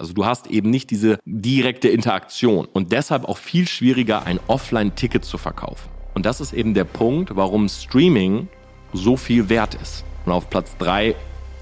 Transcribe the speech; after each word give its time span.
Also 0.00 0.14
du 0.14 0.24
hast 0.24 0.46
eben 0.46 0.70
nicht 0.70 0.90
diese 0.90 1.18
direkte 1.26 1.88
Interaktion 1.88 2.66
und 2.72 2.90
deshalb 2.90 3.26
auch 3.26 3.36
viel 3.36 3.68
schwieriger, 3.68 4.24
ein 4.24 4.40
Offline-Ticket 4.46 5.26
zu 5.26 5.36
verkaufen. 5.36 5.90
Und 6.14 6.24
das 6.24 6.40
ist 6.40 6.54
eben 6.54 6.72
der 6.72 6.84
Punkt, 6.84 7.36
warum 7.36 7.68
Streaming 7.68 8.48
so 8.94 9.18
viel 9.18 9.50
wert 9.50 9.74
ist. 9.74 10.04
Und 10.24 10.32
auf 10.32 10.48
Platz 10.48 10.74
drei 10.78 11.16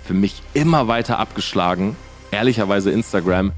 für 0.05 0.15
mich 0.15 0.41
immer 0.55 0.87
weiter 0.87 1.19
abgeschlagen, 1.19 1.97
ehrlicherweise 2.31 2.93
Instagram, 2.93 3.51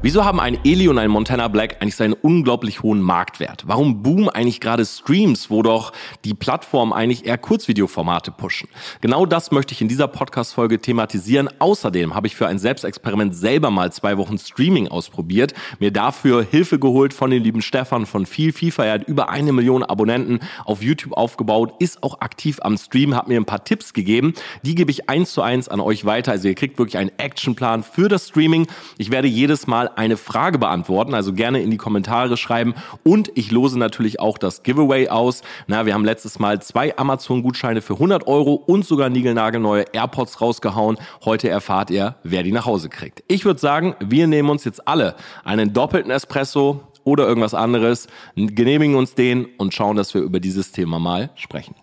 Wieso 0.00 0.24
haben 0.24 0.38
ein 0.38 0.56
Eli 0.64 0.86
und 0.86 0.96
ein 0.96 1.10
Montana 1.10 1.48
Black 1.48 1.78
eigentlich 1.80 1.96
seinen 1.96 2.12
unglaublich 2.12 2.84
hohen 2.84 3.02
Marktwert? 3.02 3.64
Warum 3.66 4.00
boomen 4.04 4.28
eigentlich 4.28 4.60
gerade 4.60 4.86
Streams, 4.86 5.50
wo 5.50 5.62
doch 5.62 5.92
die 6.24 6.34
Plattformen 6.34 6.92
eigentlich 6.92 7.26
eher 7.26 7.36
Kurzvideoformate 7.36 8.30
pushen? 8.30 8.68
Genau 9.00 9.26
das 9.26 9.50
möchte 9.50 9.74
ich 9.74 9.82
in 9.82 9.88
dieser 9.88 10.06
Podcast-Folge 10.06 10.80
thematisieren. 10.80 11.48
Außerdem 11.58 12.14
habe 12.14 12.28
ich 12.28 12.36
für 12.36 12.46
ein 12.46 12.60
Selbstexperiment 12.60 13.34
selber 13.34 13.72
mal 13.72 13.90
zwei 13.90 14.16
Wochen 14.18 14.38
Streaming 14.38 14.86
ausprobiert, 14.86 15.52
mir 15.80 15.90
dafür 15.90 16.46
Hilfe 16.48 16.78
geholt 16.78 17.12
von 17.12 17.30
dem 17.30 17.42
lieben 17.42 17.60
Stefan 17.60 18.06
von 18.06 18.24
viel 18.24 18.52
FIFA. 18.52 18.84
Er 18.84 18.92
hat 18.92 19.08
über 19.08 19.30
eine 19.30 19.52
Million 19.52 19.82
Abonnenten 19.82 20.38
auf 20.64 20.80
YouTube 20.80 21.14
aufgebaut, 21.14 21.74
ist 21.80 22.04
auch 22.04 22.20
aktiv 22.20 22.60
am 22.62 22.78
Stream, 22.78 23.16
hat 23.16 23.26
mir 23.26 23.40
ein 23.40 23.46
paar 23.46 23.64
Tipps 23.64 23.92
gegeben. 23.92 24.34
Die 24.62 24.76
gebe 24.76 24.92
ich 24.92 25.10
eins 25.10 25.32
zu 25.32 25.42
eins 25.42 25.68
an 25.68 25.80
euch 25.80 26.04
weiter. 26.04 26.30
Also 26.30 26.46
ihr 26.46 26.54
kriegt 26.54 26.78
wirklich 26.78 26.98
einen 26.98 27.10
Actionplan 27.18 27.82
für 27.82 28.08
das 28.08 28.28
Streaming. 28.28 28.68
Ich 28.96 29.10
werde 29.10 29.26
jedes 29.26 29.66
Mal 29.66 29.87
eine 29.96 30.16
Frage 30.16 30.58
beantworten, 30.58 31.14
also 31.14 31.32
gerne 31.32 31.62
in 31.62 31.70
die 31.70 31.76
Kommentare 31.76 32.36
schreiben. 32.36 32.74
Und 33.04 33.30
ich 33.34 33.50
lose 33.50 33.78
natürlich 33.78 34.20
auch 34.20 34.38
das 34.38 34.62
Giveaway 34.62 35.08
aus. 35.08 35.42
Na, 35.66 35.86
wir 35.86 35.94
haben 35.94 36.04
letztes 36.04 36.38
Mal 36.38 36.60
zwei 36.60 36.96
Amazon-Gutscheine 36.96 37.80
für 37.80 37.94
100 37.94 38.26
Euro 38.26 38.54
und 38.54 38.84
sogar 38.84 39.08
niegelnagelneue 39.08 39.84
AirPods 39.92 40.40
rausgehauen. 40.40 40.98
Heute 41.24 41.48
erfahrt 41.48 41.90
ihr, 41.90 42.16
wer 42.22 42.42
die 42.42 42.52
nach 42.52 42.66
Hause 42.66 42.88
kriegt. 42.88 43.22
Ich 43.28 43.44
würde 43.44 43.60
sagen, 43.60 43.94
wir 44.00 44.26
nehmen 44.26 44.50
uns 44.50 44.64
jetzt 44.64 44.86
alle 44.86 45.16
einen 45.44 45.72
doppelten 45.72 46.10
Espresso 46.10 46.82
oder 47.04 47.26
irgendwas 47.26 47.54
anderes, 47.54 48.06
genehmigen 48.36 48.96
uns 48.96 49.14
den 49.14 49.46
und 49.56 49.74
schauen, 49.74 49.96
dass 49.96 50.12
wir 50.14 50.20
über 50.20 50.40
dieses 50.40 50.72
Thema 50.72 50.98
mal 50.98 51.30
sprechen. 51.34 51.74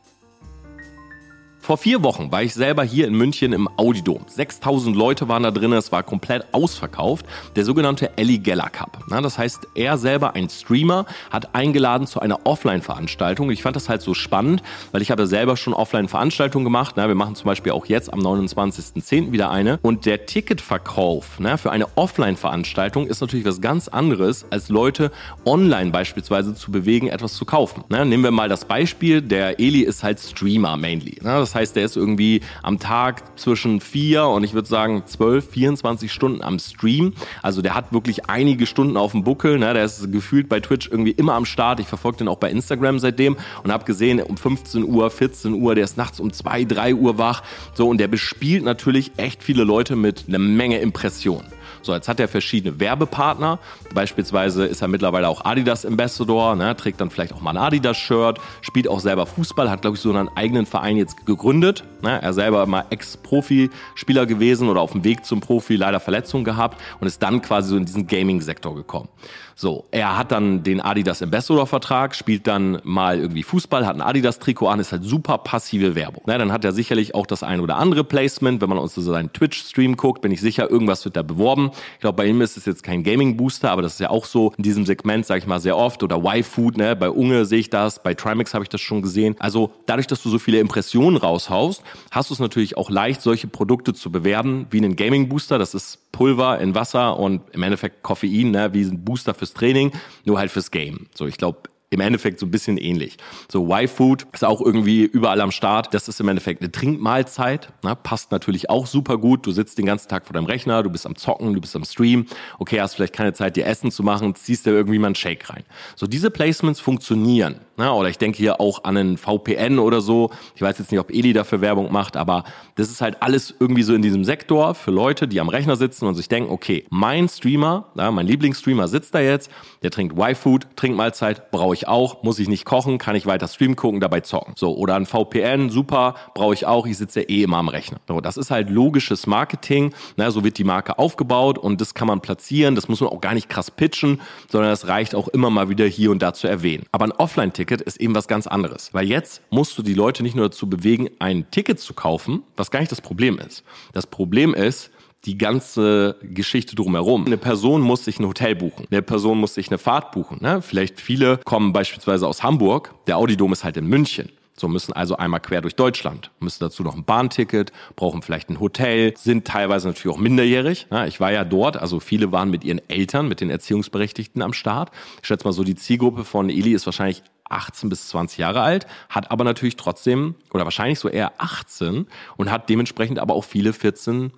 Vor 1.65 1.79
vier 1.79 2.03
Wochen 2.03 2.31
war 2.31 2.43
ich 2.43 2.53
selber 2.53 2.83
hier 2.83 3.07
in 3.07 3.15
München 3.15 3.51
im 3.51 3.67
Audidom. 3.75 4.21
6000 4.27 4.95
Leute 4.95 5.27
waren 5.29 5.41
da 5.41 5.49
drin, 5.49 5.73
es 5.73 5.91
war 5.91 6.03
komplett 6.03 6.45
ausverkauft. 6.51 7.25
Der 7.55 7.65
sogenannte 7.65 8.15
Ellie 8.19 8.37
Geller 8.37 8.69
Cup. 8.69 8.99
Na, 9.07 9.19
das 9.19 9.39
heißt, 9.39 9.69
er 9.73 9.97
selber, 9.97 10.35
ein 10.35 10.47
Streamer, 10.47 11.07
hat 11.31 11.55
eingeladen 11.55 12.05
zu 12.05 12.19
einer 12.19 12.45
Offline-Veranstaltung. 12.45 13.49
Ich 13.49 13.63
fand 13.63 13.75
das 13.75 13.89
halt 13.89 14.03
so 14.03 14.13
spannend, 14.13 14.61
weil 14.91 15.01
ich 15.01 15.09
habe 15.09 15.25
selber 15.25 15.57
schon 15.57 15.73
Offline-Veranstaltungen 15.73 16.65
gemacht. 16.65 16.93
Na, 16.97 17.07
wir 17.07 17.15
machen 17.15 17.33
zum 17.33 17.47
Beispiel 17.47 17.71
auch 17.71 17.87
jetzt 17.87 18.13
am 18.13 18.19
29.10. 18.19 19.31
wieder 19.31 19.49
eine. 19.49 19.79
Und 19.81 20.05
der 20.05 20.27
Ticketverkauf 20.27 21.37
na, 21.39 21.57
für 21.57 21.71
eine 21.71 21.87
Offline-Veranstaltung 21.97 23.07
ist 23.07 23.21
natürlich 23.21 23.45
was 23.47 23.59
ganz 23.59 23.87
anderes, 23.87 24.45
als 24.51 24.69
Leute 24.69 25.11
online 25.45 25.89
beispielsweise 25.89 26.53
zu 26.53 26.69
bewegen, 26.69 27.07
etwas 27.07 27.33
zu 27.33 27.43
kaufen. 27.43 27.83
Na, 27.89 28.05
nehmen 28.05 28.23
wir 28.23 28.29
mal 28.29 28.49
das 28.49 28.65
Beispiel, 28.65 29.23
der 29.23 29.59
Eli 29.59 29.81
ist 29.81 30.03
halt 30.03 30.19
Streamer 30.19 30.77
mainly. 30.77 31.17
Na, 31.23 31.39
das 31.39 31.54
heißt, 31.55 31.75
der 31.75 31.85
ist 31.85 31.95
irgendwie 31.95 32.41
am 32.61 32.79
Tag 32.79 33.39
zwischen 33.39 33.81
vier 33.81 34.25
und 34.25 34.43
ich 34.43 34.53
würde 34.53 34.67
sagen 34.67 35.03
zwölf, 35.05 35.49
24 35.49 36.11
Stunden 36.11 36.41
am 36.41 36.59
Stream. 36.59 37.13
Also 37.41 37.61
der 37.61 37.73
hat 37.73 37.93
wirklich 37.93 38.29
einige 38.29 38.65
Stunden 38.65 38.97
auf 38.97 39.11
dem 39.11 39.23
Buckel. 39.23 39.57
Ne? 39.57 39.73
Der 39.73 39.85
ist 39.85 40.11
gefühlt 40.11 40.49
bei 40.49 40.59
Twitch 40.59 40.89
irgendwie 40.89 41.11
immer 41.11 41.33
am 41.33 41.45
Start. 41.45 41.79
Ich 41.79 41.87
verfolge 41.87 42.19
den 42.19 42.27
auch 42.27 42.37
bei 42.37 42.51
Instagram 42.51 42.99
seitdem 42.99 43.37
und 43.63 43.71
habe 43.71 43.85
gesehen, 43.85 44.21
um 44.21 44.37
15 44.37 44.83
Uhr, 44.83 45.09
14 45.09 45.53
Uhr, 45.53 45.75
der 45.75 45.83
ist 45.83 45.97
nachts 45.97 46.19
um 46.19 46.31
2, 46.31 46.65
3 46.65 46.95
Uhr 46.95 47.17
wach. 47.17 47.43
So, 47.73 47.87
und 47.87 47.97
der 47.97 48.07
bespielt 48.07 48.63
natürlich 48.63 49.11
echt 49.17 49.43
viele 49.43 49.63
Leute 49.63 49.95
mit 49.95 50.25
einer 50.27 50.39
Menge 50.39 50.79
Impressionen. 50.79 51.54
So, 51.85 51.93
jetzt 51.93 52.07
hat 52.07 52.19
er 52.19 52.27
verschiedene 52.27 52.79
Werbepartner. 52.79 53.59
Beispielsweise 53.93 54.65
ist 54.65 54.81
er 54.81 54.87
mittlerweile 54.87 55.29
auch 55.29 55.45
Adidas 55.45 55.85
Ambassador, 55.85 56.55
ne, 56.55 56.75
trägt 56.75 56.99
dann 56.99 57.11
vielleicht 57.11 57.31
auch 57.31 57.41
mal 57.41 57.51
ein 57.51 57.57
Adidas-Shirt, 57.57 58.39
spielt 58.61 58.87
auch 58.87 58.99
selber 58.99 59.27
Fußball, 59.27 59.69
hat, 59.69 59.83
glaube 59.83 59.95
ich, 59.95 60.01
so 60.01 60.09
einen 60.09 60.29
eigenen 60.35 60.65
Verein 60.65 60.97
jetzt 60.97 61.27
gegründet. 61.27 61.83
Ne. 62.01 62.19
Er 62.19 62.33
selber 62.33 62.65
mal 62.65 62.85
Ex-Profi-Spieler 62.89 64.25
gewesen 64.25 64.67
oder 64.67 64.81
auf 64.81 64.93
dem 64.93 65.03
Weg 65.03 65.25
zum 65.25 65.41
Profi, 65.41 65.75
leider 65.75 65.99
Verletzungen 65.99 66.43
gehabt 66.43 66.81
und 66.99 67.05
ist 67.05 67.21
dann 67.21 67.43
quasi 67.43 67.69
so 67.69 67.77
in 67.77 67.85
diesen 67.85 68.07
Gaming-Sektor 68.07 68.73
gekommen. 68.73 69.09
So, 69.57 69.85
er 69.91 70.17
hat 70.17 70.33
dann 70.33 70.63
den 70.63 70.81
Adidas 70.81 71.21
Ambassador-Vertrag, 71.21 72.13
spielt 72.13 72.45
dann 72.45 72.81
mal 72.83 73.19
irgendwie 73.19 73.41
Fußball, 73.41 73.85
hat 73.85 73.95
ein 73.95 74.01
Adidas-Trikot 74.01 74.67
an, 74.67 74.81
ist 74.81 74.91
halt 74.91 75.05
super 75.05 75.37
passive 75.37 75.95
Werbung. 75.95 76.23
Na, 76.25 76.37
dann 76.37 76.51
hat 76.51 76.65
er 76.65 76.73
sicherlich 76.73 77.15
auch 77.15 77.25
das 77.25 77.41
ein 77.41 77.61
oder 77.61 77.77
andere 77.77 78.03
Placement. 78.03 78.59
Wenn 78.61 78.67
man 78.67 78.77
uns 78.77 78.95
so 78.95 79.01
seinen 79.01 79.31
Twitch-Stream 79.31 79.95
guckt, 79.95 80.21
bin 80.21 80.33
ich 80.33 80.41
sicher, 80.41 80.69
irgendwas 80.69 81.05
wird 81.05 81.15
da 81.15 81.21
beworben. 81.21 81.71
Ich 81.93 82.01
glaube, 82.01 82.17
bei 82.17 82.25
ihm 82.25 82.41
ist 82.41 82.57
es 82.57 82.65
jetzt 82.65 82.83
kein 82.83 83.03
Gaming-Booster, 83.03 83.71
aber 83.71 83.81
das 83.81 83.93
ist 83.93 83.99
ja 84.01 84.09
auch 84.09 84.25
so 84.25 84.51
in 84.57 84.63
diesem 84.63 84.85
Segment, 84.85 85.25
sage 85.25 85.39
ich 85.39 85.47
mal, 85.47 85.61
sehr 85.61 85.77
oft. 85.77 86.03
Oder 86.03 86.17
Y-Food, 86.17 86.75
ne? 86.75 86.97
bei 86.97 87.09
Unge 87.09 87.45
sehe 87.45 87.59
ich 87.59 87.69
das, 87.69 88.03
bei 88.03 88.13
Trimax 88.13 88.53
habe 88.53 88.65
ich 88.65 88.69
das 88.69 88.81
schon 88.81 89.01
gesehen. 89.01 89.37
Also 89.39 89.71
dadurch, 89.85 90.07
dass 90.07 90.21
du 90.21 90.29
so 90.29 90.37
viele 90.37 90.59
Impressionen 90.59 91.15
raushaust, 91.15 91.81
hast 92.11 92.29
du 92.29 92.33
es 92.33 92.41
natürlich 92.41 92.75
auch 92.75 92.89
leicht, 92.89 93.21
solche 93.21 93.47
Produkte 93.47 93.93
zu 93.93 94.11
bewerben, 94.11 94.67
wie 94.69 94.79
einen 94.79 94.97
Gaming-Booster. 94.97 95.57
Das 95.57 95.73
ist 95.73 95.99
Pulver 96.15 96.59
in 96.59 96.75
Wasser 96.75 97.17
und 97.17 97.41
im 97.51 97.63
Endeffekt 97.63 98.03
Koffein, 98.03 98.51
ne? 98.51 98.73
wie 98.73 98.83
ein 98.83 99.03
Booster 99.03 99.33
für 99.33 99.45
fürs 99.45 99.53
Training, 99.53 99.91
nur 100.23 100.39
halt 100.39 100.49
fürs 100.49 100.71
Game. 100.71 101.07
So, 101.13 101.27
ich 101.27 101.37
glaube, 101.37 101.59
im 101.91 101.99
Endeffekt 101.99 102.39
so 102.39 102.45
ein 102.45 102.51
bisschen 102.51 102.77
ähnlich. 102.77 103.17
So 103.49 103.71
Y-Food 103.71 104.25
ist 104.33 104.43
auch 104.43 104.59
irgendwie 104.59 105.03
überall 105.03 105.39
am 105.39 105.51
Start. 105.51 105.93
Das 105.93 106.07
ist 106.07 106.19
im 106.19 106.27
Endeffekt 106.27 106.61
eine 106.61 106.71
Trinkmahlzeit. 106.71 107.69
Ne? 107.83 107.95
Passt 107.95 108.31
natürlich 108.31 108.69
auch 108.69 108.87
super 108.87 109.17
gut. 109.17 109.45
Du 109.45 109.51
sitzt 109.51 109.77
den 109.77 109.85
ganzen 109.85 110.09
Tag 110.09 110.25
vor 110.25 110.33
deinem 110.33 110.47
Rechner, 110.47 110.83
du 110.83 110.89
bist 110.89 111.05
am 111.05 111.15
Zocken, 111.15 111.53
du 111.53 111.61
bist 111.61 111.75
am 111.75 111.85
Stream. 111.85 112.25
Okay, 112.57 112.81
hast 112.81 112.95
vielleicht 112.95 113.13
keine 113.13 113.33
Zeit, 113.33 113.55
dir 113.55 113.65
Essen 113.65 113.91
zu 113.91 114.01
machen, 114.01 114.33
ziehst 114.35 114.65
dir 114.65 114.71
irgendwie 114.71 114.97
mal 114.97 115.07
einen 115.07 115.15
Shake 115.15 115.49
rein. 115.49 115.63
So 115.95 116.07
diese 116.07 116.31
Placements 116.31 116.79
funktionieren. 116.79 117.59
Ne? 117.77 117.91
Oder 117.91 118.09
ich 118.09 118.17
denke 118.17 118.37
hier 118.37 118.61
auch 118.61 118.83
an 118.83 118.97
einen 118.97 119.17
VPN 119.17 119.79
oder 119.79 120.01
so. 120.01 120.31
Ich 120.55 120.61
weiß 120.61 120.79
jetzt 120.79 120.91
nicht, 120.91 120.99
ob 120.99 121.11
Eli 121.11 121.33
dafür 121.33 121.61
Werbung 121.61 121.91
macht, 121.91 122.15
aber 122.15 122.43
das 122.75 122.89
ist 122.89 123.01
halt 123.01 123.21
alles 123.21 123.53
irgendwie 123.59 123.83
so 123.83 123.93
in 123.93 124.01
diesem 124.01 124.23
Sektor 124.23 124.75
für 124.75 124.91
Leute, 124.91 125.27
die 125.27 125.39
am 125.39 125.49
Rechner 125.49 125.75
sitzen 125.75 126.05
und 126.07 126.15
sich 126.15 126.29
denken, 126.29 126.51
okay, 126.51 126.85
mein 126.89 127.27
Streamer, 127.27 127.85
ja, 127.95 128.11
mein 128.11 128.27
Lieblingsstreamer 128.27 128.87
sitzt 128.87 129.13
da 129.13 129.19
jetzt, 129.19 129.51
der 129.83 129.91
trinkt 129.91 130.17
Y-Food, 130.17 130.67
Trinkmahlzeit, 130.75 131.51
brauche 131.51 131.73
ich 131.73 131.87
auch, 131.87 132.23
muss 132.23 132.39
ich 132.39 132.47
nicht 132.47 132.65
kochen, 132.65 132.97
kann 132.97 133.15
ich 133.15 133.25
weiter 133.25 133.47
Stream 133.47 133.75
gucken, 133.75 133.99
dabei 133.99 134.21
zocken. 134.21 134.53
So, 134.55 134.75
oder 134.75 134.95
ein 134.95 135.05
VPN, 135.05 135.69
super, 135.69 136.15
brauche 136.33 136.53
ich 136.53 136.65
auch, 136.65 136.85
ich 136.87 136.97
sitze 136.97 137.21
ja 137.21 137.29
eh 137.29 137.43
immer 137.43 137.57
am 137.57 137.67
Rechner. 137.67 137.99
So, 138.07 138.21
das 138.21 138.37
ist 138.37 138.51
halt 138.51 138.69
logisches 138.69 139.27
Marketing, 139.27 139.93
ne? 140.15 140.31
so 140.31 140.43
wird 140.43 140.57
die 140.57 140.63
Marke 140.63 140.97
aufgebaut 140.97 141.57
und 141.57 141.81
das 141.81 141.93
kann 141.93 142.07
man 142.07 142.21
platzieren, 142.21 142.75
das 142.75 142.87
muss 142.87 143.01
man 143.01 143.09
auch 143.09 143.21
gar 143.21 143.33
nicht 143.33 143.49
krass 143.49 143.69
pitchen, 143.69 144.21
sondern 144.49 144.69
das 144.69 144.87
reicht 144.87 145.13
auch 145.13 145.27
immer 145.27 145.49
mal 145.49 145.69
wieder 145.69 145.85
hier 145.85 146.11
und 146.11 146.21
da 146.21 146.33
zu 146.33 146.47
erwähnen. 146.47 146.85
Aber 146.91 147.05
ein 147.05 147.11
Offline-Ticket 147.11 147.64
Ticket 147.65 147.81
ist 147.81 147.99
eben 147.99 148.13
was 148.13 148.27
ganz 148.27 148.45
anderes. 148.45 148.93
Weil 148.93 149.07
jetzt 149.07 149.41
musst 149.49 149.75
du 149.77 149.81
die 149.81 149.95
Leute 149.95 150.21
nicht 150.21 150.35
nur 150.35 150.49
dazu 150.49 150.69
bewegen, 150.69 151.09
ein 151.19 151.49
Ticket 151.49 151.79
zu 151.79 151.93
kaufen, 151.93 152.43
was 152.55 152.69
gar 152.69 152.79
nicht 152.79 152.91
das 152.91 153.01
Problem 153.01 153.39
ist. 153.39 153.63
Das 153.93 154.05
Problem 154.05 154.53
ist, 154.53 154.91
die 155.25 155.37
ganze 155.39 156.17
Geschichte 156.21 156.75
drumherum. 156.75 157.25
Eine 157.25 157.37
Person 157.37 157.81
muss 157.81 158.05
sich 158.05 158.19
ein 158.19 158.27
Hotel 158.27 158.55
buchen. 158.55 158.85
Eine 158.91 159.01
Person 159.01 159.39
muss 159.39 159.55
sich 159.55 159.69
eine 159.69 159.79
Fahrt 159.79 160.11
buchen. 160.11 160.37
Ne? 160.41 160.61
Vielleicht 160.61 161.01
viele 161.01 161.39
kommen 161.39 161.73
beispielsweise 161.73 162.27
aus 162.27 162.43
Hamburg. 162.43 162.93
Der 163.07 163.17
Audidom 163.17 163.51
ist 163.51 163.63
halt 163.63 163.77
in 163.77 163.87
München. 163.87 164.29
So 164.57 164.67
müssen 164.69 164.93
also 164.93 165.17
einmal 165.17 165.41
quer 165.41 165.59
durch 165.61 165.75
Deutschland, 165.75 166.31
müssen 166.39 166.59
dazu 166.61 166.81
noch 166.83 166.95
ein 166.95 167.03
Bahnticket, 167.03 167.73
brauchen 167.97 168.21
vielleicht 168.21 168.49
ein 168.49 168.61
Hotel, 168.61 169.13
sind 169.17 169.45
teilweise 169.45 169.87
natürlich 169.89 170.15
auch 170.15 170.19
minderjährig. 170.19 170.87
Ja, 170.91 171.05
ich 171.05 171.19
war 171.19 171.33
ja 171.33 171.43
dort, 171.43 171.75
also 171.75 171.99
viele 171.99 172.31
waren 172.31 172.49
mit 172.51 172.63
ihren 172.63 172.79
Eltern, 172.87 173.27
mit 173.27 173.41
den 173.41 173.49
Erziehungsberechtigten 173.49 174.41
am 174.41 174.53
Start. 174.53 174.91
Ich 175.21 175.27
schätze 175.27 175.45
mal 175.45 175.51
so, 175.51 175.65
die 175.65 175.75
Zielgruppe 175.75 176.23
von 176.23 176.49
Eli 176.49 176.71
ist 176.71 176.85
wahrscheinlich 176.85 177.21
18 177.49 177.89
bis 177.89 178.09
20 178.09 178.37
Jahre 178.37 178.61
alt, 178.61 178.87
hat 179.09 179.31
aber 179.31 179.43
natürlich 179.43 179.75
trotzdem, 179.75 180.35
oder 180.53 180.63
wahrscheinlich 180.63 180.99
so 180.99 181.09
eher 181.09 181.33
18 181.37 182.07
und 182.37 182.51
hat 182.51 182.69
dementsprechend 182.69 183.19
aber 183.19 183.33
auch 183.33 183.43
viele 183.43 183.73
14, 183.73 184.31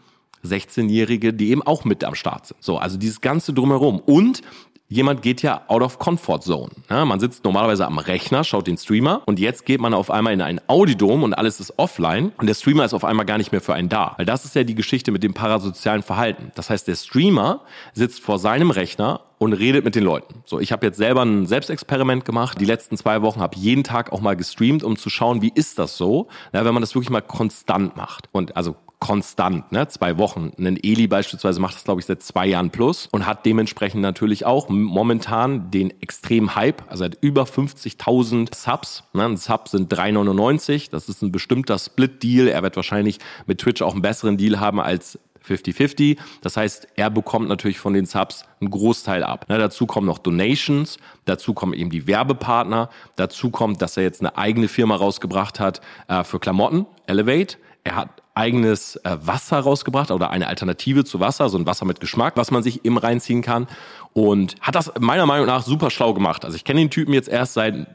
16-Jährige, 0.45 1.33
die 1.33 1.50
eben 1.50 1.63
auch 1.63 1.83
mit 1.83 2.04
am 2.04 2.15
Start 2.15 2.48
sind. 2.48 2.63
So, 2.63 2.77
also 2.77 2.98
dieses 2.98 3.21
ganze 3.21 3.54
drumherum. 3.54 4.00
Und 4.00 4.42
Jemand 4.89 5.22
geht 5.22 5.42
ja 5.42 5.63
out 5.68 5.81
of 5.81 6.00
comfort 6.00 6.39
zone. 6.44 6.72
Ja, 6.89 7.04
man 7.04 7.19
sitzt 7.19 7.44
normalerweise 7.44 7.86
am 7.86 7.98
Rechner, 7.98 8.45
schaut 8.45 8.68
den 8.68 8.78
Streamer 8.78 9.22
und 9.25 9.38
jetzt 9.38 9.66
geht 9.66 9.81
man 9.81 9.94
auf 9.94 10.10
einmal 10.10 10.31
in 10.31 10.42
ein 10.42 10.62
Audidom 10.68 11.24
und 11.24 11.34
alles 11.34 11.60
ist 11.60 11.74
offline 11.78 12.31
und 12.38 12.48
der 12.48 12.54
Streamer 12.54 12.86
ist 12.86 12.94
auf 12.94 13.04
einmal 13.04 13.25
gar 13.25 13.38
nicht 13.38 13.51
mehr 13.51 13.60
für 13.60 13.74
einen 13.74 13.89
da. 13.89 14.13
Weil 14.16 14.25
das 14.25 14.45
ist 14.45 14.56
ja 14.56 14.63
die 14.63 14.75
Geschichte 14.75 15.12
mit 15.12 15.24
dem 15.24 15.34
parasozialen 15.34 16.04
Verhalten. 16.04 16.54
Das 16.56 16.69
heißt, 16.69 16.88
der 16.88 16.95
Streamer 16.95 17.63
sitzt 17.92 18.22
vor 18.22 18.39
seinem 18.39 18.72
Rechner 18.72 19.25
und 19.39 19.51
redet 19.51 19.84
mit 19.84 19.95
den 19.95 20.06
Leuten. 20.06 20.36
So, 20.45 20.62
ich 20.62 20.72
habe 20.72 20.86
jetzt 20.86 20.98
selber 20.98 21.24
ein 21.24 21.48
Selbstexperiment 21.48 22.24
gemacht. 22.24 22.57
Die 22.62 22.66
letzten 22.66 22.95
zwei 22.95 23.22
Wochen 23.22 23.42
habe 23.42 23.57
jeden 23.57 23.84
Tag 23.84 24.13
auch 24.13 24.22
mal 24.22 24.38
gestreamt, 24.38 24.86
um 24.86 24.95
zu 24.95 25.10
schauen, 25.10 25.42
wie 25.42 25.51
ist 25.54 25.80
das 25.80 25.98
so, 25.98 26.30
ja, 26.54 26.63
wenn 26.63 26.74
man 26.74 26.80
das 26.80 26.95
wirklich 26.95 27.10
mal 27.10 27.19
konstant 27.19 27.98
macht. 27.98 28.30
Und 28.31 28.56
also 28.56 28.78
konstant, 28.99 29.71
ne? 29.71 29.88
zwei 29.88 30.17
Wochen. 30.17 30.51
Ein 30.57 30.77
Eli 30.81 31.07
beispielsweise 31.07 31.59
macht 31.59 31.75
das, 31.75 31.83
glaube 31.83 32.01
ich, 32.01 32.07
seit 32.07 32.23
zwei 32.23 32.47
Jahren 32.47 32.71
plus 32.71 33.07
und 33.11 33.27
hat 33.27 33.45
dementsprechend 33.45 34.01
natürlich 34.01 34.45
auch 34.45 34.69
momentan 34.69 35.69
den 35.69 35.94
extremen 36.01 36.55
Hype, 36.55 36.83
also 36.88 37.05
hat 37.05 37.17
über 37.21 37.44
50.000 37.44 38.55
Subs. 38.55 39.03
Ne? 39.13 39.25
Ein 39.25 39.38
Sub 39.38 39.67
sind 39.67 39.94
3,99. 39.94 40.89
Das 40.89 41.09
ist 41.09 41.21
ein 41.21 41.31
bestimmter 41.31 41.77
Split-Deal. 41.77 42.47
Er 42.47 42.63
wird 42.63 42.75
wahrscheinlich 42.75 43.19
mit 43.45 43.59
Twitch 43.59 43.81
auch 43.83 43.94
einen 43.94 44.01
besseren 44.01 44.38
Deal 44.38 44.59
haben 44.59 44.79
als 44.79 45.19
50-50. 45.47 46.17
Das 46.41 46.57
heißt, 46.57 46.88
er 46.95 47.09
bekommt 47.09 47.50
natürlich 47.50 47.79
von 47.79 47.93
den 47.93 48.05
Subs 48.05 48.45
einen 48.59 48.71
Großteil 48.71 49.23
ab. 49.23 49.47
Ne, 49.47 49.57
dazu 49.57 49.85
kommen 49.85 50.07
noch 50.07 50.17
Donations, 50.17 50.97
dazu 51.25 51.53
kommen 51.53 51.73
eben 51.73 51.89
die 51.89 52.07
Werbepartner, 52.07 52.89
dazu 53.15 53.50
kommt, 53.50 53.81
dass 53.81 53.97
er 53.97 54.03
jetzt 54.03 54.21
eine 54.21 54.38
eigene 54.38 54.67
Firma 54.67 54.95
rausgebracht 54.95 55.59
hat 55.59 55.81
äh, 56.07 56.23
für 56.23 56.39
Klamotten, 56.39 56.85
Elevate. 57.05 57.57
Er 57.83 57.95
hat 57.95 58.09
eigenes 58.38 58.95
äh, 58.98 59.18
Wasser 59.22 59.60
rausgebracht 59.60 60.12
oder 60.12 60.30
eine 60.30 60.48
Alternative 60.48 61.04
zu 61.04 61.19
Wasser, 61.19 61.50
so 61.50 61.57
ein 61.57 61.66
Wasser 61.66 61.86
mit 61.86 62.00
Geschmack, 62.00 62.38
was 62.38 62.51
man 62.51 62.63
sich 62.63 62.86
eben 62.86 62.98
reinziehen 62.98 63.42
kann. 63.42 63.68
Und 64.13 64.56
hat 64.62 64.75
das 64.75 64.92
meiner 65.00 65.25
Meinung 65.25 65.48
nach 65.48 65.63
super 65.63 65.89
schlau 65.89 66.13
gemacht. 66.13 66.45
Also 66.45 66.56
ich 66.56 66.63
kenne 66.63 66.80
den 66.80 66.89
Typen 66.89 67.13
jetzt 67.13 67.28
erst 67.28 67.54
seit 67.54 67.88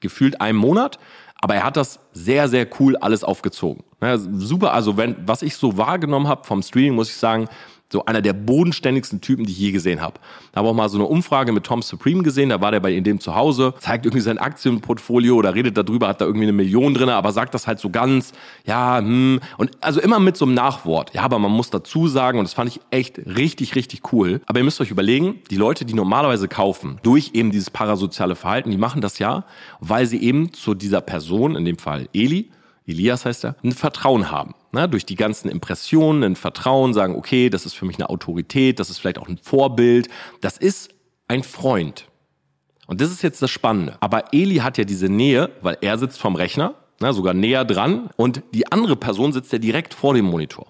gefühlt 0.00 0.40
einem 0.40 0.58
Monat, 0.58 0.98
aber 1.40 1.56
er 1.56 1.64
hat 1.64 1.76
das 1.76 2.00
sehr, 2.12 2.48
sehr 2.48 2.66
cool 2.80 2.96
alles 2.96 3.22
aufgezogen. 3.22 3.84
Ja, 4.00 4.16
super, 4.18 4.72
also 4.72 4.96
wenn, 4.96 5.16
was 5.26 5.42
ich 5.42 5.56
so 5.56 5.76
wahrgenommen 5.76 6.26
habe 6.26 6.44
vom 6.44 6.62
Streaming, 6.62 6.94
muss 6.94 7.10
ich 7.10 7.16
sagen, 7.16 7.48
so 7.92 8.04
einer 8.06 8.22
der 8.22 8.32
bodenständigsten 8.32 9.20
Typen, 9.20 9.44
die 9.44 9.52
ich 9.52 9.58
je 9.58 9.70
gesehen 9.70 10.00
habe. 10.00 10.14
Da 10.52 10.58
habe 10.58 10.68
auch 10.68 10.74
mal 10.74 10.88
so 10.88 10.98
eine 10.98 11.06
Umfrage 11.06 11.52
mit 11.52 11.64
Tom 11.64 11.82
Supreme 11.82 12.22
gesehen, 12.22 12.48
da 12.48 12.60
war 12.60 12.72
der 12.72 12.80
bei 12.80 12.98
dem 12.98 13.20
zu 13.20 13.34
Hause, 13.34 13.74
zeigt 13.78 14.06
irgendwie 14.06 14.22
sein 14.22 14.38
Aktienportfolio 14.38 15.36
oder 15.36 15.54
redet 15.54 15.76
darüber, 15.76 16.08
hat 16.08 16.20
da 16.20 16.24
irgendwie 16.24 16.46
eine 16.46 16.52
Million 16.52 16.94
drin, 16.94 17.08
aber 17.10 17.32
sagt 17.32 17.54
das 17.54 17.66
halt 17.66 17.78
so 17.78 17.90
ganz, 17.90 18.32
ja, 18.66 18.98
hm, 18.98 19.40
und 19.58 19.70
also 19.80 20.00
immer 20.00 20.18
mit 20.18 20.36
so 20.36 20.44
einem 20.44 20.54
Nachwort. 20.54 21.14
Ja, 21.14 21.22
aber 21.22 21.38
man 21.38 21.52
muss 21.52 21.70
dazu 21.70 22.08
sagen, 22.08 22.38
und 22.38 22.44
das 22.44 22.54
fand 22.54 22.70
ich 22.70 22.80
echt 22.90 23.18
richtig, 23.18 23.74
richtig 23.74 24.12
cool. 24.12 24.40
Aber 24.46 24.58
ihr 24.58 24.64
müsst 24.64 24.80
euch 24.80 24.90
überlegen, 24.90 25.40
die 25.50 25.56
Leute, 25.56 25.84
die 25.84 25.94
normalerweise 25.94 26.48
kaufen, 26.48 26.98
durch 27.02 27.30
eben 27.34 27.50
dieses 27.50 27.70
parasoziale 27.70 28.34
Verhalten, 28.34 28.70
die 28.70 28.78
machen 28.78 29.00
das 29.00 29.18
ja, 29.18 29.44
weil 29.80 30.06
sie 30.06 30.22
eben 30.22 30.52
zu 30.52 30.74
dieser 30.74 31.00
Person, 31.00 31.56
in 31.56 31.64
dem 31.64 31.78
Fall 31.78 32.08
Eli, 32.12 32.50
Elias 32.86 33.24
heißt 33.26 33.44
er, 33.44 33.56
ein 33.62 33.72
Vertrauen 33.72 34.30
haben. 34.30 34.54
Ne? 34.72 34.88
Durch 34.88 35.06
die 35.06 35.16
ganzen 35.16 35.48
Impressionen, 35.48 36.24
ein 36.24 36.36
Vertrauen, 36.36 36.94
sagen, 36.94 37.14
okay, 37.14 37.50
das 37.50 37.66
ist 37.66 37.74
für 37.74 37.84
mich 37.84 37.96
eine 37.96 38.10
Autorität, 38.10 38.80
das 38.80 38.90
ist 38.90 38.98
vielleicht 38.98 39.18
auch 39.18 39.28
ein 39.28 39.38
Vorbild, 39.38 40.08
das 40.40 40.56
ist 40.56 40.90
ein 41.28 41.42
Freund. 41.42 42.06
Und 42.86 43.00
das 43.00 43.10
ist 43.10 43.22
jetzt 43.22 43.40
das 43.42 43.50
Spannende. 43.50 43.96
Aber 44.00 44.32
Eli 44.32 44.56
hat 44.56 44.78
ja 44.78 44.84
diese 44.84 45.08
Nähe, 45.08 45.50
weil 45.60 45.78
er 45.80 45.98
sitzt 45.98 46.18
vom 46.18 46.34
Rechner, 46.34 46.74
ne, 47.00 47.12
sogar 47.12 47.34
näher 47.34 47.64
dran, 47.64 48.10
und 48.16 48.42
die 48.52 48.70
andere 48.72 48.96
Person 48.96 49.32
sitzt 49.32 49.52
ja 49.52 49.58
direkt 49.58 49.94
vor 49.94 50.14
dem 50.14 50.26
Monitor. 50.26 50.66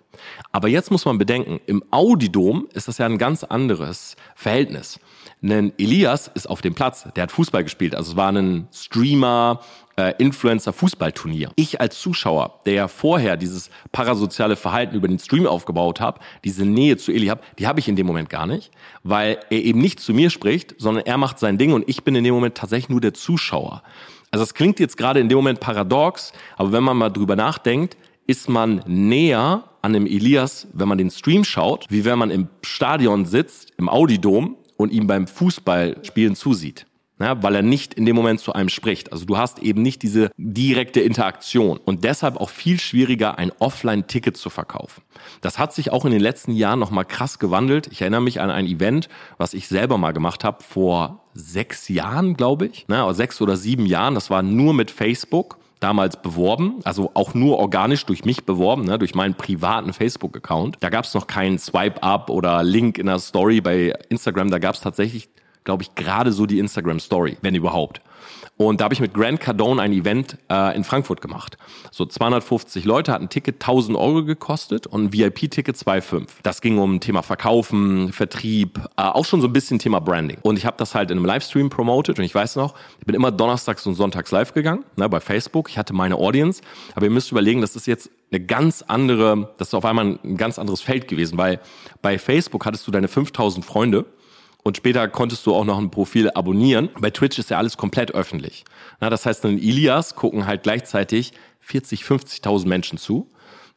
Aber 0.51 0.69
jetzt 0.69 0.91
muss 0.91 1.05
man 1.05 1.19
bedenken, 1.19 1.61
im 1.67 1.83
Audidom 1.91 2.69
ist 2.75 2.89
das 2.89 2.99
ja 2.99 3.07
ein 3.07 3.19
ganz 3.19 3.45
anderes 3.45 4.17
Verhältnis. 4.35 5.01
Denn 5.43 5.73
Elias 5.77 6.31
ist 6.35 6.49
auf 6.49 6.63
dem 6.63 6.75
Platz, 6.75 7.09
der 7.17 7.25
hat 7.25 7.33
Fußball 7.33 7.65
gespielt, 7.65 7.97
also 7.97 8.13
es 8.13 8.17
war 8.17 8.31
ein 8.31 8.69
Streamer, 8.73 9.61
äh, 9.97 10.15
Influencer-Fußballturnier. 10.19 11.51
Ich 11.57 11.81
als 11.81 12.01
Zuschauer, 12.01 12.61
der 12.65 12.75
ja 12.75 12.89
vorher 12.89 13.37
dieses 13.37 13.69
parasoziale 13.91 14.55
Verhalten 14.55 14.95
über 14.95 15.09
den 15.09 15.19
Stream 15.19 15.47
aufgebaut 15.47 16.01
habe, 16.01 16.21
diese 16.45 16.65
Nähe 16.65 16.97
zu 16.97 17.13
Eli 17.13 17.27
habe, 17.27 17.43
die 17.59 17.67
habe 17.67 17.81
ich 17.81 17.89
in 17.89 17.97
dem 17.97 18.07
Moment 18.07 18.31
gar 18.31 18.47
nicht, 18.47 18.71
weil 19.03 19.41
er 19.51 19.63
eben 19.63 19.81
nicht 19.81 19.99
zu 19.99 20.15
mir 20.15 20.31
spricht, 20.31 20.77
sondern 20.79 21.05
er 21.05 21.19
macht 21.19 21.41
sein 21.41 21.59
Ding 21.59 21.73
und 21.73 21.89
ich 21.89 22.05
bin 22.05 22.15
in 22.15 22.23
dem 22.23 22.35
Moment 22.35 22.55
tatsächlich 22.55 22.89
nur 22.89 23.01
der 23.01 23.13
Zuschauer. 23.13 23.83
Also 24.31 24.45
es 24.45 24.55
klingt 24.55 24.81
jetzt 24.81 24.97
gerade 24.97 25.21
in 25.21 25.29
dem 25.29 25.37
Moment 25.37 25.59
paradox, 25.59 26.33
aber 26.57 26.73
wenn 26.73 26.85
man 26.85 26.97
mal 26.97 27.11
drüber 27.11 27.35
nachdenkt, 27.37 27.97
ist 28.27 28.49
man 28.49 28.83
näher 28.87 29.65
an 29.83 29.93
dem 29.93 30.07
Elias, 30.07 30.69
wenn 30.73 30.89
man 30.89 30.97
den 30.97 31.11
Stream 31.11 31.43
schaut, 31.43 31.87
wie 31.91 32.05
wenn 32.05 32.19
man 32.19 32.31
im 32.31 32.49
Stadion 32.63 33.27
sitzt, 33.27 33.73
im 33.77 33.89
Audidom 33.89 34.57
und 34.83 34.93
ihm 34.93 35.07
beim 35.07 35.27
Fußballspielen 35.27 36.37
zusieht 36.37 36.87
ja, 37.23 37.43
weil 37.43 37.55
er 37.55 37.63
nicht 37.63 37.95
in 37.95 38.05
dem 38.05 38.17
Moment 38.17 38.41
zu 38.41 38.53
einem 38.53 38.69
spricht. 38.69 39.13
Also 39.13 39.25
du 39.25 39.37
hast 39.37 39.61
eben 39.61 39.83
nicht 39.83 40.03
diese 40.03 40.31
direkte 40.37 41.01
Interaktion 41.01 41.79
und 41.79 42.05
deshalb 42.05 42.37
auch 42.37 42.51
viel 42.51 42.81
schwieriger, 42.81 43.39
ein 43.39 43.53
Offline-Ticket 43.59 44.37
zu 44.37 44.51
verkaufen. 44.51 45.03
Das 45.41 45.59
hat 45.59 45.73
sich 45.73 45.93
auch 45.93 46.05
in 46.05 46.11
den 46.11 46.21
letzten 46.21 46.53
Jahren 46.53 46.79
nochmal 46.79 47.05
krass 47.05 47.39
gewandelt. 47.39 47.89
Ich 47.89 48.01
erinnere 48.01 48.23
mich 48.23 48.41
an 48.41 48.51
ein 48.51 48.67
Event, 48.67 49.09
was 49.39 49.55
ich 49.55 49.69
selber 49.69 49.99
mal 49.99 50.13
gemacht 50.13 50.45
habe 50.45 50.63
vor 50.63 51.25
sechs 51.35 51.89
Jahren, 51.89 52.35
glaube 52.35 52.67
ich, 52.67 52.89
ne, 52.89 53.05
oder 53.05 53.15
sechs 53.15 53.41
oder 53.41 53.57
sieben 53.57 53.87
Jahren. 53.87 54.15
Das 54.15 54.31
war 54.31 54.43
nur 54.43 54.75
mit 54.75 54.91
Facebook 54.91 55.59
damals 55.83 56.21
beworben, 56.21 56.81
also 56.85 57.11
auch 57.15 57.35
nur 57.35 57.59
organisch 57.59 58.07
durch 58.07 58.25
mich 58.25 58.45
beworben, 58.45 58.85
ne, 58.85 58.99
durch 58.99 59.15
meinen 59.15 59.35
privaten 59.35 59.93
Facebook-Account. 59.93 60.77
Da 60.81 60.89
gab 60.89 61.05
es 61.05 61.15
noch 61.15 61.27
keinen 61.27 61.59
Swipe-Up 61.59 62.31
oder 62.31 62.63
Link 62.63 62.99
in 62.99 63.07
der 63.07 63.19
Story 63.19 63.61
bei 63.61 63.93
Instagram. 64.09 64.51
Da 64.51 64.59
gab 64.59 64.75
es 64.75 64.81
tatsächlich 64.81 65.29
glaube 65.65 65.83
ich, 65.83 65.95
gerade 65.95 66.33
so 66.33 66.47
die 66.47 66.59
Instagram 66.59 67.01
Story, 67.01 67.37
wenn 67.43 67.55
überhaupt. 67.55 68.01
Und 68.59 68.81
da 68.81 68.85
habe 68.85 68.95
ich 68.95 69.01
mit 69.01 69.15
Grant 69.15 69.41
Cardone 69.41 69.81
ein 69.81 69.93
Event 69.93 70.39
äh, 70.51 70.77
in 70.77 70.85
Frankfurt 70.85 71.21
gemacht. 71.21 71.57
So 71.91 72.05
250 72.05 72.85
Leute 72.85 73.13
hatten 73.13 73.25
ein 73.25 73.29
Ticket 73.29 73.57
1000 73.57 73.97
Euro 73.97 74.25
gekostet 74.25 74.87
und 74.87 75.05
ein 75.05 75.13
VIP-Ticket 75.13 75.77
2,5. 75.77 76.29
Das 76.43 76.61
ging 76.61 76.79
um 76.79 77.01
Thema 77.01 77.23
Verkaufen, 77.23 78.13
Vertrieb, 78.13 78.79
äh, 78.97 79.03
auch 79.03 79.25
schon 79.25 79.41
so 79.41 79.49
ein 79.49 79.53
bisschen 79.53 79.79
Thema 79.79 80.01
Branding. 80.01 80.39
Und 80.43 80.59
ich 80.59 80.67
habe 80.67 80.77
das 80.77 80.95
halt 80.95 81.11
in 81.11 81.19
einem 81.19 81.27
Livestream 81.27 81.71
promoted 81.71 82.19
und 82.19 82.25
ich 82.25 82.35
weiß 82.35 82.57
noch, 82.57 82.75
ich 83.01 83.07
bin 83.07 83.15
immer 83.15 83.33
donnerstags 83.33 83.87
und 83.87 83.95
sonntags 83.95 84.31
live 84.31 84.53
gegangen, 84.53 84.85
ne, 84.97 85.09
bei 85.09 85.21
Facebook. 85.21 85.69
Ich 85.71 85.79
hatte 85.79 85.93
meine 85.93 86.17
Audience, 86.17 86.63
aber 86.95 87.07
ihr 87.07 87.11
müsst 87.11 87.33
überlegen, 87.33 87.63
das 87.63 87.75
ist 87.75 87.87
jetzt 87.87 88.11
eine 88.31 88.45
ganz 88.45 88.83
andere, 88.87 89.53
das 89.59 89.69
ist 89.69 89.75
auf 89.75 89.85
einmal 89.85 90.19
ein 90.23 90.37
ganz 90.37 90.59
anderes 90.59 90.81
Feld 90.81 91.09
gewesen, 91.09 91.37
weil 91.37 91.61
bei 92.01 92.19
Facebook 92.19 92.65
hattest 92.65 92.87
du 92.87 92.91
deine 92.91 93.09
5000 93.09 93.65
Freunde 93.65 94.07
und 94.63 94.77
später 94.77 95.09
konntest 95.09 95.47
du 95.47 95.55
auch 95.55 95.65
noch 95.65 95.79
ein 95.79 95.91
Profil 95.91 96.31
abonnieren. 96.31 96.91
Bei 97.01 97.11
Twitch 97.11 97.39
ist 97.39 97.51
ja 97.51 97.59
alles 97.59 97.77
komplett 97.77 98.13
öffentlich. 98.13 98.65
Na, 99.01 99.11
das 99.11 99.27
heißt, 99.27 99.45
in 99.45 99.59
Ilias 99.59 100.15
gucken 100.15 100.47
halt 100.47 100.63
gleichzeitig 100.63 101.33
40, 101.61 102.03
50.000 102.03 102.67
Menschen 102.67 102.99
zu. 102.99 103.29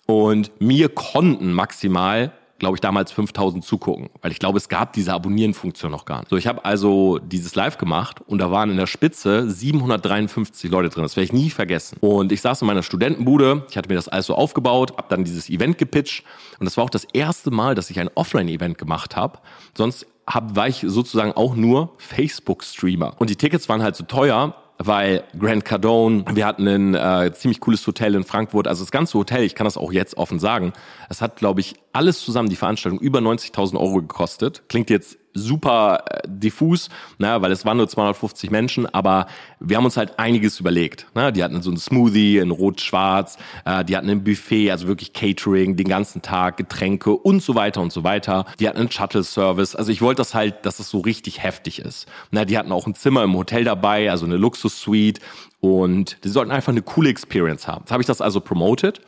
Und 0.06 0.52
mir 0.62 0.90
konnten 0.90 1.52
maximal 1.54 2.32
glaube 2.58 2.78
ich, 2.78 2.82
damals 2.82 3.12
5000 3.12 3.64
zugucken, 3.64 4.10
weil 4.22 4.32
ich 4.32 4.40
glaube, 4.40 4.58
es 4.58 4.70
gab 4.70 4.94
diese 4.94 5.14
Abonnieren-Funktion 5.14 5.92
noch 5.92 6.06
gar 6.06 6.20
nicht. 6.20 6.30
So, 6.30 6.38
ich 6.38 6.48
habe 6.48 6.64
also 6.64 7.20
dieses 7.20 7.56
Live 7.56 7.78
gemacht 7.78 8.22
und 8.28 8.40
da 8.40 8.50
waren 8.50 8.70
in 8.70 8.78
der 8.78 8.88
Spitze 8.88 9.50
753 9.50 10.72
Leute 10.72 10.90
drin. 10.90 11.04
Das 11.04 11.18
werde 11.18 11.26
ich 11.26 11.34
nie 11.34 11.50
vergessen. 11.50 11.98
Und 12.00 12.32
ich 12.32 12.42
saß 12.42 12.62
in 12.62 12.68
meiner 12.68 12.84
Studentenbude, 12.84 13.66
ich 13.70 13.78
hatte 13.78 13.90
mir 13.90 13.96
das 13.96 14.08
alles 14.08 14.28
so 14.28 14.36
aufgebaut, 14.36 14.94
habe 14.98 15.08
dann 15.10 15.26
dieses 15.26 15.50
Event 15.50 15.78
gepitcht 15.78 16.24
und 16.60 16.66
das 16.66 16.78
war 16.78 16.86
auch 16.86 16.90
das 16.90 17.06
erste 17.14 17.52
Mal, 17.52 17.76
dass 17.76 17.90
ich 17.90 18.00
ein 18.00 18.10
Offline-Event 18.16 18.78
gemacht 18.78 19.16
habe. 19.16 19.40
Sonst 19.78 20.08
hab, 20.28 20.56
war 20.56 20.68
ich 20.68 20.84
sozusagen 20.86 21.34
auch 21.34 21.56
nur 21.56 21.94
Facebook-Streamer. 21.98 23.14
Und 23.20 23.30
die 23.30 23.36
Tickets 23.36 23.70
waren 23.70 23.84
halt 23.84 23.96
so 23.96 24.04
teuer, 24.06 24.56
weil 24.78 25.24
Grand 25.40 25.64
Cardone, 25.64 26.26
wir 26.34 26.46
hatten 26.46 26.68
ein 26.68 26.96
äh, 26.96 27.32
ziemlich 27.34 27.60
cooles 27.60 27.86
Hotel 27.88 28.16
in 28.16 28.24
Frankfurt, 28.24 28.68
also 28.68 28.84
das 28.84 28.92
ganze 28.92 29.18
Hotel, 29.18 29.44
ich 29.44 29.56
kann 29.56 29.66
das 29.66 29.78
auch 29.78 29.92
jetzt 29.92 30.18
offen 30.18 30.40
sagen, 30.40 30.74
es 31.10 31.22
hat, 31.22 31.38
glaube 31.38 31.62
ich, 31.62 31.76
alles 31.96 32.20
zusammen, 32.20 32.50
die 32.50 32.56
Veranstaltung, 32.56 33.00
über 33.00 33.20
90.000 33.20 33.80
Euro 33.80 34.02
gekostet. 34.02 34.64
Klingt 34.68 34.90
jetzt 34.90 35.18
super 35.36 36.04
äh, 36.10 36.22
diffus, 36.28 36.90
ne, 37.20 37.42
weil 37.42 37.52
es 37.52 37.66
waren 37.66 37.78
nur 37.78 37.88
250 37.88 38.50
Menschen, 38.50 38.86
aber 38.88 39.28
wir 39.60 39.78
haben 39.78 39.86
uns 39.86 39.98
halt 39.98 40.18
einiges 40.18 40.60
überlegt. 40.60 41.08
Ne? 41.14 41.32
Die 41.32 41.44
hatten 41.44 41.62
so 41.62 41.70
ein 41.70 41.78
Smoothie 41.78 42.38
in 42.38 42.52
Rot-Schwarz, 42.52 43.38
äh, 43.66 43.84
die 43.84 43.96
hatten 43.96 44.10
ein 44.10 44.24
Buffet, 44.24 44.72
also 44.72 44.88
wirklich 44.88 45.14
Catering 45.14 45.76
den 45.76 45.88
ganzen 45.88 46.22
Tag, 46.22 46.58
Getränke 46.58 47.12
und 47.12 47.44
so 47.44 47.56
weiter 47.56 47.82
und 47.82 47.92
so 47.92 48.04
weiter. 48.04 48.46
Die 48.60 48.68
hatten 48.68 48.80
einen 48.80 48.92
Shuttle-Service. 48.92 49.76
Also 49.76 49.92
ich 49.92 50.02
wollte 50.02 50.20
das 50.20 50.34
halt, 50.34 50.66
dass 50.66 50.80
es 50.80 50.90
so 50.90 51.00
richtig 51.00 51.44
heftig 51.44 51.80
ist. 51.80 52.08
Ne? 52.32 52.46
Die 52.46 52.58
hatten 52.58 52.72
auch 52.72 52.88
ein 52.88 52.96
Zimmer 52.96 53.24
im 53.24 53.36
Hotel 53.36 53.66
dabei, 53.66 54.10
also 54.10 54.26
eine 54.26 54.38
Luxus-Suite 54.38 55.20
und 55.60 56.24
die 56.24 56.30
sollten 56.30 56.52
einfach 56.52 56.72
eine 56.72 56.82
coole 56.82 57.10
Experience 57.10 57.68
haben. 57.68 57.82
Jetzt 57.82 57.92
habe 57.92 58.02
ich 58.02 58.08
das 58.08 58.22
also 58.22 58.40
promoted 58.40 59.02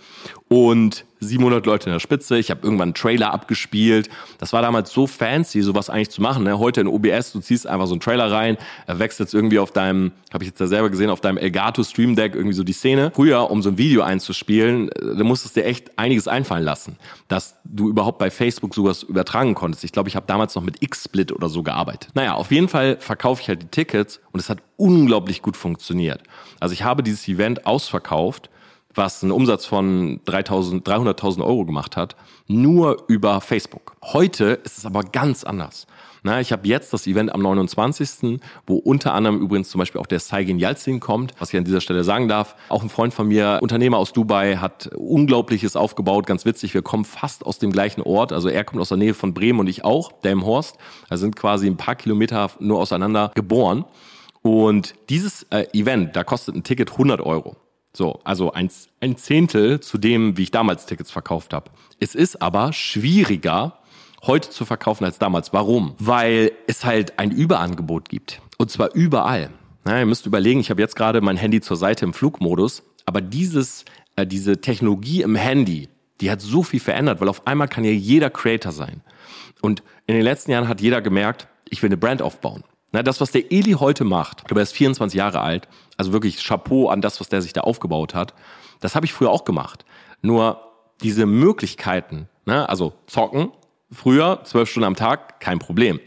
und 0.50 1.06
700 1.20 1.66
Leute 1.66 1.90
in 1.90 1.94
der 1.94 2.00
Spitze. 2.00 2.38
Ich 2.38 2.52
habe 2.52 2.62
irgendwann 2.64 2.90
einen 2.90 2.94
Trailer 2.94 3.34
abgespielt. 3.34 4.10
Das 4.38 4.54
war 4.54 4.62
damals 4.62 4.92
so 4.92 5.08
fancy, 5.08 5.62
sowas 5.62 5.90
eigentlich 5.90 6.10
zu 6.10 6.22
machen. 6.22 6.44
Ne? 6.44 6.60
Heute 6.60 6.82
in 6.82 6.88
OBS, 6.88 7.34
du 7.34 7.40
ziehst 7.40 7.68
einfach 7.68 7.88
so 7.88 7.94
einen 7.94 8.02
Trailer 8.02 8.32
rein, 8.32 8.58
wechselst 8.88 9.34
irgendwie 9.34 9.60
auf 9.60 9.72
deinem, 9.72 10.12
habe 10.32 10.44
ich 10.44 10.50
jetzt 10.50 10.60
ja 10.60 10.68
selber 10.68 10.90
gesehen, 10.90 11.10
auf 11.10 11.20
deinem 11.20 11.38
Elgato 11.38 11.84
Stream 11.84 12.16
Deck 12.16 12.36
irgendwie 12.36 12.54
so 12.54 12.64
die 12.64 12.74
Szene. 12.74 13.12
Früher, 13.14 13.50
um 13.50 13.62
so 13.62 13.70
ein 13.70 13.78
Video 13.78 14.04
einzuspielen, 14.04 14.90
äh, 14.90 15.16
da 15.18 15.24
musstest 15.24 15.56
du 15.56 15.62
dir 15.62 15.66
echt 15.66 15.98
einiges 15.98 16.28
einfallen 16.28 16.64
lassen, 16.64 16.98
dass 17.28 17.58
du 17.64 17.90
überhaupt 17.90 18.20
bei 18.20 18.30
Facebook 18.30 18.74
sowas 18.74 19.04
übertragen 19.04 19.56
konntest. 19.56 19.84
Ich 19.84 19.92
glaube, 19.92 20.10
ich 20.10 20.16
habe 20.16 20.28
damals 20.28 20.56
noch 20.56 20.64
mit 20.64 20.82
X-Split 20.82 21.32
oder 21.32 21.50
so 21.50 21.64
gearbeitet. 21.64 22.12
Naja, 22.14 22.36
auf 22.36 22.52
jeden 22.52 22.70
Fall 22.70 22.98
verkaufe 23.00 23.42
ich 23.42 23.50
halt 23.50 23.64
die 23.64 23.68
Tickets 23.68 24.22
und 24.32 24.40
es 24.40 24.50
hat 24.50 24.60
unglaublich 24.78 25.42
gut 25.42 25.58
funktioniert. 25.58 26.22
Also 26.60 26.74
ich 26.74 26.84
habe 26.84 27.04
dieses 27.04 27.28
Event 27.28 27.66
ausverkauft 27.66 28.50
was 28.94 29.24
einen 29.24 29.32
Umsatz 29.32 29.66
von 29.66 30.22
300.000 30.26 31.44
Euro 31.44 31.66
gemacht 31.66 31.98
hat, 31.98 32.16
nur 32.48 33.04
über 33.08 33.42
Facebook. 33.42 33.96
Heute 34.02 34.60
ist 34.64 34.78
es 34.78 34.86
aber 34.86 35.04
ganz 35.04 35.44
anders. 35.44 35.88
Na, 36.24 36.42
ich 36.42 36.52
habe 36.52 36.68
jetzt 36.68 36.92
das 36.92 37.08
Event 37.08 37.34
am 37.34 37.42
29., 37.42 38.42
wo 38.66 38.76
unter 38.76 39.14
anderem 39.14 39.40
übrigens 39.40 39.70
zum 39.70 39.80
Beispiel 39.80 40.02
auch 40.02 40.08
der 40.08 40.20
Saigin 40.20 40.60
Yalcin 40.60 41.00
kommt, 41.00 41.34
was 41.40 41.54
ich 41.54 41.58
an 41.58 41.64
dieser 41.64 41.80
Stelle 41.80 42.04
sagen 42.04 42.28
darf. 42.28 42.56
Auch 42.70 42.84
ein 42.84 42.90
Freund 42.90 43.14
von 43.14 43.28
mir, 43.28 43.60
Unternehmer 43.62 43.98
aus 43.98 44.14
Dubai, 44.14 44.58
hat 44.58 44.88
Unglaubliches 44.96 45.76
aufgebaut, 45.76 46.26
ganz 46.26 46.44
witzig. 46.44 46.74
Wir 46.74 46.82
kommen 46.82 47.06
fast 47.06 47.46
aus 47.46 47.60
dem 47.60 47.72
gleichen 47.72 48.02
Ort. 48.02 48.34
Also 48.34 48.50
er 48.50 48.64
kommt 48.64 48.82
aus 48.82 48.90
der 48.90 48.98
Nähe 48.98 49.14
von 49.14 49.34
Bremen 49.34 49.60
und 49.60 49.68
ich 49.68 49.86
auch, 49.86 50.12
Delmhorst. 50.12 50.78
Also 51.08 51.22
sind 51.22 51.36
quasi 51.36 51.68
ein 51.68 51.78
paar 51.78 51.96
Kilometer 51.96 52.50
nur 52.60 52.80
auseinander 52.80 53.32
geboren. 53.36 53.86
Und 54.42 54.96
dieses 55.10 55.44
äh, 55.50 55.66
Event, 55.74 56.16
da 56.16 56.24
kostet 56.24 56.56
ein 56.56 56.64
Ticket 56.64 56.92
100 56.92 57.22
Euro. 57.22 57.56
So, 57.98 58.20
also 58.24 58.52
ein, 58.52 58.70
ein 59.02 59.18
Zehntel 59.18 59.80
zu 59.80 59.98
dem, 59.98 60.38
wie 60.38 60.44
ich 60.44 60.52
damals 60.52 60.86
Tickets 60.86 61.10
verkauft 61.10 61.52
habe. 61.52 61.72
Es 62.00 62.14
ist 62.14 62.44
aber 62.44 62.72
schwieriger, 62.72 63.80
heute 64.28 64.52
zu 64.52 64.66
verkaufen 64.66 65.04
als 65.04 65.18
damals. 65.18 65.52
Warum? 65.52 65.96
Weil 65.98 66.52
es 66.68 66.86
halt 66.86 67.18
ein 67.18 67.32
Überangebot 67.32 68.08
gibt. 68.08 68.40
Und 68.60 68.70
zwar 68.70 68.94
überall. 68.94 69.50
Ja, 69.88 69.98
ihr 69.98 70.06
müsst 70.06 70.28
überlegen, 70.28 70.60
ich 70.60 70.70
habe 70.70 70.80
jetzt 70.80 70.96
gerade 70.96 71.22
mein 71.22 71.38
Handy 71.38 71.60
zur 71.60 71.76
Seite 71.76 72.06
im 72.06 72.14
Flugmodus, 72.14 72.84
aber 73.08 73.20
dieses, 73.20 73.84
äh, 74.16 74.28
diese 74.28 74.62
Technologie 74.62 75.24
im 75.24 75.34
Handy, 75.34 75.90
die 76.22 76.30
hat 76.30 76.40
so 76.40 76.62
viel 76.62 76.80
verändert, 76.80 77.20
weil 77.20 77.30
auf 77.30 77.48
einmal 77.48 77.68
kann 77.68 77.84
ja 77.84 77.90
jeder 77.90 78.30
Creator 78.30 78.74
sein. 78.74 79.02
Und 79.62 79.82
in 80.06 80.14
den 80.14 80.24
letzten 80.24 80.52
Jahren 80.52 80.68
hat 80.68 80.82
jeder 80.82 81.02
gemerkt, 81.02 81.48
ich 81.68 81.82
will 81.82 81.88
eine 81.88 81.98
Brand 81.98 82.22
aufbauen. 82.22 82.64
Na, 82.92 83.02
das, 83.02 83.20
was 83.22 83.32
der 83.32 83.52
Eli 83.52 83.74
heute 83.74 84.04
macht, 84.04 84.44
er 84.50 84.58
ist 84.58 84.74
24 84.74 85.18
Jahre 85.18 85.42
alt, 85.42 85.68
also 85.98 86.14
wirklich 86.14 86.44
Chapeau 86.44 86.90
an 86.90 87.02
das, 87.02 87.20
was 87.20 87.30
der 87.30 87.42
sich 87.42 87.54
da 87.54 87.62
aufgebaut 87.62 88.16
hat, 88.16 88.34
das 88.80 88.96
habe 88.96 89.06
ich 89.06 89.14
früher 89.14 89.32
auch 89.32 89.44
gemacht. 89.44 89.86
Nur 90.22 90.62
diese 91.02 91.26
Möglichkeiten, 91.26 92.30
ne, 92.46 92.68
also 92.70 92.94
zocken, 93.08 93.52
früher 93.92 94.42
zwölf 94.44 94.70
Stunden 94.70 94.88
am 94.88 94.96
Tag, 94.96 95.40
kein 95.40 95.60
Problem. 95.60 96.00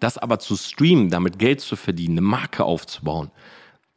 Das 0.00 0.18
aber 0.18 0.38
zu 0.38 0.56
streamen, 0.56 1.10
damit 1.10 1.38
Geld 1.38 1.60
zu 1.60 1.76
verdienen, 1.76 2.18
eine 2.18 2.26
Marke 2.26 2.64
aufzubauen, 2.64 3.30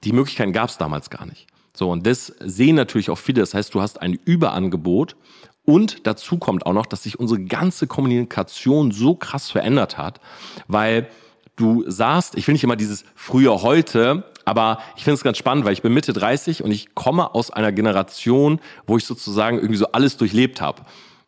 die 0.03 0.13
Möglichkeiten 0.13 0.53
gab 0.53 0.69
es 0.69 0.77
damals 0.77 1.09
gar 1.09 1.25
nicht. 1.25 1.47
So, 1.73 1.91
und 1.91 2.07
das 2.07 2.33
sehen 2.39 2.75
natürlich 2.75 3.09
auch 3.09 3.17
viele. 3.17 3.41
Das 3.41 3.53
heißt, 3.53 3.73
du 3.73 3.81
hast 3.81 4.01
ein 4.01 4.13
Überangebot 4.13 5.15
und 5.63 6.07
dazu 6.07 6.37
kommt 6.37 6.65
auch 6.65 6.73
noch, 6.73 6.85
dass 6.85 7.03
sich 7.03 7.19
unsere 7.19 7.43
ganze 7.43 7.87
Kommunikation 7.87 8.91
so 8.91 9.15
krass 9.15 9.51
verändert 9.51 9.97
hat, 9.97 10.19
weil 10.67 11.09
du 11.55 11.83
sahst, 11.87 12.35
ich 12.37 12.47
will 12.47 12.53
nicht 12.53 12.63
immer 12.63 12.75
dieses 12.75 13.03
früher 13.15 13.61
heute, 13.61 14.23
aber 14.47 14.77
ich 14.95 15.03
finde 15.03 15.15
es 15.15 15.23
ganz 15.23 15.37
spannend, 15.37 15.65
weil 15.65 15.73
ich 15.73 15.81
bin 15.81 15.93
Mitte 15.93 16.13
30 16.13 16.63
und 16.63 16.71
ich 16.71 16.95
komme 16.95 17.35
aus 17.35 17.51
einer 17.51 17.73
Generation, 17.73 18.61
wo 18.85 18.95
ich 18.95 19.03
sozusagen 19.03 19.57
irgendwie 19.57 19.75
so 19.75 19.87
alles 19.91 20.15
durchlebt 20.15 20.61
habe. 20.61 20.83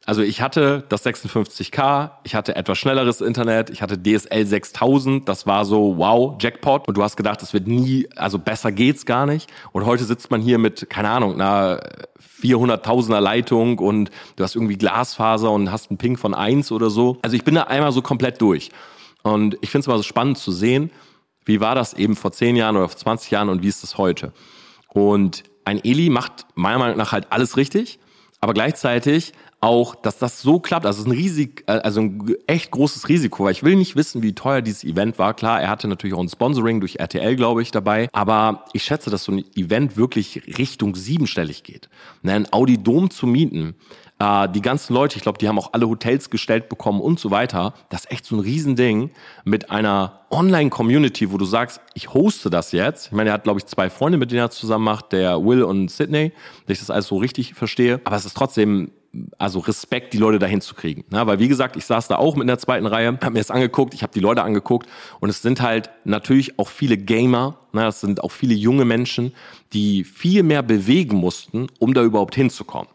Also 0.05 0.21
ich 0.21 0.41
hatte 0.41 0.85
das 0.88 1.05
56K, 1.05 2.11
ich 2.23 2.33
hatte 2.33 2.55
etwas 2.55 2.77
schnelleres 2.77 3.19
Internet, 3.19 3.71
ich 3.71 3.81
hatte 3.81 4.01
DSL 4.01 4.45
6000, 4.45 5.27
das 5.27 5.45
war 5.45 5.65
so 5.65 5.97
wow, 5.97 6.38
Jackpot 6.39 6.88
und 6.88 6.95
du 6.95 7.03
hast 7.03 7.17
gedacht, 7.17 7.41
das 7.41 7.53
wird 7.53 7.67
nie, 7.67 8.07
also 8.15 8.39
besser 8.39 8.71
geht's 8.71 9.05
gar 9.05 9.25
nicht 9.25 9.49
und 9.73 9.85
heute 9.85 10.05
sitzt 10.05 10.31
man 10.31 10.39
hier 10.39 10.57
mit, 10.57 10.89
keine 10.89 11.09
Ahnung, 11.09 11.33
einer 11.33 11.81
400.000er 12.41 13.19
Leitung 13.19 13.79
und 13.79 14.11
du 14.38 14.45
hast 14.45 14.55
irgendwie 14.55 14.77
Glasfaser 14.77 15.51
und 15.51 15.73
hast 15.73 15.91
einen 15.91 15.97
Ping 15.97 16.15
von 16.15 16.33
eins 16.33 16.71
oder 16.71 16.89
so. 16.89 17.17
Also 17.21 17.35
ich 17.35 17.43
bin 17.43 17.55
da 17.55 17.63
einmal 17.63 17.91
so 17.91 18.01
komplett 18.01 18.41
durch. 18.41 18.71
Und 19.23 19.57
ich 19.59 19.69
finde 19.69 19.81
es 19.81 19.88
mal 19.88 19.97
so 19.97 20.03
spannend 20.03 20.38
zu 20.38 20.53
sehen, 20.53 20.91
wie 21.46 21.60
war 21.60 21.75
das 21.75 21.93
eben 21.93 22.15
vor 22.15 22.31
10 22.31 22.55
Jahren 22.55 22.77
oder 22.77 22.89
vor 22.89 22.98
20 22.98 23.31
Jahren 23.31 23.50
und 23.50 23.63
wie 23.63 23.67
ist 23.67 23.84
das 23.84 23.98
heute? 23.98 24.34
Und 24.89 25.43
ein 25.65 25.84
Eli 25.84 26.10
macht 26.10 26.48
meiner 26.55 26.79
Meinung 26.79 26.98
nach 26.98 27.12
halt 27.12 27.31
alles 27.31 27.58
richtig, 27.58 28.00
aber 28.41 28.53
gleichzeitig 28.53 29.34
auch, 29.62 29.96
dass 29.96 30.17
das 30.17 30.41
so 30.41 30.60
klappt. 30.60 30.86
Also 30.86 31.01
es 31.01 31.05
ist 31.05 31.12
ein 31.12 31.17
riesig, 31.17 31.63
äh, 31.67 31.74
also 31.74 32.01
ein 32.01 32.36
echt 32.48 32.72
großes 32.72 33.10
Risiko, 33.10 33.43
weil 33.43 33.51
ich 33.51 33.63
will 33.63 33.75
nicht 33.75 33.96
wissen, 33.96 34.24
wie 34.24 34.34
teuer 34.34 34.62
dieses 34.62 34.84
Event 34.84 35.19
war. 35.19 35.34
Klar, 35.34 35.62
er 35.62 35.69
hatte 35.69 35.88
natürlich 35.88 36.15
auch 36.15 36.22
ein 36.22 36.29
Sponsoring 36.29 36.79
durch 36.79 36.96
RTL, 36.98 37.36
glaube 37.36 37.62
ich, 37.62 37.72
dabei. 37.72 38.08
Aber 38.13 38.65
ich 38.74 38.84
schätze, 38.84 39.10
dass 39.10 39.25
so 39.25 39.34
ein 39.34 39.43
Event 39.55 39.98
wirklich 39.98 40.58
Richtung 40.58 40.96
siebenstellig 40.96 41.63
geht. 41.63 41.89
Ne, 42.22 42.34
ein 42.34 42.53
Audi 42.53 42.81
Dom 42.81 43.10
zu 43.10 43.27
mieten, 43.27 43.75
äh, 44.19 44.49
die 44.49 44.61
ganzen 44.61 44.93
Leute, 44.93 45.17
ich 45.17 45.23
glaube, 45.23 45.38
die 45.38 45.47
haben 45.47 45.57
auch 45.57 45.73
alle 45.73 45.88
Hotels 45.88 46.29
gestellt 46.29 46.69
bekommen 46.69 47.01
und 47.01 47.19
so 47.19 47.31
weiter. 47.31 47.73
Das 47.89 48.01
ist 48.01 48.11
echt 48.11 48.25
so 48.25 48.35
ein 48.35 48.41
Riesending 48.41 49.11
mit 49.45 49.71
einer 49.71 50.19
Online-Community, 50.29 51.31
wo 51.31 51.38
du 51.38 51.45
sagst, 51.45 51.81
ich 51.93 52.13
hoste 52.13 52.49
das 52.49 52.71
jetzt. 52.71 53.07
Ich 53.07 53.11
meine, 53.13 53.31
er 53.31 53.33
hat, 53.33 53.43
glaube 53.43 53.59
ich, 53.59 53.65
zwei 53.65 53.89
Freunde, 53.89 54.17
mit 54.17 54.31
denen 54.31 54.41
er 54.41 54.51
zusammen 54.51 54.85
macht, 54.85 55.13
der 55.13 55.43
Will 55.43 55.63
und 55.63 55.89
Sydney, 55.89 56.33
dass 56.67 56.75
ich 56.75 56.79
das 56.79 56.89
alles 56.91 57.07
so 57.07 57.17
richtig 57.17 57.53
verstehe. 57.53 58.01
Aber 58.03 58.15
es 58.15 58.25
ist 58.25 58.35
trotzdem 58.35 58.91
also 59.39 59.59
Respekt, 59.59 60.13
die 60.13 60.17
Leute 60.17 60.38
dahin 60.38 60.61
zu 60.61 60.75
kriegen. 60.75 61.03
Na, 61.09 61.25
weil 61.25 61.39
wie 61.39 61.47
gesagt, 61.47 61.75
ich 61.75 61.85
saß 61.85 62.07
da 62.09 62.17
auch 62.17 62.35
mit 62.35 62.43
in 62.43 62.47
der 62.47 62.59
zweiten 62.59 62.85
Reihe, 62.85 63.07
habe 63.07 63.31
mir 63.31 63.39
das 63.39 63.49
angeguckt, 63.49 63.95
ich 63.95 64.03
habe 64.03 64.13
die 64.13 64.19
Leute 64.19 64.43
angeguckt 64.43 64.88
und 65.19 65.29
es 65.29 65.41
sind 65.41 65.61
halt 65.61 65.89
natürlich 66.03 66.59
auch 66.59 66.67
viele 66.67 66.95
Gamer, 66.95 67.57
na, 67.71 67.88
es 67.88 68.01
sind 68.01 68.23
auch 68.23 68.31
viele 68.31 68.53
junge 68.53 68.85
Menschen, 68.85 69.33
die 69.73 70.03
viel 70.03 70.43
mehr 70.43 70.61
bewegen 70.61 71.17
mussten, 71.17 71.67
um 71.79 71.95
da 71.95 72.03
überhaupt 72.03 72.35
hinzukommen. 72.35 72.88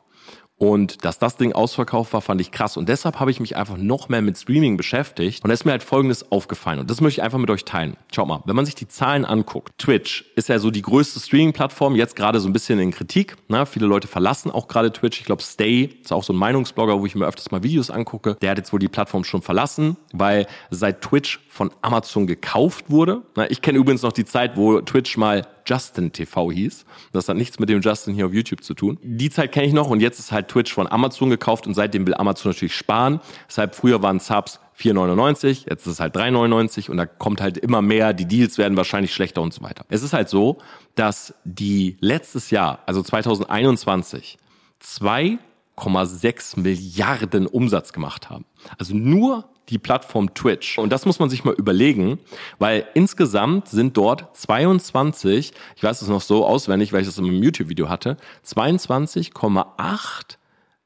Und 0.56 1.04
dass 1.04 1.18
das 1.18 1.37
Ding 1.37 1.52
ausverkauft 1.52 2.12
war, 2.12 2.20
fand 2.20 2.40
ich 2.40 2.52
krass. 2.52 2.76
Und 2.76 2.88
deshalb 2.88 3.18
habe 3.18 3.30
ich 3.30 3.40
mich 3.40 3.56
einfach 3.56 3.76
noch 3.76 4.08
mehr 4.08 4.23
mit 4.23 4.38
Streaming 4.38 4.76
beschäftigt. 4.76 5.42
Und 5.42 5.49
da 5.49 5.54
ist 5.54 5.64
mir 5.64 5.73
halt 5.73 5.82
Folgendes 5.82 6.30
aufgefallen. 6.30 6.78
Und 6.78 6.90
das 6.90 7.00
möchte 7.00 7.20
ich 7.20 7.25
einfach 7.25 7.38
mit 7.38 7.50
euch 7.50 7.64
teilen. 7.64 7.96
Schaut 8.14 8.28
mal, 8.28 8.42
wenn 8.44 8.54
man 8.54 8.64
sich 8.64 8.76
die 8.76 8.87
Zahlen 8.87 9.25
anguckt. 9.25 9.73
Twitch 9.78 10.25
ist 10.37 10.49
ja 10.49 10.58
so 10.58 10.70
die 10.70 10.82
größte 10.82 11.18
Streaming-Plattform, 11.18 11.96
jetzt 11.96 12.14
gerade 12.14 12.38
so 12.38 12.49
ein 12.49 12.52
bisschen 12.52 12.78
in 12.78 12.92
Kritik. 12.92 13.37
Na, 13.49 13.66
viele 13.66 13.87
Leute 13.87 14.06
verlassen 14.06 14.50
auch 14.50 14.68
gerade 14.68 14.92
Twitch. 14.92 15.20
Ich 15.20 15.26
glaube, 15.26 15.42
Stay 15.42 15.90
ist 16.02 16.12
auch 16.12 16.23
so 16.23 16.32
ein 16.32 16.37
Meinungsblogger, 16.37 17.00
wo 17.00 17.06
ich 17.06 17.14
mir 17.14 17.26
öfters 17.26 17.50
mal 17.50 17.62
Videos 17.62 17.90
angucke. 17.90 18.37
Der 18.40 18.50
hat 18.50 18.58
jetzt 18.58 18.73
wohl 18.73 18.80
die 18.80 18.88
Plattform 18.88 19.25
schon 19.25 19.42
verlassen, 19.42 19.96
weil 20.12 20.46
seit 20.70 21.02
Twitch 21.02 21.40
von 21.54 21.70
Amazon 21.82 22.26
gekauft 22.26 22.90
wurde. 22.90 23.23
Ich 23.49 23.62
kenne 23.62 23.78
übrigens 23.78 24.02
noch 24.02 24.11
die 24.11 24.25
Zeit, 24.25 24.56
wo 24.56 24.80
Twitch 24.80 25.16
mal 25.16 25.46
Justin 25.64 26.11
TV 26.11 26.50
hieß. 26.50 26.84
Das 27.12 27.28
hat 27.28 27.37
nichts 27.37 27.61
mit 27.61 27.68
dem 27.68 27.80
Justin 27.80 28.12
hier 28.12 28.26
auf 28.26 28.34
YouTube 28.34 28.64
zu 28.64 28.75
tun. 28.75 28.99
Die 29.02 29.30
Zeit 29.30 29.52
kenne 29.52 29.68
ich 29.68 29.73
noch 29.73 29.88
und 29.88 30.00
jetzt 30.00 30.18
ist 30.18 30.32
halt 30.32 30.49
Twitch 30.49 30.75
von 30.75 30.90
Amazon 30.90 31.30
gekauft 31.30 31.68
und 31.68 31.75
seitdem 31.75 32.08
will 32.08 32.14
Amazon 32.14 32.50
natürlich 32.50 32.75
sparen. 32.75 33.20
Deshalb 33.49 33.76
früher 33.76 34.02
waren 34.02 34.18
Subs 34.18 34.58
4,99, 34.76 35.70
jetzt 35.70 35.87
ist 35.87 35.92
es 35.92 36.00
halt 36.00 36.16
3,99 36.16 36.90
und 36.90 36.96
da 36.96 37.06
kommt 37.06 37.40
halt 37.40 37.56
immer 37.56 37.82
mehr, 37.82 38.12
die 38.12 38.26
Deals 38.26 38.58
werden 38.58 38.76
wahrscheinlich 38.76 39.14
schlechter 39.14 39.40
und 39.40 39.54
so 39.54 39.62
weiter. 39.62 39.84
Es 39.88 40.02
ist 40.02 40.12
halt 40.12 40.28
so, 40.28 40.58
dass 40.96 41.34
die 41.44 41.96
letztes 42.00 42.50
Jahr, 42.50 42.80
also 42.87 43.00
2021, 43.00 44.38
2,6 44.82 46.58
Milliarden 46.58 47.46
Umsatz 47.46 47.92
gemacht 47.92 48.28
haben. 48.28 48.44
Also 48.76 48.96
nur 48.96 49.49
die 49.68 49.78
Plattform 49.78 50.35
Twitch. 50.35 50.78
Und 50.78 50.90
das 50.90 51.06
muss 51.06 51.18
man 51.18 51.30
sich 51.30 51.44
mal 51.44 51.54
überlegen, 51.54 52.18
weil 52.59 52.87
insgesamt 52.94 53.68
sind 53.68 53.97
dort 53.97 54.37
22, 54.37 55.52
ich 55.76 55.83
weiß 55.83 56.02
es 56.02 56.09
noch 56.09 56.21
so 56.21 56.47
auswendig, 56.47 56.92
weil 56.92 57.00
ich 57.00 57.06
das 57.06 57.18
in 57.18 57.25
meinem 57.25 57.42
YouTube-Video 57.42 57.88
hatte, 57.88 58.16
22,8 58.47 60.37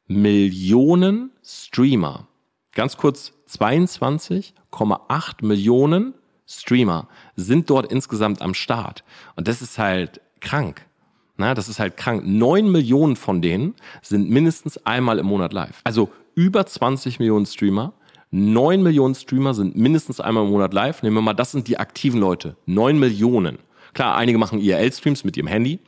Millionen 0.06 1.30
Streamer. 1.44 2.28
Ganz 2.72 2.96
kurz, 2.96 3.32
22,8 3.50 5.44
Millionen 5.44 6.14
Streamer 6.46 7.08
sind 7.36 7.68
dort 7.68 7.92
insgesamt 7.92 8.40
am 8.40 8.54
Start. 8.54 9.04
Und 9.36 9.48
das 9.48 9.60
ist 9.60 9.78
halt 9.78 10.20
krank. 10.40 10.86
Na, 11.36 11.54
das 11.54 11.68
ist 11.68 11.78
halt 11.78 11.96
krank. 11.96 12.24
Neun 12.26 12.70
Millionen 12.72 13.16
von 13.16 13.42
denen 13.42 13.74
sind 14.02 14.28
mindestens 14.28 14.78
einmal 14.86 15.18
im 15.18 15.26
Monat 15.26 15.52
live. 15.52 15.80
Also 15.84 16.10
über 16.34 16.66
20 16.66 17.18
Millionen 17.18 17.46
Streamer 17.46 17.92
9 18.30 18.82
Millionen 18.82 19.14
Streamer 19.14 19.54
sind 19.54 19.76
mindestens 19.76 20.20
einmal 20.20 20.44
im 20.44 20.50
Monat 20.50 20.74
live. 20.74 21.02
Nehmen 21.02 21.16
wir 21.16 21.22
mal, 21.22 21.34
das 21.34 21.52
sind 21.52 21.66
die 21.66 21.78
aktiven 21.78 22.20
Leute. 22.20 22.56
9 22.66 22.98
Millionen. 22.98 23.58
Klar, 23.94 24.16
einige 24.16 24.38
machen 24.38 24.60
IRL-Streams 24.60 25.24
mit 25.24 25.36
ihrem 25.36 25.46
Handy. 25.46 25.80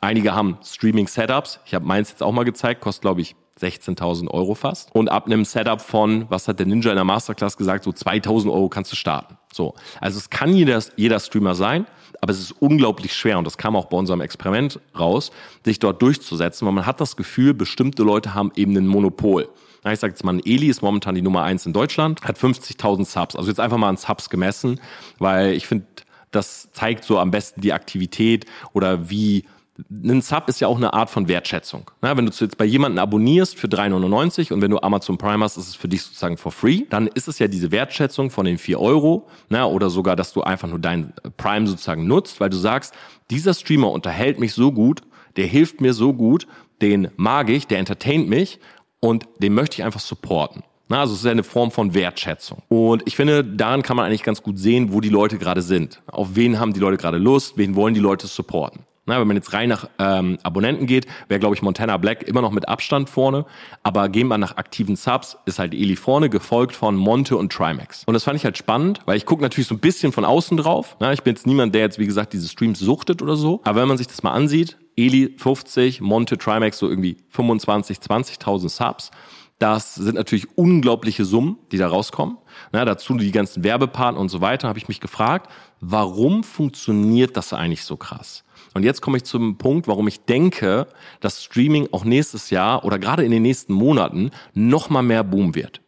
Einige 0.00 0.34
haben 0.34 0.58
Streaming-Setups. 0.62 1.60
Ich 1.66 1.74
habe 1.74 1.84
meins 1.84 2.10
jetzt 2.10 2.22
auch 2.22 2.32
mal 2.32 2.44
gezeigt, 2.44 2.80
kostet, 2.80 3.02
glaube 3.02 3.22
ich, 3.22 3.34
16.000 3.60 4.28
Euro 4.30 4.54
fast. 4.54 4.94
Und 4.94 5.10
ab 5.10 5.26
einem 5.26 5.44
Setup 5.44 5.80
von, 5.80 6.26
was 6.28 6.48
hat 6.48 6.58
der 6.58 6.66
Ninja 6.66 6.90
in 6.90 6.96
der 6.96 7.04
Masterclass 7.04 7.56
gesagt, 7.56 7.84
so 7.84 7.90
2.000 7.90 8.52
Euro 8.52 8.68
kannst 8.68 8.92
du 8.92 8.96
starten. 8.96 9.36
So. 9.52 9.74
Also 10.00 10.18
es 10.18 10.30
kann 10.30 10.54
jeder, 10.54 10.82
jeder 10.96 11.20
Streamer 11.20 11.54
sein, 11.54 11.86
aber 12.20 12.32
es 12.32 12.40
ist 12.40 12.52
unglaublich 12.52 13.14
schwer 13.14 13.38
und 13.38 13.44
das 13.44 13.58
kam 13.58 13.76
auch 13.76 13.86
bei 13.86 13.96
unserem 13.96 14.20
Experiment 14.20 14.80
raus, 14.98 15.30
sich 15.64 15.78
dort 15.78 16.02
durchzusetzen, 16.02 16.66
weil 16.66 16.74
man 16.74 16.86
hat 16.86 17.00
das 17.00 17.16
Gefühl, 17.16 17.54
bestimmte 17.54 18.02
Leute 18.02 18.34
haben 18.34 18.50
eben 18.56 18.76
ein 18.76 18.86
Monopol. 18.86 19.48
Ich 19.92 20.00
sage 20.00 20.12
jetzt 20.12 20.24
mal, 20.24 20.40
Eli 20.44 20.68
ist 20.68 20.82
momentan 20.82 21.14
die 21.14 21.22
Nummer 21.22 21.42
eins 21.42 21.66
in 21.66 21.72
Deutschland, 21.72 22.22
hat 22.22 22.38
50.000 22.38 23.04
Subs. 23.04 23.36
Also 23.36 23.48
jetzt 23.50 23.60
einfach 23.60 23.76
mal 23.76 23.88
an 23.88 23.96
Subs 23.96 24.30
gemessen, 24.30 24.80
weil 25.18 25.52
ich 25.52 25.66
finde, 25.66 25.86
das 26.30 26.70
zeigt 26.72 27.04
so 27.04 27.18
am 27.18 27.30
besten 27.30 27.60
die 27.60 27.72
Aktivität 27.72 28.46
oder 28.72 29.10
wie 29.10 29.44
ein 29.90 30.22
Sub 30.22 30.48
ist 30.48 30.60
ja 30.60 30.68
auch 30.68 30.76
eine 30.76 30.94
Art 30.94 31.10
von 31.10 31.26
Wertschätzung. 31.26 31.90
Na, 32.00 32.16
wenn 32.16 32.26
du 32.26 32.32
jetzt 32.32 32.56
bei 32.56 32.64
jemanden 32.64 32.98
abonnierst 32.98 33.58
für 33.58 33.66
3,99 33.66 34.52
und 34.52 34.62
wenn 34.62 34.70
du 34.70 34.78
Amazon 34.78 35.18
Prime 35.18 35.42
hast, 35.42 35.56
ist 35.56 35.68
es 35.68 35.74
für 35.74 35.88
dich 35.88 36.02
sozusagen 36.02 36.36
for 36.36 36.52
free, 36.52 36.82
dann 36.90 37.08
ist 37.08 37.26
es 37.26 37.40
ja 37.40 37.48
diese 37.48 37.72
Wertschätzung 37.72 38.30
von 38.30 38.46
den 38.46 38.58
4 38.58 38.80
Euro 38.80 39.26
na, 39.48 39.66
oder 39.66 39.90
sogar, 39.90 40.14
dass 40.14 40.32
du 40.32 40.42
einfach 40.42 40.68
nur 40.68 40.78
dein 40.78 41.12
Prime 41.36 41.66
sozusagen 41.66 42.06
nutzt, 42.06 42.40
weil 42.40 42.50
du 42.50 42.56
sagst, 42.56 42.94
dieser 43.30 43.52
Streamer 43.52 43.90
unterhält 43.90 44.38
mich 44.38 44.52
so 44.52 44.70
gut, 44.70 45.02
der 45.36 45.46
hilft 45.46 45.80
mir 45.80 45.92
so 45.92 46.12
gut, 46.12 46.46
den 46.80 47.08
mag 47.16 47.50
ich, 47.50 47.66
der 47.66 47.78
entertaint 47.80 48.28
mich 48.28 48.60
und 49.04 49.26
den 49.38 49.52
möchte 49.52 49.76
ich 49.76 49.84
einfach 49.84 50.00
supporten. 50.00 50.62
Na, 50.88 51.00
also 51.00 51.12
es 51.12 51.18
ist 51.20 51.24
ja 51.26 51.30
eine 51.30 51.44
Form 51.44 51.70
von 51.70 51.92
Wertschätzung. 51.92 52.62
Und 52.68 53.02
ich 53.04 53.16
finde, 53.16 53.44
daran 53.44 53.82
kann 53.82 53.96
man 53.98 54.06
eigentlich 54.06 54.22
ganz 54.22 54.42
gut 54.42 54.58
sehen, 54.58 54.94
wo 54.94 55.02
die 55.02 55.10
Leute 55.10 55.36
gerade 55.36 55.60
sind. 55.60 56.02
Auf 56.06 56.36
wen 56.36 56.58
haben 56.58 56.72
die 56.72 56.80
Leute 56.80 56.96
gerade 56.96 57.18
Lust, 57.18 57.58
wen 57.58 57.74
wollen 57.74 57.92
die 57.92 58.00
Leute 58.00 58.26
supporten. 58.26 58.80
Na, 59.04 59.20
wenn 59.20 59.28
man 59.28 59.36
jetzt 59.36 59.52
rein 59.52 59.68
nach 59.68 59.90
ähm, 59.98 60.38
Abonnenten 60.42 60.86
geht, 60.86 61.06
wäre, 61.28 61.38
glaube 61.38 61.54
ich, 61.54 61.60
Montana 61.60 61.98
Black 61.98 62.22
immer 62.22 62.40
noch 62.40 62.52
mit 62.52 62.66
Abstand 62.66 63.10
vorne. 63.10 63.44
Aber 63.82 64.08
gehen 64.08 64.28
wir 64.28 64.38
nach 64.38 64.56
aktiven 64.56 64.96
Subs, 64.96 65.36
ist 65.44 65.58
halt 65.58 65.74
Eli 65.74 65.96
vorne, 65.96 66.30
gefolgt 66.30 66.74
von 66.74 66.96
Monte 66.96 67.36
und 67.36 67.52
Trimax. 67.52 68.04
Und 68.06 68.14
das 68.14 68.24
fand 68.24 68.36
ich 68.36 68.46
halt 68.46 68.56
spannend, 68.56 69.00
weil 69.04 69.18
ich 69.18 69.26
gucke 69.26 69.42
natürlich 69.42 69.66
so 69.66 69.74
ein 69.74 69.80
bisschen 69.80 70.12
von 70.12 70.24
außen 70.24 70.56
drauf. 70.56 70.96
Na, 71.00 71.12
ich 71.12 71.22
bin 71.22 71.34
jetzt 71.34 71.46
niemand, 71.46 71.74
der 71.74 71.82
jetzt, 71.82 71.98
wie 71.98 72.06
gesagt, 72.06 72.32
diese 72.32 72.48
Streams 72.48 72.78
suchtet 72.78 73.20
oder 73.20 73.36
so. 73.36 73.60
Aber 73.64 73.82
wenn 73.82 73.88
man 73.88 73.98
sich 73.98 74.06
das 74.06 74.22
mal 74.22 74.32
ansieht, 74.32 74.78
Eli 74.96 75.34
50, 75.36 76.00
Monte, 76.00 76.38
Trimax 76.38 76.78
so 76.78 76.88
irgendwie 76.88 77.16
25, 77.28 77.98
20.000 77.98 78.68
Subs. 78.68 79.10
Das 79.58 79.94
sind 79.94 80.16
natürlich 80.16 80.48
unglaubliche 80.56 81.24
Summen, 81.24 81.58
die 81.70 81.78
da 81.78 81.88
rauskommen. 81.88 82.38
Na, 82.72 82.84
dazu 82.84 83.14
die 83.14 83.30
ganzen 83.30 83.62
Werbepartner 83.62 84.20
und 84.20 84.28
so 84.28 84.40
weiter. 84.40 84.68
Habe 84.68 84.78
ich 84.78 84.88
mich 84.88 85.00
gefragt, 85.00 85.50
warum 85.80 86.42
funktioniert 86.42 87.36
das 87.36 87.52
eigentlich 87.52 87.84
so 87.84 87.96
krass? 87.96 88.44
Und 88.74 88.82
jetzt 88.82 89.00
komme 89.00 89.16
ich 89.16 89.24
zum 89.24 89.56
Punkt, 89.56 89.86
warum 89.86 90.08
ich 90.08 90.24
denke, 90.24 90.88
dass 91.20 91.44
Streaming 91.44 91.88
auch 91.92 92.04
nächstes 92.04 92.50
Jahr 92.50 92.84
oder 92.84 92.98
gerade 92.98 93.24
in 93.24 93.30
den 93.30 93.42
nächsten 93.42 93.72
Monaten 93.72 94.30
noch 94.52 94.90
mal 94.90 95.02
mehr 95.02 95.22
Boom 95.22 95.54
wird. 95.54 95.80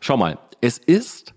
Schau 0.00 0.16
mal, 0.16 0.38
es 0.60 0.78
ist 0.78 1.34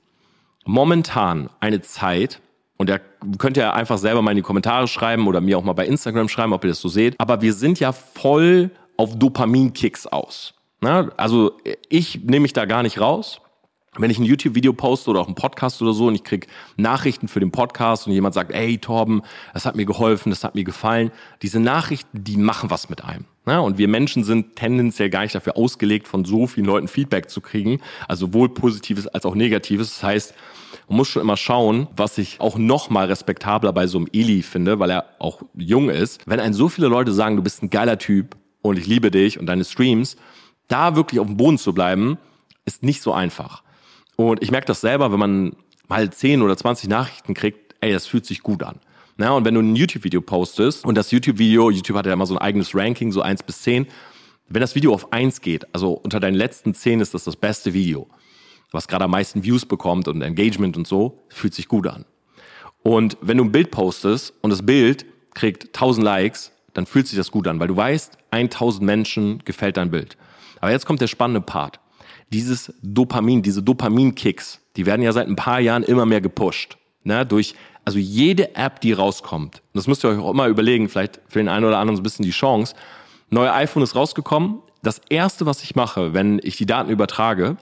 momentan 0.65 1.49
eine 1.59 1.81
Zeit, 1.81 2.41
und 2.77 2.89
da 2.89 2.99
könnt 3.37 3.57
ihr 3.57 3.73
einfach 3.73 3.97
selber 3.97 4.21
mal 4.21 4.31
in 4.31 4.37
die 4.37 4.43
Kommentare 4.43 4.87
schreiben 4.87 5.27
oder 5.27 5.41
mir 5.41 5.57
auch 5.57 5.63
mal 5.63 5.73
bei 5.73 5.85
Instagram 5.85 6.29
schreiben, 6.29 6.53
ob 6.53 6.63
ihr 6.63 6.69
das 6.69 6.79
so 6.79 6.89
seht. 6.89 7.19
Aber 7.19 7.41
wir 7.41 7.53
sind 7.53 7.79
ja 7.79 7.91
voll 7.91 8.71
auf 8.97 9.17
Dopaminkicks 9.17 10.07
aus. 10.07 10.53
Na, 10.79 11.09
also 11.17 11.53
ich 11.89 12.23
nehme 12.23 12.41
mich 12.41 12.53
da 12.53 12.65
gar 12.65 12.83
nicht 12.83 12.99
raus 12.99 13.41
wenn 13.99 14.11
ich 14.11 14.19
ein 14.19 14.25
YouTube-Video 14.25 14.73
poste 14.73 15.09
oder 15.09 15.21
auch 15.21 15.27
einen 15.27 15.35
Podcast 15.35 15.81
oder 15.81 15.93
so 15.93 16.07
und 16.07 16.15
ich 16.15 16.23
krieg 16.23 16.47
Nachrichten 16.75 17.27
für 17.27 17.39
den 17.39 17.51
Podcast 17.51 18.07
und 18.07 18.13
jemand 18.13 18.33
sagt, 18.33 18.51
ey 18.51 18.77
Torben, 18.77 19.21
das 19.53 19.65
hat 19.65 19.75
mir 19.75 19.85
geholfen, 19.85 20.29
das 20.29 20.43
hat 20.43 20.55
mir 20.55 20.63
gefallen. 20.63 21.11
Diese 21.41 21.59
Nachrichten, 21.59 22.23
die 22.23 22.37
machen 22.37 22.69
was 22.69 22.89
mit 22.89 23.03
einem. 23.03 23.25
Ja, 23.47 23.59
und 23.59 23.77
wir 23.77 23.87
Menschen 23.87 24.25
sind 24.25 24.57
tendenziell 24.57 25.09
gar 25.09 25.21
nicht 25.21 25.33
dafür 25.33 25.55
ausgelegt, 25.55 26.07
von 26.07 26.25
so 26.25 26.47
vielen 26.47 26.65
Leuten 26.65 26.89
Feedback 26.89 27.29
zu 27.29 27.39
kriegen. 27.39 27.79
Also 28.07 28.27
sowohl 28.27 28.49
positives 28.49 29.07
als 29.07 29.25
auch 29.25 29.35
negatives. 29.35 29.95
Das 29.95 30.03
heißt, 30.03 30.33
man 30.89 30.97
muss 30.97 31.07
schon 31.07 31.21
immer 31.21 31.37
schauen, 31.37 31.87
was 31.95 32.17
ich 32.17 32.41
auch 32.41 32.57
noch 32.57 32.89
mal 32.89 33.07
respektabler 33.07 33.71
bei 33.71 33.87
so 33.87 33.99
einem 33.99 34.07
Eli 34.11 34.43
finde, 34.43 34.79
weil 34.79 34.91
er 34.91 35.05
auch 35.19 35.43
jung 35.55 35.89
ist. 35.89 36.21
Wenn 36.27 36.41
ein 36.41 36.53
so 36.53 36.67
viele 36.67 36.87
Leute 36.87 37.13
sagen, 37.13 37.37
du 37.37 37.41
bist 37.41 37.63
ein 37.63 37.69
geiler 37.69 37.97
Typ 37.97 38.35
und 38.61 38.77
ich 38.77 38.85
liebe 38.85 39.11
dich 39.11 39.39
und 39.39 39.45
deine 39.45 39.63
Streams, 39.63 40.17
da 40.67 40.97
wirklich 40.97 41.21
auf 41.21 41.27
dem 41.27 41.37
Boden 41.37 41.57
zu 41.57 41.73
bleiben, 41.73 42.17
ist 42.65 42.83
nicht 42.83 43.01
so 43.01 43.13
einfach. 43.13 43.63
Und 44.17 44.43
ich 44.43 44.51
merke 44.51 44.67
das 44.67 44.81
selber, 44.81 45.13
wenn 45.13 45.19
man 45.19 45.55
mal 45.87 46.09
10 46.09 46.41
oder 46.41 46.57
20 46.57 46.89
Nachrichten 46.89 47.33
kriegt, 47.33 47.75
ey, 47.79 47.93
das 47.93 48.07
fühlt 48.07 48.25
sich 48.25 48.41
gut 48.41 48.63
an. 48.63 48.79
Na, 49.17 49.31
und 49.31 49.45
wenn 49.45 49.55
du 49.55 49.61
ein 49.61 49.75
YouTube-Video 49.75 50.21
postest 50.21 50.85
und 50.85 50.95
das 50.95 51.11
YouTube-Video, 51.11 51.71
YouTube 51.71 51.97
hat 51.97 52.05
ja 52.05 52.13
immer 52.13 52.27
so 52.27 52.35
ein 52.35 52.41
eigenes 52.41 52.75
Ranking, 52.75 53.11
so 53.11 53.21
1 53.21 53.43
bis 53.43 53.63
10, 53.63 53.87
wenn 54.47 54.61
das 54.61 54.75
Video 54.75 54.93
auf 54.93 55.11
1 55.11 55.41
geht, 55.41 55.65
also 55.73 55.93
unter 55.93 56.19
deinen 56.19 56.35
letzten 56.35 56.75
10 56.75 57.01
ist 57.01 57.13
das 57.15 57.23
das 57.23 57.35
beste 57.35 57.73
Video, 57.73 58.07
was 58.71 58.87
gerade 58.87 59.05
am 59.05 59.11
meisten 59.11 59.43
Views 59.43 59.65
bekommt 59.65 60.07
und 60.07 60.21
Engagement 60.21 60.77
und 60.77 60.87
so, 60.87 61.23
fühlt 61.29 61.55
sich 61.55 61.67
gut 61.67 61.87
an. 61.87 62.05
Und 62.83 63.17
wenn 63.21 63.37
du 63.37 63.43
ein 63.43 63.51
Bild 63.51 63.71
postest 63.71 64.33
und 64.41 64.51
das 64.51 64.63
Bild 64.63 65.05
kriegt 65.33 65.65
1000 65.65 66.05
Likes, 66.05 66.51
dann 66.73 66.85
fühlt 66.85 67.07
sich 67.07 67.17
das 67.17 67.31
gut 67.31 67.47
an, 67.47 67.59
weil 67.59 67.67
du 67.67 67.75
weißt, 67.75 68.17
1000 68.29 68.85
Menschen 68.85 69.39
gefällt 69.45 69.77
dein 69.77 69.89
Bild. 69.89 70.15
Aber 70.61 70.71
jetzt 70.71 70.85
kommt 70.85 71.01
der 71.01 71.07
spannende 71.07 71.41
Part 71.41 71.79
dieses 72.31 72.73
Dopamin, 72.81 73.41
diese 73.41 73.63
Dopaminkicks, 73.63 74.59
die 74.75 74.85
werden 74.85 75.01
ja 75.01 75.13
seit 75.13 75.27
ein 75.27 75.35
paar 75.35 75.59
Jahren 75.59 75.83
immer 75.83 76.05
mehr 76.05 76.21
gepusht. 76.21 76.77
Ne, 77.03 77.25
durch, 77.25 77.55
also 77.87 77.99
jede 77.99 78.53
App, 78.57 78.81
die 78.81 78.91
rauskommt. 78.91 79.61
Das 79.73 79.87
müsst 79.87 80.03
ihr 80.03 80.09
euch 80.09 80.19
auch 80.19 80.31
immer 80.31 80.47
überlegen, 80.47 80.89
vielleicht 80.89 81.21
für 81.29 81.39
den 81.39 81.47
einen 81.47 81.63
oder 81.63 81.77
anderen 81.77 81.95
so 81.95 82.01
ein 82.01 82.03
bisschen 82.03 82.25
die 82.25 82.31
Chance. 82.31 82.75
Neue 83.29 83.53
iPhone 83.53 83.81
ist 83.81 83.95
rausgekommen. 83.95 84.59
Das 84.83 84.99
erste, 85.09 85.45
was 85.45 85.63
ich 85.63 85.73
mache, 85.73 86.13
wenn 86.13 86.41
ich 86.43 86.57
die 86.57 86.65
Daten 86.65 86.89
übertrage, 86.89 87.55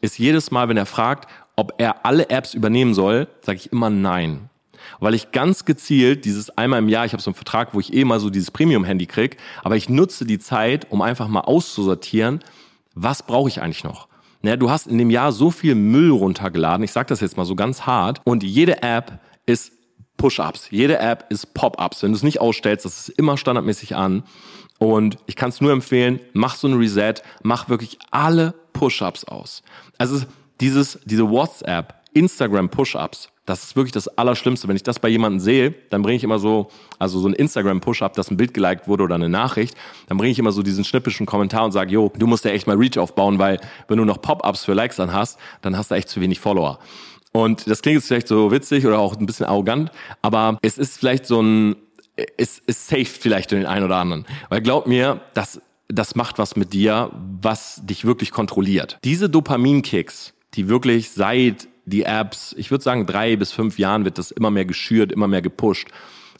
ist 0.00 0.20
jedes 0.20 0.52
Mal, 0.52 0.68
wenn 0.68 0.76
er 0.76 0.86
fragt, 0.86 1.28
ob 1.56 1.74
er 1.78 2.06
alle 2.06 2.30
Apps 2.30 2.54
übernehmen 2.54 2.94
soll, 2.94 3.26
sage 3.40 3.58
ich 3.58 3.72
immer 3.72 3.90
nein. 3.90 4.50
Weil 5.00 5.14
ich 5.14 5.32
ganz 5.32 5.64
gezielt 5.64 6.26
dieses 6.26 6.56
einmal 6.56 6.78
im 6.78 6.88
Jahr, 6.88 7.04
ich 7.04 7.12
habe 7.12 7.22
so 7.22 7.30
einen 7.30 7.34
Vertrag, 7.34 7.74
wo 7.74 7.80
ich 7.80 7.92
eh 7.92 8.04
mal 8.04 8.20
so 8.20 8.30
dieses 8.30 8.52
Premium-Handy 8.52 9.06
krieg, 9.06 9.36
aber 9.64 9.74
ich 9.74 9.88
nutze 9.88 10.26
die 10.26 10.38
Zeit, 10.38 10.92
um 10.92 11.02
einfach 11.02 11.26
mal 11.26 11.40
auszusortieren, 11.40 12.38
was 12.94 13.24
brauche 13.24 13.48
ich 13.48 13.60
eigentlich 13.60 13.82
noch? 13.82 14.06
Naja, 14.42 14.58
du 14.58 14.70
hast 14.70 14.86
in 14.86 14.98
dem 14.98 15.10
Jahr 15.10 15.32
so 15.32 15.50
viel 15.50 15.74
Müll 15.74 16.12
runtergeladen, 16.12 16.84
ich 16.84 16.92
sage 16.92 17.08
das 17.08 17.20
jetzt 17.20 17.36
mal 17.36 17.44
so 17.44 17.56
ganz 17.56 17.82
hart, 17.82 18.20
und 18.22 18.44
jede 18.44 18.80
App 18.84 19.18
ist 19.46 19.72
Push-Ups, 20.16 20.68
jede 20.70 20.98
App 20.98 21.26
ist 21.30 21.54
Pop-Ups. 21.54 22.02
Wenn 22.02 22.12
du 22.12 22.16
es 22.16 22.22
nicht 22.22 22.40
ausstellst, 22.40 22.84
das 22.84 23.08
ist 23.08 23.18
immer 23.18 23.36
standardmäßig 23.36 23.96
an. 23.96 24.24
Und 24.78 25.16
ich 25.26 25.36
kann 25.36 25.50
es 25.50 25.60
nur 25.60 25.72
empfehlen, 25.72 26.20
mach 26.32 26.56
so 26.56 26.68
ein 26.68 26.74
Reset, 26.74 27.14
mach 27.42 27.68
wirklich 27.68 27.98
alle 28.10 28.54
Push-Ups 28.72 29.24
aus. 29.24 29.62
Also 29.98 30.24
dieses, 30.60 30.98
diese 31.04 31.30
WhatsApp, 31.30 31.94
Instagram 32.12 32.68
Push-Ups, 32.68 33.30
das 33.46 33.62
ist 33.62 33.76
wirklich 33.76 33.92
das 33.92 34.08
Allerschlimmste. 34.08 34.66
Wenn 34.68 34.76
ich 34.76 34.82
das 34.82 34.98
bei 34.98 35.08
jemandem 35.08 35.38
sehe, 35.38 35.74
dann 35.90 36.02
bringe 36.02 36.16
ich 36.16 36.24
immer 36.24 36.38
so, 36.38 36.68
also 36.98 37.20
so 37.20 37.28
ein 37.28 37.32
Instagram-Push-Up, 37.32 38.14
dass 38.14 38.30
ein 38.30 38.36
Bild 38.36 38.52
geliked 38.52 38.88
wurde 38.88 39.04
oder 39.04 39.14
eine 39.14 39.28
Nachricht, 39.28 39.76
dann 40.08 40.18
bringe 40.18 40.32
ich 40.32 40.38
immer 40.38 40.52
so 40.52 40.62
diesen 40.62 40.84
schnippischen 40.84 41.26
Kommentar 41.26 41.64
und 41.64 41.72
sage, 41.72 41.92
jo, 41.92 42.12
du 42.18 42.26
musst 42.26 42.44
ja 42.44 42.50
echt 42.50 42.66
mal 42.66 42.76
Reach 42.76 42.98
aufbauen, 42.98 43.38
weil 43.38 43.60
wenn 43.88 43.98
du 43.98 44.04
noch 44.04 44.20
Pop-Ups 44.20 44.64
für 44.64 44.74
Likes 44.74 44.96
dann 44.96 45.12
hast, 45.12 45.38
dann 45.62 45.76
hast 45.76 45.90
du 45.90 45.94
echt 45.94 46.08
zu 46.08 46.20
wenig 46.20 46.40
Follower. 46.40 46.80
Und 47.36 47.68
das 47.68 47.82
klingt 47.82 47.96
jetzt 47.96 48.08
vielleicht 48.08 48.28
so 48.28 48.50
witzig 48.50 48.86
oder 48.86 48.98
auch 48.98 49.14
ein 49.14 49.26
bisschen 49.26 49.44
arrogant, 49.44 49.90
aber 50.22 50.58
es 50.62 50.78
ist 50.78 50.98
vielleicht 50.98 51.26
so 51.26 51.42
ein, 51.42 51.76
es 52.38 52.60
ist 52.60 52.88
safe 52.88 53.04
vielleicht 53.04 53.50
für 53.50 53.56
den 53.56 53.66
einen 53.66 53.84
oder 53.84 53.96
anderen. 53.96 54.24
Weil 54.48 54.62
glaub 54.62 54.86
mir, 54.86 55.20
das, 55.34 55.60
das 55.88 56.14
macht 56.14 56.38
was 56.38 56.56
mit 56.56 56.72
dir, 56.72 57.10
was 57.42 57.82
dich 57.84 58.06
wirklich 58.06 58.30
kontrolliert. 58.30 58.98
Diese 59.04 59.28
Dopaminkicks, 59.28 60.32
die 60.54 60.70
wirklich 60.70 61.10
seit 61.10 61.68
die 61.84 62.04
Apps, 62.04 62.54
ich 62.56 62.70
würde 62.70 62.82
sagen, 62.82 63.04
drei 63.04 63.36
bis 63.36 63.52
fünf 63.52 63.78
Jahren 63.78 64.06
wird 64.06 64.16
das 64.16 64.30
immer 64.30 64.50
mehr 64.50 64.64
geschürt, 64.64 65.12
immer 65.12 65.28
mehr 65.28 65.42
gepusht. 65.42 65.88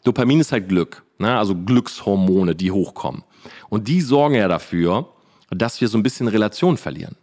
Dopamin 0.03 0.41
ist 0.41 0.51
halt 0.51 0.67
Glück, 0.67 1.05
ne? 1.19 1.37
also 1.37 1.55
Glückshormone, 1.55 2.55
die 2.55 2.71
hochkommen. 2.71 3.23
Und 3.69 3.87
die 3.87 4.01
sorgen 4.01 4.37
ja 4.37 4.49
dafür, 4.49 5.11
dass 5.51 5.79
wir 5.83 5.89
so 5.89 5.99
ein 5.99 6.03
bisschen 6.03 6.27
Relation 6.27 6.79
verlieren. 6.79 7.17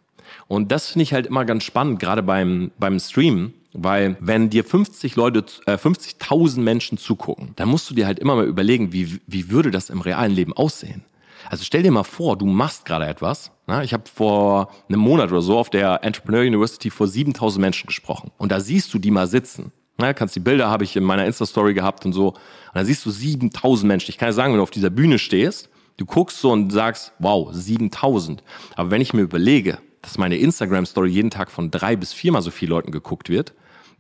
Und 0.47 0.71
das 0.71 0.89
finde 0.89 1.03
ich 1.03 1.13
halt 1.13 1.25
immer 1.25 1.43
ganz 1.43 1.63
spannend, 1.63 1.99
gerade 1.99 2.21
beim, 2.21 2.71
beim 2.77 2.99
Streamen, 2.99 3.55
weil 3.73 4.17
wenn 4.19 4.49
dir 4.49 4.63
50 4.63 5.15
Leute, 5.15 5.45
äh, 5.65 5.77
50.000 5.77 6.62
Menschen 6.62 6.97
zugucken, 6.97 7.53
dann 7.55 7.69
musst 7.69 7.89
du 7.89 7.95
dir 7.95 8.05
halt 8.05 8.19
immer 8.19 8.36
mal 8.36 8.45
überlegen, 8.45 8.93
wie, 8.93 9.19
wie 9.27 9.49
würde 9.49 9.71
das 9.71 9.89
im 9.89 10.01
realen 10.01 10.31
Leben 10.31 10.53
aussehen? 10.53 11.03
Also 11.49 11.63
stell 11.65 11.83
dir 11.83 11.91
mal 11.91 12.03
vor, 12.03 12.38
du 12.38 12.45
machst 12.45 12.86
gerade 12.86 13.05
etwas. 13.05 13.51
Na, 13.67 13.83
ich 13.83 13.93
habe 13.93 14.03
vor 14.13 14.71
einem 14.88 14.99
Monat 14.99 15.31
oder 15.31 15.41
so 15.41 15.57
auf 15.57 15.69
der 15.69 16.03
Entrepreneur 16.03 16.41
University 16.41 16.89
vor 16.89 17.07
7000 17.07 17.62
Menschen 17.62 17.88
gesprochen. 17.88 18.31
Und 18.38 18.51
da 18.51 18.59
siehst 18.59 18.93
du 18.93 18.99
die 18.99 19.12
mal 19.12 19.27
sitzen. 19.27 19.71
Na, 19.97 20.13
kannst 20.13 20.36
die 20.36 20.39
Bilder 20.39 20.69
habe 20.69 20.83
ich 20.83 20.95
in 20.95 21.03
meiner 21.03 21.25
Insta-Story 21.25 21.73
gehabt 21.73 22.05
und 22.05 22.13
so. 22.13 22.29
Und 22.29 22.38
da 22.73 22.86
siehst 22.86 23.05
du 23.05 23.12
7000 23.12 23.88
Menschen. 23.88 24.09
Ich 24.09 24.17
kann 24.17 24.29
ja 24.29 24.33
sagen, 24.33 24.53
wenn 24.53 24.57
du 24.57 24.63
auf 24.63 24.71
dieser 24.71 24.89
Bühne 24.89 25.19
stehst, 25.19 25.69
du 25.97 26.05
guckst 26.05 26.39
so 26.39 26.51
und 26.51 26.71
sagst, 26.71 27.13
wow, 27.19 27.49
7000. 27.51 28.43
Aber 28.75 28.91
wenn 28.91 29.01
ich 29.01 29.13
mir 29.13 29.21
überlege, 29.21 29.79
dass 30.01 30.17
meine 30.17 30.38
Instagram-Story 30.38 31.09
jeden 31.09 31.29
Tag 31.29 31.51
von 31.51 31.71
drei 31.71 31.95
bis 31.95 32.13
viermal 32.13 32.41
so 32.41 32.51
viel 32.51 32.69
Leuten 32.69 32.91
geguckt 32.91 33.29
wird, 33.29 33.53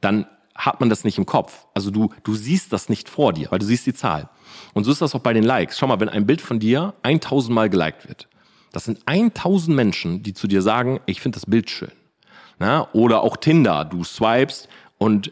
dann 0.03 0.25
hat 0.55 0.79
man 0.79 0.89
das 0.89 1.03
nicht 1.03 1.17
im 1.17 1.25
Kopf. 1.25 1.65
Also 1.73 1.89
du, 1.89 2.09
du 2.23 2.35
siehst 2.35 2.71
das 2.73 2.89
nicht 2.89 3.09
vor 3.09 3.33
dir, 3.33 3.47
weil 3.49 3.59
du 3.59 3.65
siehst 3.65 3.85
die 3.85 3.93
Zahl. 3.93 4.29
Und 4.73 4.83
so 4.83 4.91
ist 4.91 5.01
das 5.01 5.15
auch 5.15 5.21
bei 5.21 5.33
den 5.33 5.43
Likes. 5.43 5.79
Schau 5.79 5.87
mal, 5.87 5.99
wenn 5.99 6.09
ein 6.09 6.27
Bild 6.27 6.41
von 6.41 6.59
dir 6.59 6.93
1000 7.03 7.53
Mal 7.53 7.69
geliked 7.69 8.07
wird, 8.07 8.27
das 8.71 8.85
sind 8.85 8.99
1000 9.05 9.75
Menschen, 9.75 10.23
die 10.23 10.33
zu 10.33 10.47
dir 10.47 10.61
sagen, 10.61 10.99
ich 11.05 11.21
finde 11.21 11.37
das 11.37 11.45
Bild 11.45 11.69
schön. 11.69 11.91
Na? 12.59 12.87
Oder 12.93 13.21
auch 13.21 13.37
Tinder, 13.37 13.85
du 13.85 14.03
swipest 14.03 14.67
und 14.97 15.31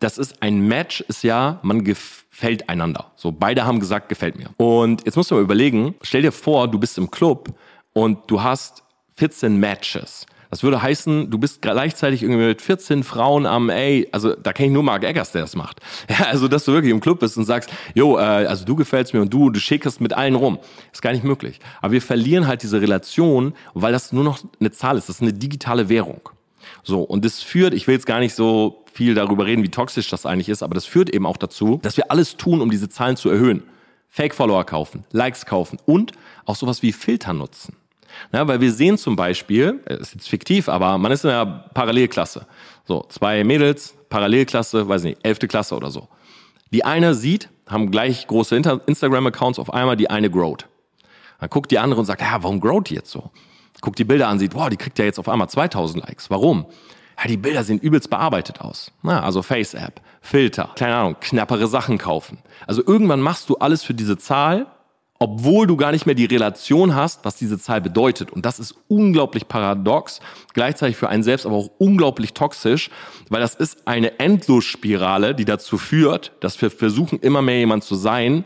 das 0.00 0.18
ist 0.18 0.42
ein 0.42 0.66
Match, 0.66 1.00
ist 1.02 1.22
ja, 1.22 1.60
man 1.62 1.84
gefällt 1.84 2.68
einander. 2.68 3.12
So, 3.14 3.30
beide 3.30 3.64
haben 3.64 3.78
gesagt, 3.78 4.08
gefällt 4.08 4.36
mir. 4.36 4.50
Und 4.56 5.04
jetzt 5.04 5.16
musst 5.16 5.30
du 5.30 5.36
mal 5.36 5.42
überlegen, 5.42 5.94
stell 6.02 6.22
dir 6.22 6.32
vor, 6.32 6.68
du 6.68 6.78
bist 6.78 6.98
im 6.98 7.10
Club 7.10 7.54
und 7.92 8.18
du 8.30 8.42
hast 8.42 8.82
14 9.16 9.56
Matches. 9.56 10.26
Das 10.52 10.62
würde 10.62 10.82
heißen, 10.82 11.30
du 11.30 11.38
bist 11.38 11.62
gleichzeitig 11.62 12.22
irgendwie 12.22 12.44
mit 12.44 12.60
14 12.60 13.04
Frauen 13.04 13.46
am, 13.46 13.70
ey, 13.70 14.06
also 14.12 14.34
da 14.34 14.52
kenne 14.52 14.66
ich 14.66 14.74
nur 14.74 14.82
Mark 14.82 15.02
Eggers, 15.02 15.32
der 15.32 15.40
das 15.40 15.56
macht. 15.56 15.80
Ja, 16.10 16.26
also 16.26 16.46
dass 16.46 16.66
du 16.66 16.74
wirklich 16.74 16.92
im 16.92 17.00
Club 17.00 17.20
bist 17.20 17.38
und 17.38 17.46
sagst, 17.46 17.70
jo, 17.94 18.18
äh, 18.18 18.20
also 18.20 18.66
du 18.66 18.76
gefällst 18.76 19.14
mir 19.14 19.22
und 19.22 19.32
du, 19.32 19.48
du 19.48 19.58
schickst 19.58 20.02
mit 20.02 20.12
allen 20.12 20.34
rum. 20.34 20.58
Ist 20.92 21.00
gar 21.00 21.12
nicht 21.12 21.24
möglich. 21.24 21.58
Aber 21.80 21.92
wir 21.92 22.02
verlieren 22.02 22.46
halt 22.46 22.62
diese 22.62 22.82
Relation, 22.82 23.54
weil 23.72 23.92
das 23.92 24.12
nur 24.12 24.24
noch 24.24 24.40
eine 24.60 24.70
Zahl 24.70 24.98
ist. 24.98 25.08
Das 25.08 25.16
ist 25.16 25.22
eine 25.22 25.32
digitale 25.32 25.88
Währung. 25.88 26.20
So, 26.82 27.00
und 27.00 27.24
das 27.24 27.40
führt, 27.40 27.72
ich 27.72 27.86
will 27.86 27.94
jetzt 27.94 28.06
gar 28.06 28.18
nicht 28.20 28.34
so 28.34 28.84
viel 28.92 29.14
darüber 29.14 29.46
reden, 29.46 29.62
wie 29.62 29.70
toxisch 29.70 30.10
das 30.10 30.26
eigentlich 30.26 30.50
ist, 30.50 30.62
aber 30.62 30.74
das 30.74 30.84
führt 30.84 31.08
eben 31.08 31.24
auch 31.24 31.38
dazu, 31.38 31.80
dass 31.80 31.96
wir 31.96 32.10
alles 32.10 32.36
tun, 32.36 32.60
um 32.60 32.70
diese 32.70 32.90
Zahlen 32.90 33.16
zu 33.16 33.30
erhöhen. 33.30 33.62
Fake-Follower 34.10 34.64
kaufen, 34.64 35.06
Likes 35.12 35.46
kaufen 35.46 35.78
und 35.86 36.12
auch 36.44 36.56
sowas 36.56 36.82
wie 36.82 36.92
Filter 36.92 37.32
nutzen. 37.32 37.74
Ja, 38.32 38.46
weil 38.48 38.60
wir 38.60 38.72
sehen 38.72 38.98
zum 38.98 39.16
Beispiel, 39.16 39.80
äh, 39.86 39.96
ist 39.96 40.14
jetzt 40.14 40.28
fiktiv, 40.28 40.68
aber 40.68 40.98
man 40.98 41.12
ist 41.12 41.24
in 41.24 41.30
einer 41.30 41.46
Parallelklasse. 41.74 42.46
So, 42.84 43.04
zwei 43.08 43.44
Mädels, 43.44 43.94
Parallelklasse, 44.08 44.88
weiß 44.88 45.04
nicht, 45.04 45.18
elfte 45.22 45.48
Klasse 45.48 45.76
oder 45.76 45.90
so. 45.90 46.08
Die 46.72 46.84
eine 46.84 47.14
sieht, 47.14 47.48
haben 47.68 47.90
gleich 47.90 48.26
große 48.26 48.56
Instagram-Accounts 48.56 49.58
auf 49.58 49.72
einmal, 49.72 49.96
die 49.96 50.10
eine 50.10 50.30
growt. 50.30 50.68
Dann 51.40 51.50
guckt 51.50 51.70
die 51.70 51.78
andere 51.78 52.00
und 52.00 52.06
sagt, 52.06 52.20
ja, 52.20 52.42
warum 52.42 52.60
growt 52.60 52.90
die 52.90 52.94
jetzt 52.94 53.10
so? 53.10 53.30
Guckt 53.80 53.98
die 53.98 54.04
Bilder 54.04 54.28
an, 54.28 54.38
sieht, 54.38 54.54
wow, 54.54 54.68
die 54.68 54.76
kriegt 54.76 54.98
ja 54.98 55.04
jetzt 55.04 55.18
auf 55.18 55.28
einmal 55.28 55.48
2000 55.48 56.06
Likes. 56.06 56.30
Warum? 56.30 56.66
Ja, 57.18 57.28
die 57.28 57.36
Bilder 57.36 57.64
sehen 57.64 57.78
übelst 57.78 58.10
bearbeitet 58.10 58.60
aus. 58.60 58.92
Na, 59.02 59.22
also 59.22 59.42
Face-App, 59.42 60.00
Filter, 60.20 60.70
keine 60.76 60.94
Ahnung, 60.94 61.16
knappere 61.20 61.66
Sachen 61.66 61.98
kaufen. 61.98 62.38
Also 62.66 62.82
irgendwann 62.86 63.20
machst 63.20 63.48
du 63.48 63.56
alles 63.56 63.82
für 63.82 63.94
diese 63.94 64.18
Zahl 64.18 64.66
obwohl 65.22 65.68
du 65.68 65.76
gar 65.76 65.92
nicht 65.92 66.04
mehr 66.04 66.16
die 66.16 66.24
Relation 66.24 66.96
hast, 66.96 67.24
was 67.24 67.36
diese 67.36 67.56
Zahl 67.56 67.80
bedeutet. 67.80 68.32
Und 68.32 68.44
das 68.44 68.58
ist 68.58 68.74
unglaublich 68.88 69.46
paradox, 69.46 70.18
gleichzeitig 70.52 70.96
für 70.96 71.08
einen 71.08 71.22
selbst 71.22 71.46
aber 71.46 71.54
auch 71.54 71.70
unglaublich 71.78 72.34
toxisch, 72.34 72.90
weil 73.28 73.40
das 73.40 73.54
ist 73.54 73.86
eine 73.86 74.18
Endlosspirale, 74.18 75.36
die 75.36 75.44
dazu 75.44 75.78
führt, 75.78 76.32
dass 76.40 76.60
wir 76.60 76.72
versuchen, 76.72 77.20
immer 77.20 77.40
mehr 77.40 77.60
jemand 77.60 77.84
zu 77.84 77.94
sein, 77.94 78.42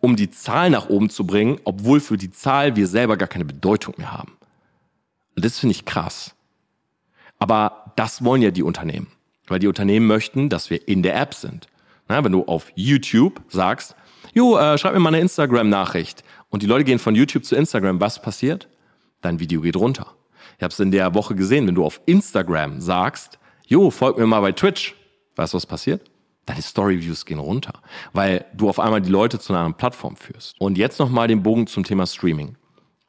um 0.00 0.16
die 0.16 0.28
Zahl 0.28 0.68
nach 0.70 0.88
oben 0.88 1.10
zu 1.10 1.24
bringen, 1.24 1.60
obwohl 1.62 2.00
für 2.00 2.16
die 2.16 2.32
Zahl 2.32 2.74
wir 2.74 2.88
selber 2.88 3.16
gar 3.16 3.28
keine 3.28 3.44
Bedeutung 3.44 3.94
mehr 3.96 4.12
haben. 4.12 4.32
Und 5.36 5.44
das 5.44 5.60
finde 5.60 5.76
ich 5.76 5.84
krass. 5.84 6.34
Aber 7.38 7.92
das 7.94 8.24
wollen 8.24 8.42
ja 8.42 8.50
die 8.50 8.64
Unternehmen, 8.64 9.06
weil 9.46 9.60
die 9.60 9.68
Unternehmen 9.68 10.08
möchten, 10.08 10.48
dass 10.48 10.70
wir 10.70 10.88
in 10.88 11.04
der 11.04 11.14
App 11.20 11.34
sind. 11.34 11.68
Na, 12.08 12.24
wenn 12.24 12.32
du 12.32 12.46
auf 12.46 12.72
YouTube 12.74 13.42
sagst, 13.48 13.94
jo, 14.36 14.58
äh, 14.58 14.76
schreib 14.76 14.92
mir 14.92 15.00
mal 15.00 15.08
eine 15.08 15.20
Instagram-Nachricht. 15.20 16.22
Und 16.50 16.62
die 16.62 16.66
Leute 16.66 16.84
gehen 16.84 16.98
von 16.98 17.14
YouTube 17.14 17.44
zu 17.44 17.56
Instagram. 17.56 18.00
Was 18.00 18.20
passiert? 18.20 18.68
Dein 19.22 19.40
Video 19.40 19.62
geht 19.62 19.76
runter. 19.76 20.14
Ich 20.58 20.62
habe 20.62 20.72
es 20.72 20.78
in 20.78 20.90
der 20.90 21.14
Woche 21.14 21.34
gesehen, 21.34 21.66
wenn 21.66 21.74
du 21.74 21.84
auf 21.84 22.00
Instagram 22.06 22.80
sagst, 22.80 23.38
jo, 23.66 23.90
folg 23.90 24.18
mir 24.18 24.26
mal 24.26 24.40
bei 24.40 24.52
Twitch. 24.52 24.94
Weißt 25.36 25.54
du, 25.54 25.56
was 25.56 25.66
passiert? 25.66 26.02
Deine 26.44 26.62
Story-Views 26.62 27.24
gehen 27.24 27.40
runter, 27.40 27.80
weil 28.12 28.44
du 28.54 28.68
auf 28.68 28.78
einmal 28.78 29.00
die 29.00 29.10
Leute 29.10 29.40
zu 29.40 29.52
einer 29.52 29.60
anderen 29.60 29.78
Plattform 29.78 30.16
führst. 30.16 30.54
Und 30.60 30.78
jetzt 30.78 31.00
nochmal 31.00 31.28
den 31.28 31.42
Bogen 31.42 31.66
zum 31.66 31.82
Thema 31.82 32.06
Streaming. 32.06 32.56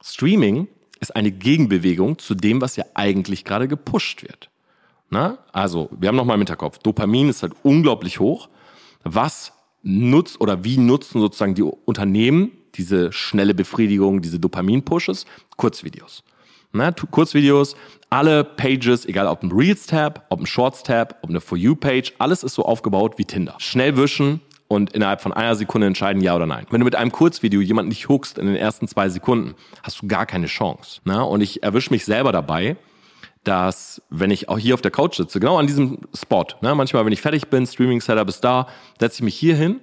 Streaming 0.02 0.66
ist 0.98 1.14
eine 1.14 1.30
Gegenbewegung 1.30 2.18
zu 2.18 2.34
dem, 2.34 2.60
was 2.60 2.76
ja 2.76 2.84
eigentlich 2.94 3.44
gerade 3.44 3.68
gepusht 3.68 4.22
wird. 4.22 4.50
Na? 5.10 5.38
Also, 5.52 5.88
wir 5.92 6.08
haben 6.08 6.16
nochmal 6.16 6.34
im 6.34 6.40
Hinterkopf, 6.40 6.78
Dopamin 6.78 7.28
ist 7.28 7.42
halt 7.42 7.52
unglaublich 7.62 8.18
hoch. 8.18 8.48
Was 9.04 9.52
nutzt 9.88 10.40
oder 10.40 10.64
wie 10.64 10.76
nutzen 10.76 11.20
sozusagen 11.20 11.54
die 11.54 11.62
Unternehmen 11.62 12.52
diese 12.74 13.12
schnelle 13.12 13.54
Befriedigung, 13.54 14.20
diese 14.20 14.38
Dopamin-Pushes? 14.38 15.24
Kurzvideos. 15.56 16.22
Na, 16.72 16.92
Kurzvideos, 16.92 17.74
alle 18.10 18.44
Pages, 18.44 19.06
egal 19.06 19.26
ob 19.26 19.42
ein 19.42 19.50
Reels-Tab, 19.50 20.26
ob 20.28 20.40
ein 20.40 20.46
Shorts-Tab, 20.46 21.18
ob 21.22 21.30
eine 21.30 21.40
For 21.40 21.56
You-Page, 21.56 22.12
alles 22.18 22.42
ist 22.44 22.54
so 22.54 22.64
aufgebaut 22.64 23.14
wie 23.16 23.24
Tinder. 23.24 23.54
Schnell 23.58 23.96
wischen 23.96 24.42
und 24.68 24.92
innerhalb 24.92 25.22
von 25.22 25.32
einer 25.32 25.56
Sekunde 25.56 25.86
entscheiden, 25.86 26.20
ja 26.22 26.36
oder 26.36 26.46
nein. 26.46 26.66
Wenn 26.70 26.80
du 26.80 26.84
mit 26.84 26.94
einem 26.94 27.10
Kurzvideo 27.10 27.62
jemanden 27.62 27.88
nicht 27.88 28.10
hookst 28.10 28.36
in 28.36 28.46
den 28.46 28.56
ersten 28.56 28.86
zwei 28.86 29.08
Sekunden, 29.08 29.54
hast 29.82 30.02
du 30.02 30.06
gar 30.06 30.26
keine 30.26 30.46
Chance. 30.46 31.00
Na? 31.04 31.22
Und 31.22 31.40
ich 31.40 31.62
erwische 31.62 31.90
mich 31.90 32.04
selber 32.04 32.32
dabei, 32.32 32.76
dass 33.48 34.02
wenn 34.10 34.30
ich 34.30 34.50
auch 34.50 34.58
hier 34.58 34.74
auf 34.74 34.82
der 34.82 34.90
Couch 34.90 35.16
sitze, 35.16 35.40
genau 35.40 35.56
an 35.56 35.66
diesem 35.66 36.00
Spot, 36.14 36.44
ne, 36.60 36.74
manchmal, 36.74 37.06
wenn 37.06 37.14
ich 37.14 37.22
fertig 37.22 37.48
bin, 37.48 37.66
Streaming-Setup 37.66 38.28
ist 38.28 38.42
da, 38.44 38.66
setze 39.00 39.16
ich 39.16 39.22
mich 39.22 39.36
hier 39.36 39.56
hin, 39.56 39.80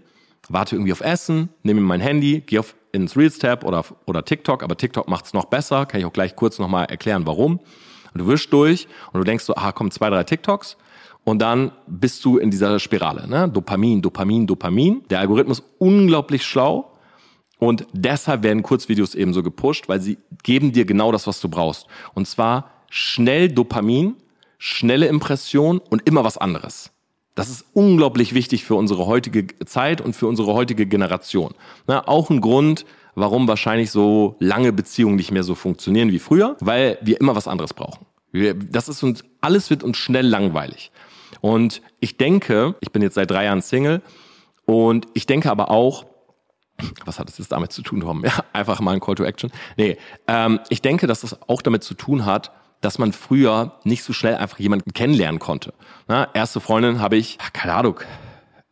warte 0.50 0.76
irgendwie 0.76 0.92
auf 0.92 1.02
Essen, 1.02 1.50
nehme 1.64 1.82
mein 1.82 2.00
Handy, 2.00 2.42
gehe 2.42 2.60
auf 2.60 2.76
ins 2.92 3.18
Reels-Tab 3.18 3.64
oder, 3.64 3.84
oder 4.06 4.24
TikTok, 4.24 4.62
aber 4.62 4.78
TikTok 4.78 5.10
macht's 5.10 5.34
noch 5.34 5.46
besser, 5.46 5.88
kann 5.88 6.00
ich 6.00 6.06
auch 6.06 6.14
gleich 6.14 6.36
kurz 6.36 6.60
nochmal 6.60 6.86
erklären, 6.86 7.26
warum. 7.26 7.60
Und 8.14 8.22
du 8.22 8.28
wischst 8.28 8.54
durch 8.54 8.88
und 9.12 9.20
du 9.20 9.24
denkst 9.24 9.44
so, 9.44 9.56
ah, 9.56 9.72
kommen 9.72 9.90
zwei, 9.90 10.12
drei 10.12 10.24
TikToks 10.24 10.78
und 11.24 11.40
dann 11.40 11.72
bist 11.88 12.24
du 12.24 12.38
in 12.38 12.52
dieser 12.52 12.80
Spirale, 12.80 13.28
ne? 13.28 13.50
Dopamin, 13.50 14.04
Dopamin, 14.04 14.46
Dopamin. 14.46 15.02
Der 15.10 15.20
Algorithmus 15.22 15.64
unglaublich 15.80 16.46
schlau 16.46 16.92
und 17.58 17.88
deshalb 17.94 18.44
werden 18.44 18.62
Kurzvideos 18.62 19.16
eben 19.16 19.34
so 19.34 19.42
gepusht, 19.42 19.90
weil 19.90 20.02
sie 20.02 20.20
geben 20.44 20.72
dir 20.72 20.86
genau 20.86 21.12
das, 21.12 21.26
was 21.26 21.42
du 21.42 21.50
brauchst. 21.50 21.88
Und 22.14 22.28
zwar 22.28 22.75
schnell 22.90 23.50
Dopamin, 23.50 24.16
schnelle 24.58 25.08
Impression 25.08 25.80
und 25.90 26.08
immer 26.08 26.24
was 26.24 26.38
anderes. 26.38 26.92
Das 27.36 27.50
ist 27.50 27.66
unglaublich 27.74 28.34
wichtig 28.34 28.64
für 28.64 28.76
unsere 28.76 29.06
heutige 29.06 29.48
Zeit 29.66 30.00
und 30.00 30.16
für 30.16 30.28
unsere 30.28 30.54
heutige 30.54 30.86
Generation. 30.86 31.54
Na, 31.86 32.08
auch 32.08 32.30
ein 32.30 32.40
Grund, 32.40 32.86
warum 33.14 33.48
wahrscheinlich 33.48 33.92
so 33.92 34.38
lange 34.40 34.72
Beziehungen 34.72 35.18
nicht 35.18 35.32
mehr 35.32 35.44
so 35.44 35.54
funktionieren 35.54 36.12
wie 36.12 36.20
früher, 36.20 36.56
weil 36.62 36.98
wir 37.02 37.20
immer 37.20 37.36
was 37.36 37.48
anderes 37.48 37.74
brauchen. 37.74 38.06
Wir, 38.32 38.54
das 38.54 38.88
ist 38.88 39.04
uns, 39.04 39.24
alles 39.42 39.70
wird 39.70 39.84
uns 39.84 39.98
schnell 39.98 40.26
langweilig. 40.26 40.92
Und 41.42 41.82
ich 42.00 42.18
denke, 42.18 42.76
ich 42.80 42.92
bin 42.92 43.02
jetzt 43.02 43.16
seit 43.16 43.30
drei 43.30 43.46
Jahren 43.46 43.62
Single 43.62 44.02
und 44.66 45.08
ich 45.14 45.26
denke 45.26 45.52
aber 45.52 45.70
auch, 45.72 46.06
was 47.06 47.20
hat 47.20 47.30
es 47.30 47.38
jetzt 47.38 47.52
damit 47.52 47.72
zu 47.72 47.82
tun, 47.82 48.02
Tom? 48.02 48.24
Ja, 48.26 48.44
einfach 48.54 48.80
mal 48.80 48.94
ein 48.94 49.00
Call 49.00 49.16
to 49.16 49.24
Action. 49.24 49.52
Nee, 49.78 49.98
ähm, 50.28 50.60
ich 50.70 50.82
denke, 50.82 51.08
dass 51.08 51.22
das 51.22 51.38
auch 51.48 51.62
damit 51.62 51.84
zu 51.84 51.94
tun 51.94 52.26
hat, 52.26 52.52
dass 52.86 53.00
man 53.00 53.14
früher 53.14 53.80
nicht 53.84 54.04
so 54.04 54.14
schnell 54.14 54.36
einfach 54.36 54.60
jemanden 54.60 54.94
kennenlernen 54.94 55.40
konnte. 55.40 55.74
Na, 56.08 56.30
erste 56.36 56.60
Freundin 56.62 57.00
habe 57.00 57.18
ich, 57.18 57.40
keine 57.52 57.74
Ahnung, 57.74 58.00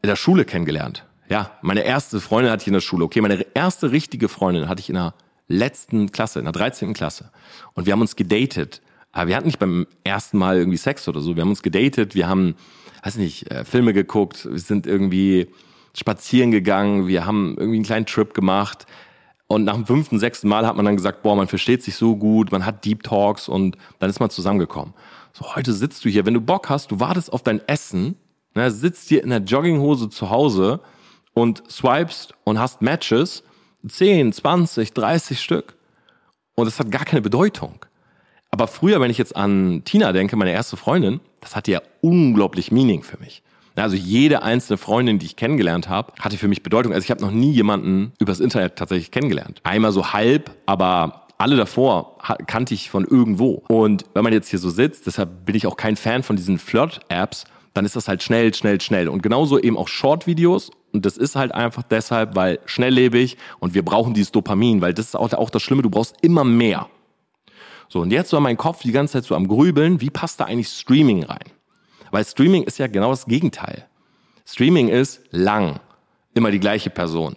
in 0.04 0.08
der 0.08 0.16
Schule 0.16 0.46
kennengelernt. 0.46 1.04
Ja, 1.30 1.52
meine 1.64 1.82
erste 1.82 2.22
Freundin 2.22 2.52
hatte 2.52 2.62
ich 2.62 2.68
in 2.68 2.74
der 2.74 2.82
Schule. 2.82 3.06
Okay, 3.06 3.22
meine 3.22 3.44
erste 3.56 3.92
richtige 3.92 4.30
Freundin 4.30 4.70
hatte 4.70 4.82
ich 4.82 4.90
in 4.90 4.96
der 4.96 5.16
letzten 5.48 6.12
Klasse, 6.12 6.38
in 6.38 6.46
der 6.46 6.52
13. 6.52 6.94
Klasse. 6.94 7.32
Und 7.74 7.88
wir 7.88 7.94
haben 7.94 8.02
uns 8.02 8.16
gedatet. 8.16 8.84
Aber 9.14 9.30
wir 9.30 9.36
hatten 9.36 9.48
nicht 9.48 9.58
beim 9.58 9.88
ersten 10.04 10.38
Mal 10.38 10.58
irgendwie 10.58 10.78
Sex 10.78 11.08
oder 11.08 11.20
so. 11.20 11.36
Wir 11.36 11.42
haben 11.42 11.50
uns 11.50 11.64
gedatet, 11.64 12.14
wir 12.14 12.28
haben, 12.28 12.54
weiß 13.02 13.16
nicht, 13.16 13.50
äh, 13.50 13.66
Filme 13.66 13.94
geguckt, 13.94 14.48
wir 14.48 14.60
sind 14.60 14.86
irgendwie 14.86 15.48
spazieren 15.98 16.52
gegangen, 16.52 17.08
wir 17.08 17.26
haben 17.26 17.56
irgendwie 17.58 17.78
einen 17.78 17.86
kleinen 17.86 18.06
Trip 18.06 18.32
gemacht. 18.36 18.86
Und 19.48 19.66
nach 19.66 19.76
dem 19.76 19.86
fünften, 19.86 20.20
sechsten 20.20 20.48
Mal 20.48 20.66
hat 20.66 20.76
man 20.76 20.86
dann 20.86 20.96
gesagt, 20.96 21.22
boah, 21.22 21.36
man 21.36 21.48
versteht 21.48 21.84
sich 21.84 21.96
so 21.96 22.16
gut, 22.16 22.52
man 22.52 22.66
hat 22.66 22.86
Deep 22.86 23.04
Talks 23.04 23.48
und 23.48 23.78
dann 24.00 24.10
ist 24.10 24.20
man 24.20 24.30
zusammengekommen. 24.30 24.94
So, 25.34 25.56
heute 25.56 25.74
sitzt 25.74 26.06
du 26.06 26.10
hier, 26.10 26.26
wenn 26.26 26.34
du 26.34 26.42
Bock 26.42 26.70
hast, 26.70 26.92
du 26.92 27.00
wartest 27.00 27.32
auf 27.32 27.44
dein 27.44 27.68
Essen, 27.68 28.16
ne, 28.56 28.72
sitzt 28.72 29.10
hier 29.10 29.24
in 29.24 29.30
der 29.30 29.40
Jogginghose 29.40 30.10
zu 30.10 30.30
Hause 30.30 30.80
und 31.34 31.64
swipest 31.70 32.34
und 32.44 32.60
hast 32.60 32.82
Matches, 32.82 33.44
10, 33.88 34.32
20, 34.32 34.94
30 34.94 35.42
Stück. 35.42 35.76
Und 36.56 36.66
das 36.66 36.80
hat 36.80 36.92
gar 36.92 37.06
keine 37.06 37.22
Bedeutung. 37.22 37.86
Aber 38.52 38.68
früher, 38.68 39.02
wenn 39.02 39.10
ich 39.10 39.18
jetzt 39.18 39.36
an 39.36 39.82
Tina 39.84 40.12
denke, 40.14 40.36
meine 40.36 40.52
erste 40.52 40.78
Freundin, 40.78 41.20
das 41.42 41.56
hatte 41.56 41.72
ja 41.72 41.82
unglaublich 42.02 42.72
Meaning 42.72 43.02
für 43.02 43.18
mich. 43.18 43.42
Also 43.76 43.96
jede 43.96 44.44
einzelne 44.44 44.78
Freundin, 44.78 45.20
die 45.20 45.26
ich 45.26 45.36
kennengelernt 45.36 45.90
habe, 45.90 46.14
hatte 46.20 46.38
für 46.38 46.48
mich 46.48 46.64
Bedeutung. 46.64 46.94
Also 46.94 47.04
ich 47.04 47.12
habe 47.12 47.22
noch 47.22 47.32
nie 47.32 47.52
jemanden 47.52 48.14
übers 48.20 48.40
Internet 48.40 48.76
tatsächlich 48.76 49.12
kennengelernt. 49.12 49.62
Einmal 49.64 49.92
so 49.92 50.14
halb, 50.14 50.52
aber 50.66 51.28
alle 51.38 51.56
davor 51.56 52.18
kannte 52.48 52.74
ich 52.74 52.90
von 52.90 53.06
irgendwo. 53.06 53.64
Und 53.68 54.06
wenn 54.14 54.24
man 54.24 54.34
jetzt 54.34 54.50
hier 54.50 54.60
so 54.60 54.70
sitzt, 54.70 55.08
deshalb 55.08 55.46
bin 55.46 55.56
ich 55.56 55.68
auch 55.68 55.76
kein 55.76 55.96
Fan 55.96 56.24
von 56.24 56.36
diesen 56.36 56.60
Flirt-Apps, 56.60 57.46
dann 57.74 57.86
ist 57.86 57.96
das 57.96 58.08
halt 58.08 58.22
schnell, 58.22 58.54
schnell, 58.54 58.80
schnell. 58.80 59.10
Und 59.10 59.24
genauso 59.24 59.60
eben 59.60 59.78
auch 59.78 59.88
Short-Videos. 59.88 60.70
Und 60.94 61.06
das 61.06 61.18
ist 61.18 61.36
halt 61.36 61.52
einfach 61.52 61.82
deshalb, 61.82 62.36
weil 62.36 62.60
schnelllebig 62.66 63.38
und 63.60 63.74
wir 63.74 63.84
brauchen 63.84 64.14
dieses 64.14 64.32
Dopamin, 64.32 64.80
weil 64.80 64.94
das 64.94 65.08
ist 65.08 65.16
auch, 65.16 65.34
auch 65.34 65.50
das 65.50 65.64
Schlimme, 65.64 65.82
du 65.82 65.90
brauchst 65.90 66.16
immer 66.22 66.44
mehr. 66.44 66.88
So, 67.90 68.02
und 68.02 68.12
jetzt 68.12 68.32
war 68.32 68.40
mein 68.40 68.58
Kopf 68.58 68.84
die 68.84 68.92
ganze 68.92 69.14
Zeit 69.14 69.26
so 69.26 69.36
am 69.36 69.48
Grübeln, 69.48 70.02
wie 70.02 70.12
passt 70.12 70.40
da 70.40 70.46
eigentlich 70.46 70.68
Streaming 70.68 71.24
rein? 71.24 71.53
Weil 72.14 72.26
Streaming 72.26 72.62
ist 72.62 72.78
ja 72.78 72.86
genau 72.86 73.10
das 73.10 73.26
Gegenteil. 73.26 73.88
Streaming 74.46 74.88
ist 74.88 75.22
lang, 75.32 75.80
immer 76.36 76.52
die 76.52 76.60
gleiche 76.60 76.92
Person. 76.92 77.36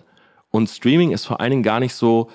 Und 0.50 0.68
Streaming 0.68 1.12
ist 1.12 1.24
vor 1.24 1.40
allen 1.40 1.48
Dingen 1.48 1.62
gar 1.62 1.80
nicht 1.80 1.94
so, 1.94 2.28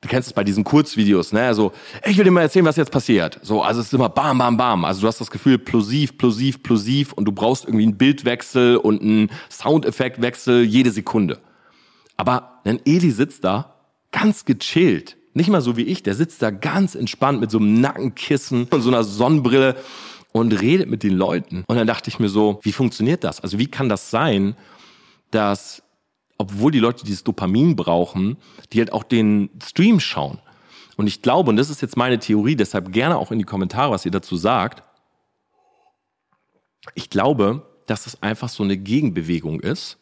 du 0.00 0.08
kennst 0.08 0.28
es 0.28 0.32
bei 0.32 0.44
diesen 0.44 0.62
Kurzvideos, 0.62 1.32
ne? 1.32 1.42
Also, 1.42 1.72
ich 2.06 2.16
will 2.16 2.22
dir 2.22 2.30
mal 2.30 2.42
erzählen, 2.42 2.64
was 2.64 2.76
jetzt 2.76 2.92
passiert. 2.92 3.40
So, 3.42 3.62
also 3.62 3.80
es 3.80 3.88
ist 3.88 3.92
immer 3.92 4.08
bam, 4.08 4.38
bam, 4.38 4.56
bam. 4.56 4.84
Also 4.84 5.00
du 5.00 5.08
hast 5.08 5.20
das 5.20 5.32
Gefühl, 5.32 5.58
plosiv, 5.58 6.16
plosiv, 6.16 6.62
plosiv 6.62 7.12
und 7.12 7.24
du 7.24 7.32
brauchst 7.32 7.64
irgendwie 7.64 7.86
einen 7.86 7.98
Bildwechsel 7.98 8.76
und 8.76 9.02
einen 9.02 9.30
Soundeffektwechsel 9.50 10.62
jede 10.62 10.92
Sekunde. 10.92 11.40
Aber 12.16 12.60
ein 12.64 12.78
Eli 12.84 13.10
sitzt 13.10 13.42
da 13.42 13.74
ganz 14.12 14.44
gechillt. 14.44 15.16
Nicht 15.34 15.50
mal 15.50 15.60
so 15.60 15.76
wie 15.76 15.82
ich, 15.82 16.04
der 16.04 16.14
sitzt 16.14 16.40
da 16.40 16.50
ganz 16.50 16.94
entspannt 16.94 17.40
mit 17.40 17.50
so 17.50 17.58
einem 17.58 17.80
Nackenkissen 17.80 18.68
und 18.70 18.80
so 18.80 18.90
einer 18.90 19.02
Sonnenbrille 19.02 19.74
und 20.32 20.52
redet 20.60 20.88
mit 20.88 21.02
den 21.02 21.14
Leuten. 21.14 21.64
Und 21.66 21.76
dann 21.76 21.86
dachte 21.86 22.08
ich 22.08 22.18
mir 22.18 22.28
so, 22.28 22.60
wie 22.62 22.72
funktioniert 22.72 23.24
das? 23.24 23.40
Also 23.40 23.58
wie 23.58 23.66
kann 23.66 23.88
das 23.88 24.10
sein, 24.10 24.56
dass, 25.30 25.82
obwohl 26.38 26.72
die 26.72 26.78
Leute 26.78 27.04
dieses 27.04 27.24
Dopamin 27.24 27.76
brauchen, 27.76 28.36
die 28.72 28.78
halt 28.78 28.92
auch 28.92 29.02
den 29.02 29.50
Stream 29.62 30.00
schauen? 30.00 30.38
Und 30.96 31.06
ich 31.06 31.22
glaube, 31.22 31.50
und 31.50 31.56
das 31.56 31.70
ist 31.70 31.82
jetzt 31.82 31.96
meine 31.96 32.18
Theorie, 32.18 32.56
deshalb 32.56 32.92
gerne 32.92 33.18
auch 33.18 33.32
in 33.32 33.38
die 33.38 33.44
Kommentare, 33.44 33.90
was 33.90 34.04
ihr 34.04 34.10
dazu 34.10 34.36
sagt. 34.36 34.82
Ich 36.94 37.10
glaube, 37.10 37.66
dass 37.86 38.06
es 38.06 38.22
einfach 38.22 38.48
so 38.48 38.62
eine 38.62 38.76
Gegenbewegung 38.76 39.60
ist, 39.60 39.98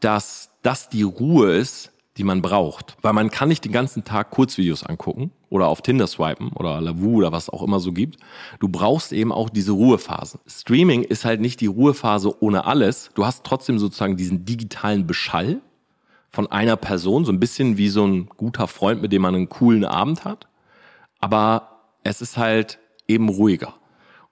dass 0.00 0.50
das 0.62 0.88
die 0.88 1.02
Ruhe 1.02 1.54
ist, 1.54 1.91
die 2.16 2.24
man 2.24 2.42
braucht. 2.42 2.96
Weil 3.02 3.12
man 3.12 3.30
kann 3.30 3.48
nicht 3.48 3.64
den 3.64 3.72
ganzen 3.72 4.04
Tag 4.04 4.30
Kurzvideos 4.30 4.84
angucken 4.84 5.32
oder 5.48 5.68
auf 5.68 5.82
Tinder 5.82 6.06
swipen 6.06 6.52
oder 6.52 6.80
Lavu 6.80 7.16
oder 7.16 7.32
was 7.32 7.48
auch 7.48 7.62
immer 7.62 7.80
so 7.80 7.92
gibt. 7.92 8.18
Du 8.60 8.68
brauchst 8.68 9.12
eben 9.12 9.32
auch 9.32 9.48
diese 9.48 9.72
Ruhephasen. 9.72 10.40
Streaming 10.46 11.02
ist 11.02 11.24
halt 11.24 11.40
nicht 11.40 11.60
die 11.60 11.66
Ruhephase 11.66 12.42
ohne 12.42 12.66
alles. 12.66 13.10
Du 13.14 13.24
hast 13.24 13.44
trotzdem 13.44 13.78
sozusagen 13.78 14.16
diesen 14.16 14.44
digitalen 14.44 15.06
Beschall 15.06 15.60
von 16.28 16.50
einer 16.50 16.76
Person, 16.76 17.24
so 17.24 17.32
ein 17.32 17.40
bisschen 17.40 17.76
wie 17.76 17.88
so 17.88 18.06
ein 18.06 18.26
guter 18.26 18.66
Freund, 18.66 19.02
mit 19.02 19.12
dem 19.12 19.22
man 19.22 19.34
einen 19.34 19.48
coolen 19.48 19.84
Abend 19.84 20.24
hat. 20.24 20.48
Aber 21.20 21.80
es 22.04 22.20
ist 22.20 22.36
halt 22.36 22.78
eben 23.06 23.28
ruhiger. 23.28 23.74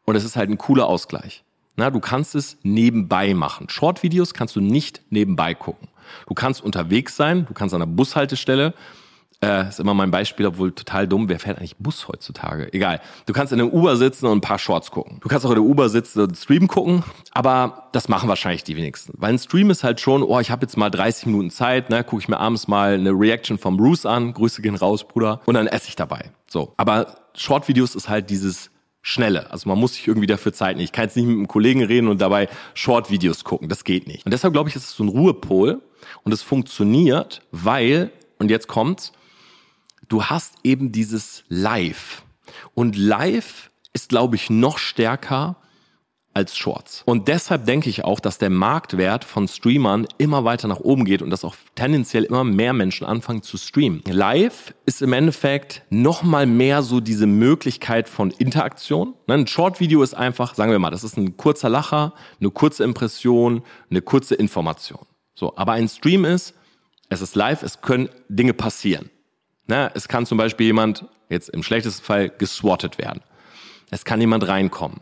Und 0.06 0.16
es 0.16 0.24
ist 0.24 0.36
halt 0.36 0.50
ein 0.50 0.58
cooler 0.58 0.86
Ausgleich. 0.86 1.44
Na, 1.76 1.90
du 1.90 2.00
kannst 2.00 2.34
es 2.34 2.58
nebenbei 2.62 3.34
machen. 3.34 3.68
Short-Videos 3.68 4.34
kannst 4.34 4.56
du 4.56 4.60
nicht 4.60 5.02
nebenbei 5.10 5.54
gucken. 5.54 5.88
Du 6.26 6.34
kannst 6.34 6.62
unterwegs 6.62 7.16
sein, 7.16 7.46
du 7.46 7.54
kannst 7.54 7.74
an 7.74 7.80
der 7.80 7.86
Bushaltestelle, 7.86 8.74
äh, 9.42 9.68
ist 9.68 9.80
immer 9.80 9.94
mein 9.94 10.10
Beispiel, 10.10 10.46
obwohl 10.46 10.72
total 10.72 11.08
dumm, 11.08 11.28
wer 11.28 11.38
fährt 11.38 11.58
eigentlich 11.58 11.76
Bus 11.78 12.08
heutzutage? 12.08 12.72
Egal. 12.74 13.00
Du 13.24 13.32
kannst 13.32 13.52
in 13.52 13.58
der 13.58 13.72
Uber 13.72 13.96
sitzen 13.96 14.26
und 14.26 14.38
ein 14.38 14.40
paar 14.42 14.58
Shorts 14.58 14.90
gucken. 14.90 15.18
Du 15.20 15.28
kannst 15.28 15.46
auch 15.46 15.50
in 15.50 15.56
der 15.56 15.64
Uber 15.64 15.88
sitzen 15.88 16.20
und 16.20 16.36
Stream 16.36 16.68
gucken, 16.68 17.02
aber 17.32 17.88
das 17.92 18.08
machen 18.08 18.28
wahrscheinlich 18.28 18.64
die 18.64 18.76
wenigsten. 18.76 19.14
Weil 19.16 19.32
ein 19.32 19.38
Stream 19.38 19.70
ist 19.70 19.82
halt 19.82 20.00
schon, 20.00 20.22
oh, 20.22 20.40
ich 20.40 20.50
habe 20.50 20.62
jetzt 20.62 20.76
mal 20.76 20.90
30 20.90 21.26
Minuten 21.26 21.50
Zeit, 21.50 21.88
ne, 21.88 22.04
gucke 22.04 22.20
ich 22.20 22.28
mir 22.28 22.38
abends 22.38 22.68
mal 22.68 22.94
eine 22.94 23.12
Reaction 23.12 23.56
von 23.56 23.78
Bruce 23.78 24.04
an, 24.04 24.34
Grüße 24.34 24.60
gehen 24.60 24.74
raus, 24.74 25.08
Bruder, 25.08 25.40
und 25.46 25.54
dann 25.54 25.66
esse 25.66 25.88
ich 25.88 25.96
dabei. 25.96 26.32
So. 26.46 26.74
Aber 26.76 27.14
Short-Videos 27.34 27.94
ist 27.94 28.10
halt 28.10 28.28
dieses 28.28 28.70
Schnelle. 29.02 29.50
Also 29.50 29.68
man 29.68 29.78
muss 29.78 29.94
sich 29.94 30.06
irgendwie 30.08 30.26
dafür 30.26 30.52
Zeit 30.52 30.76
nehmen. 30.76 30.84
Ich 30.84 30.92
kann 30.92 31.04
jetzt 31.04 31.16
nicht 31.16 31.26
mit 31.26 31.36
einem 31.36 31.48
Kollegen 31.48 31.82
reden 31.82 32.08
und 32.08 32.20
dabei 32.20 32.48
Short-Videos 32.74 33.44
gucken. 33.44 33.68
Das 33.68 33.84
geht 33.84 34.06
nicht. 34.06 34.24
Und 34.24 34.32
deshalb 34.32 34.52
glaube 34.52 34.68
ich, 34.68 34.76
ist 34.76 34.84
es 34.84 34.96
so 34.96 35.04
ein 35.04 35.08
Ruhepol 35.08 35.80
und 36.22 36.32
es 36.32 36.42
funktioniert, 36.42 37.42
weil, 37.50 38.12
und 38.38 38.50
jetzt 38.50 38.68
kommt's, 38.68 39.12
du 40.08 40.24
hast 40.24 40.54
eben 40.64 40.92
dieses 40.92 41.44
Live. 41.48 42.22
Und 42.74 42.96
Live 42.96 43.70
ist, 43.92 44.10
glaube 44.10 44.36
ich, 44.36 44.50
noch 44.50 44.78
stärker 44.78 45.56
als 46.32 46.56
Shorts. 46.56 47.02
Und 47.06 47.28
deshalb 47.28 47.66
denke 47.66 47.90
ich 47.90 48.04
auch, 48.04 48.20
dass 48.20 48.38
der 48.38 48.50
Marktwert 48.50 49.24
von 49.24 49.48
Streamern 49.48 50.06
immer 50.18 50.44
weiter 50.44 50.68
nach 50.68 50.78
oben 50.78 51.04
geht 51.04 51.22
und 51.22 51.30
dass 51.30 51.44
auch 51.44 51.56
tendenziell 51.74 52.24
immer 52.24 52.44
mehr 52.44 52.72
Menschen 52.72 53.04
anfangen 53.06 53.42
zu 53.42 53.56
streamen. 53.56 54.02
Live 54.06 54.72
ist 54.86 55.02
im 55.02 55.12
Endeffekt 55.12 55.82
nochmal 55.90 56.46
mehr 56.46 56.82
so 56.82 57.00
diese 57.00 57.26
Möglichkeit 57.26 58.08
von 58.08 58.30
Interaktion. 58.30 59.14
Ne, 59.26 59.34
ein 59.34 59.46
Short-Video 59.46 60.02
ist 60.02 60.14
einfach, 60.14 60.54
sagen 60.54 60.70
wir 60.70 60.78
mal, 60.78 60.90
das 60.90 61.02
ist 61.02 61.16
ein 61.16 61.36
kurzer 61.36 61.68
Lacher, 61.68 62.14
eine 62.38 62.50
kurze 62.50 62.84
Impression, 62.84 63.62
eine 63.90 64.00
kurze 64.00 64.36
Information. 64.36 65.06
So, 65.34 65.56
aber 65.56 65.72
ein 65.72 65.88
Stream 65.88 66.24
ist, 66.24 66.54
es 67.08 67.22
ist 67.22 67.34
live, 67.34 67.64
es 67.64 67.80
können 67.80 68.08
Dinge 68.28 68.54
passieren. 68.54 69.10
Ne, 69.66 69.90
es 69.94 70.06
kann 70.06 70.26
zum 70.26 70.38
Beispiel 70.38 70.66
jemand, 70.66 71.06
jetzt 71.28 71.48
im 71.48 71.64
schlechtesten 71.64 72.04
Fall, 72.04 72.28
geswattet 72.28 72.98
werden. 72.98 73.22
Es 73.90 74.04
kann 74.04 74.20
jemand 74.20 74.46
reinkommen. 74.46 75.00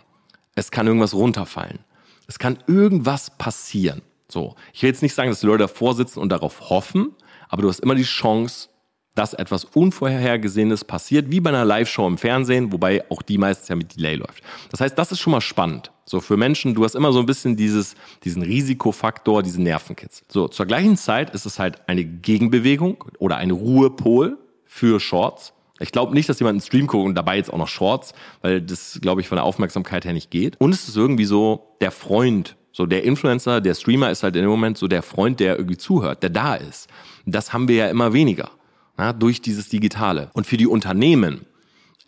Es 0.59 0.73
kann 0.73 0.89
irgendwas 0.89 1.15
runterfallen. 1.15 1.79
Es 2.27 2.39
kann 2.39 2.59
irgendwas 2.67 3.31
passieren. 3.39 4.03
So. 4.29 4.57
Ich 4.73 4.83
will 4.83 4.91
jetzt 4.91 5.03
nicht 5.03 5.15
sagen, 5.15 5.31
dass 5.31 5.41
die 5.41 5.47
Leute 5.47 5.65
davor 5.65 5.95
sitzen 5.95 6.19
und 6.19 6.31
darauf 6.31 6.69
hoffen, 6.69 7.15
aber 7.49 7.63
du 7.63 7.69
hast 7.69 7.79
immer 7.79 7.95
die 7.95 8.03
Chance, 8.03 8.69
dass 9.15 9.35
etwas 9.35 9.65
Unvorhergesehenes 9.65 10.85
passiert, 10.85 11.31
wie 11.31 11.41
bei 11.41 11.51
einer 11.51 11.65
Live-Show 11.65 12.07
im 12.07 12.19
Fernsehen, 12.19 12.73
wobei 12.73 13.09
auch 13.11 13.23
die 13.23 13.39
meistens 13.39 13.69
ja 13.69 13.77
mit 13.77 13.97
Delay 13.97 14.17
läuft. 14.17 14.43
Das 14.71 14.81
heißt, 14.81 14.99
das 14.99 15.13
ist 15.13 15.21
schon 15.21 15.31
mal 15.31 15.41
spannend. 15.41 15.93
So 16.05 16.21
für 16.21 16.37
Menschen, 16.37 16.75
du 16.75 16.85
hast 16.85 16.95
immer 16.95 17.13
so 17.13 17.21
ein 17.21 17.27
bisschen 17.27 17.57
dieses, 17.57 17.95
diesen 18.25 18.43
Risikofaktor, 18.43 19.43
diesen 19.43 19.63
Nervenkitzel. 19.65 20.25
So, 20.29 20.49
zur 20.49 20.67
gleichen 20.67 20.97
Zeit 20.97 21.31
ist 21.31 21.47
es 21.47 21.59
halt 21.59 21.89
eine 21.89 22.05
Gegenbewegung 22.05 23.05
oder 23.19 23.37
ein 23.37 23.51
Ruhepol 23.51 24.39
für 24.65 25.01
Shorts. 25.01 25.53
Ich 25.81 25.93
glaube 25.93 26.15
nicht, 26.15 26.29
dass 26.29 26.41
jemand 26.41 26.55
einen 26.55 26.61
Stream 26.61 26.87
guckt 26.87 27.07
und 27.07 27.15
dabei 27.15 27.37
jetzt 27.37 27.53
auch 27.53 27.59
noch 27.59 27.69
Shorts, 27.69 28.13
weil 28.43 28.61
das, 28.61 28.99
glaube 29.01 29.21
ich, 29.21 29.29
von 29.29 29.37
der 29.37 29.45
Aufmerksamkeit 29.45 30.05
her 30.05 30.13
nicht 30.13 30.31
geht. 30.31 30.61
Und 30.61 30.73
es 30.73 30.89
ist 30.89 30.97
irgendwie 30.97 31.25
so 31.25 31.77
der 31.81 31.91
Freund, 31.91 32.57
so 32.73 32.87
der 32.87 33.05
Influencer, 33.05 33.61
der 33.61 33.75
Streamer 33.75 34.11
ist 34.11 34.23
halt 34.23 34.37
in 34.37 34.43
dem 34.43 34.51
Moment 34.51 34.79
so 34.79 34.89
der 34.89 35.03
Freund, 35.03 35.41
der 35.41 35.57
irgendwie 35.57 35.77
zuhört, 35.77 36.23
der 36.23 36.31
da 36.31 36.55
ist. 36.55 36.89
Das 37.27 37.53
haben 37.53 37.69
wir 37.69 37.77
ja 37.77 37.91
immer 37.91 38.13
weniger 38.13 38.51
ja, 38.99 39.13
durch 39.13 39.41
dieses 39.41 39.69
Digitale. 39.69 40.31
Und 40.33 40.47
für 40.47 40.57
die 40.57 40.67
Unternehmen 40.67 41.47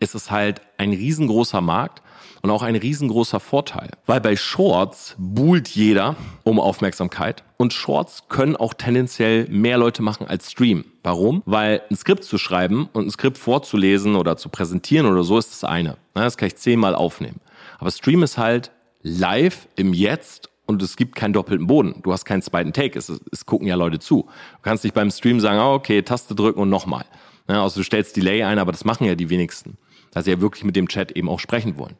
ist 0.01 0.15
es 0.15 0.31
halt 0.31 0.61
ein 0.79 0.91
riesengroßer 0.91 1.61
Markt 1.61 2.03
und 2.43 2.51
auch 2.51 2.63
ein 2.63 2.77
riesengroßer 2.77 3.41
Vorteil. 3.41 3.91
Weil 4.07 4.21
bei 4.21 4.37
Shorts 4.37 5.15
buhlt 5.19 5.69
jeder 5.69 6.17
um 6.45 6.59
Aufmerksamkeit 6.61 7.45
und 7.57 7.73
Shorts 7.73 8.25
können 8.29 8.57
auch 8.57 8.75
tendenziell 8.75 9.47
mehr 9.49 9.79
Leute 9.79 10.03
machen 10.03 10.27
als 10.27 10.51
Stream. 10.51 10.85
Warum? 11.03 11.43
Weil 11.47 11.83
ein 11.91 11.97
Skript 11.97 12.25
zu 12.25 12.39
schreiben 12.39 12.89
und 12.93 13.07
ein 13.07 13.11
Skript 13.11 13.39
vorzulesen 13.39 14.17
oder 14.17 14.37
zu 14.37 14.49
präsentieren 14.49 15.07
oder 15.07 15.23
so 15.23 15.39
ist 15.39 15.51
das 15.51 15.65
eine. 15.65 15.97
Das 16.15 16.37
kann 16.37 16.49
ich 16.49 16.57
zehnmal 16.57 16.95
aufnehmen. 16.95 17.41
Aber 17.79 17.91
Stream 17.91 18.23
ist 18.23 18.39
halt 18.39 18.71
live 19.03 19.69
im 19.77 19.95
Jetzt 19.95 20.51
und 20.67 20.83
es 20.83 20.97
gibt 20.97 21.17
keinen 21.17 21.33
doppelten 21.33 21.67
Boden. 21.67 21.97
Du 22.03 22.13
hast 22.13 22.25
keinen 22.25 22.43
zweiten 22.43 22.73
Take. 22.73 22.99
Es, 22.99 23.13
es 23.33 23.47
gucken 23.47 23.67
ja 23.67 23.75
Leute 23.75 23.99
zu. 23.99 24.23
Du 24.23 24.63
kannst 24.63 24.85
nicht 24.85 24.95
beim 24.95 25.11
Stream 25.11 25.41
sagen, 25.41 25.59
oh, 25.59 25.75
okay, 25.75 26.03
Taste 26.03 26.35
drücken 26.35 26.61
und 26.61 26.69
nochmal. 26.69 27.05
Ja, 27.49 27.63
also 27.63 27.81
du 27.81 27.85
stellst 27.85 28.17
Delay 28.17 28.45
ein, 28.45 28.59
aber 28.59 28.71
das 28.71 28.85
machen 28.85 29.07
ja 29.07 29.15
die 29.15 29.31
wenigsten. 29.31 29.77
Dass 30.13 30.25
sie 30.25 30.31
ja 30.31 30.41
wirklich 30.41 30.65
mit 30.65 30.77
dem 30.77 30.89
Chat 30.89 31.13
eben 31.13 31.29
auch 31.29 31.41
sprechen 31.41 31.77
wollen. 31.77 31.97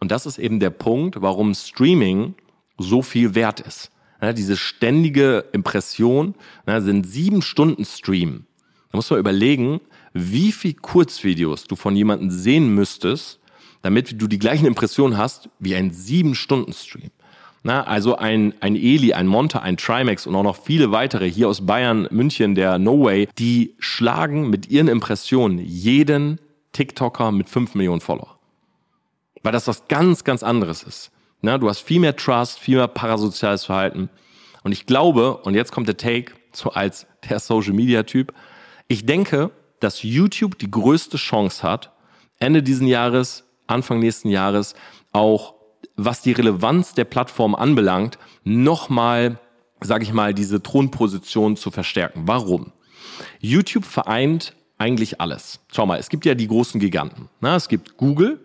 Und 0.00 0.10
das 0.10 0.26
ist 0.26 0.38
eben 0.38 0.60
der 0.60 0.70
Punkt, 0.70 1.20
warum 1.20 1.54
Streaming 1.54 2.34
so 2.78 3.02
viel 3.02 3.34
wert 3.34 3.60
ist. 3.60 3.90
Ja, 4.20 4.32
diese 4.32 4.56
ständige 4.56 5.44
Impression 5.52 6.34
ja, 6.66 6.80
sind 6.80 7.06
sieben 7.06 7.42
Stunden 7.42 7.84
Stream. 7.84 8.46
Da 8.90 8.98
muss 8.98 9.10
man 9.10 9.18
überlegen, 9.18 9.80
wie 10.14 10.52
viel 10.52 10.74
Kurzvideos 10.74 11.64
du 11.64 11.76
von 11.76 11.94
jemandem 11.94 12.30
sehen 12.30 12.74
müsstest, 12.74 13.40
damit 13.82 14.20
du 14.20 14.26
die 14.26 14.38
gleichen 14.38 14.66
Impressionen 14.66 15.18
hast 15.18 15.50
wie 15.58 15.74
ein 15.74 15.90
sieben 15.90 16.34
Stunden 16.34 16.72
Stream. 16.72 17.10
Na, 17.62 17.82
also 17.82 18.16
ein, 18.16 18.54
ein 18.60 18.76
Eli, 18.76 19.12
ein 19.12 19.26
Monte, 19.26 19.60
ein 19.60 19.76
Trimax 19.76 20.26
und 20.26 20.34
auch 20.36 20.44
noch 20.44 20.62
viele 20.62 20.92
weitere 20.92 21.28
hier 21.28 21.48
aus 21.48 21.66
Bayern, 21.66 22.06
München, 22.10 22.54
der 22.54 22.78
No 22.78 23.04
Way, 23.04 23.28
die 23.38 23.74
schlagen 23.78 24.48
mit 24.48 24.70
ihren 24.70 24.88
Impressionen 24.88 25.58
jeden 25.58 26.38
TikToker 26.72 27.32
mit 27.32 27.48
5 27.48 27.74
Millionen 27.74 28.00
Follower. 28.00 28.35
Weil 29.46 29.52
das 29.52 29.68
was 29.68 29.86
ganz, 29.86 30.24
ganz 30.24 30.42
anderes 30.42 30.82
ist. 30.82 31.12
Na, 31.40 31.56
du 31.56 31.68
hast 31.68 31.78
viel 31.78 32.00
mehr 32.00 32.16
Trust, 32.16 32.58
viel 32.58 32.78
mehr 32.78 32.88
parasoziales 32.88 33.64
Verhalten. 33.64 34.10
Und 34.64 34.72
ich 34.72 34.86
glaube, 34.86 35.36
und 35.36 35.54
jetzt 35.54 35.70
kommt 35.70 35.86
der 35.86 35.96
Take, 35.96 36.32
so 36.52 36.70
als 36.70 37.06
der 37.30 37.38
Social 37.38 37.72
Media 37.72 38.02
Typ, 38.02 38.34
ich 38.88 39.06
denke, 39.06 39.52
dass 39.78 40.02
YouTube 40.02 40.58
die 40.58 40.68
größte 40.68 41.16
Chance 41.16 41.62
hat, 41.62 41.92
Ende 42.40 42.60
diesen 42.60 42.88
Jahres, 42.88 43.44
Anfang 43.68 44.00
nächsten 44.00 44.30
Jahres 44.30 44.74
auch 45.12 45.54
was 45.94 46.22
die 46.22 46.32
Relevanz 46.32 46.94
der 46.94 47.04
Plattform 47.04 47.54
anbelangt, 47.54 48.18
nochmal, 48.42 49.38
sage 49.80 50.02
ich 50.02 50.12
mal, 50.12 50.34
diese 50.34 50.60
Thronposition 50.60 51.56
zu 51.56 51.70
verstärken. 51.70 52.22
Warum? 52.26 52.72
YouTube 53.38 53.84
vereint 53.84 54.56
eigentlich 54.76 55.20
alles. 55.20 55.60
Schau 55.72 55.86
mal, 55.86 56.00
es 56.00 56.08
gibt 56.08 56.24
ja 56.24 56.34
die 56.34 56.48
großen 56.48 56.80
Giganten. 56.80 57.28
Na, 57.38 57.54
es 57.54 57.68
gibt 57.68 57.96
Google, 57.96 58.40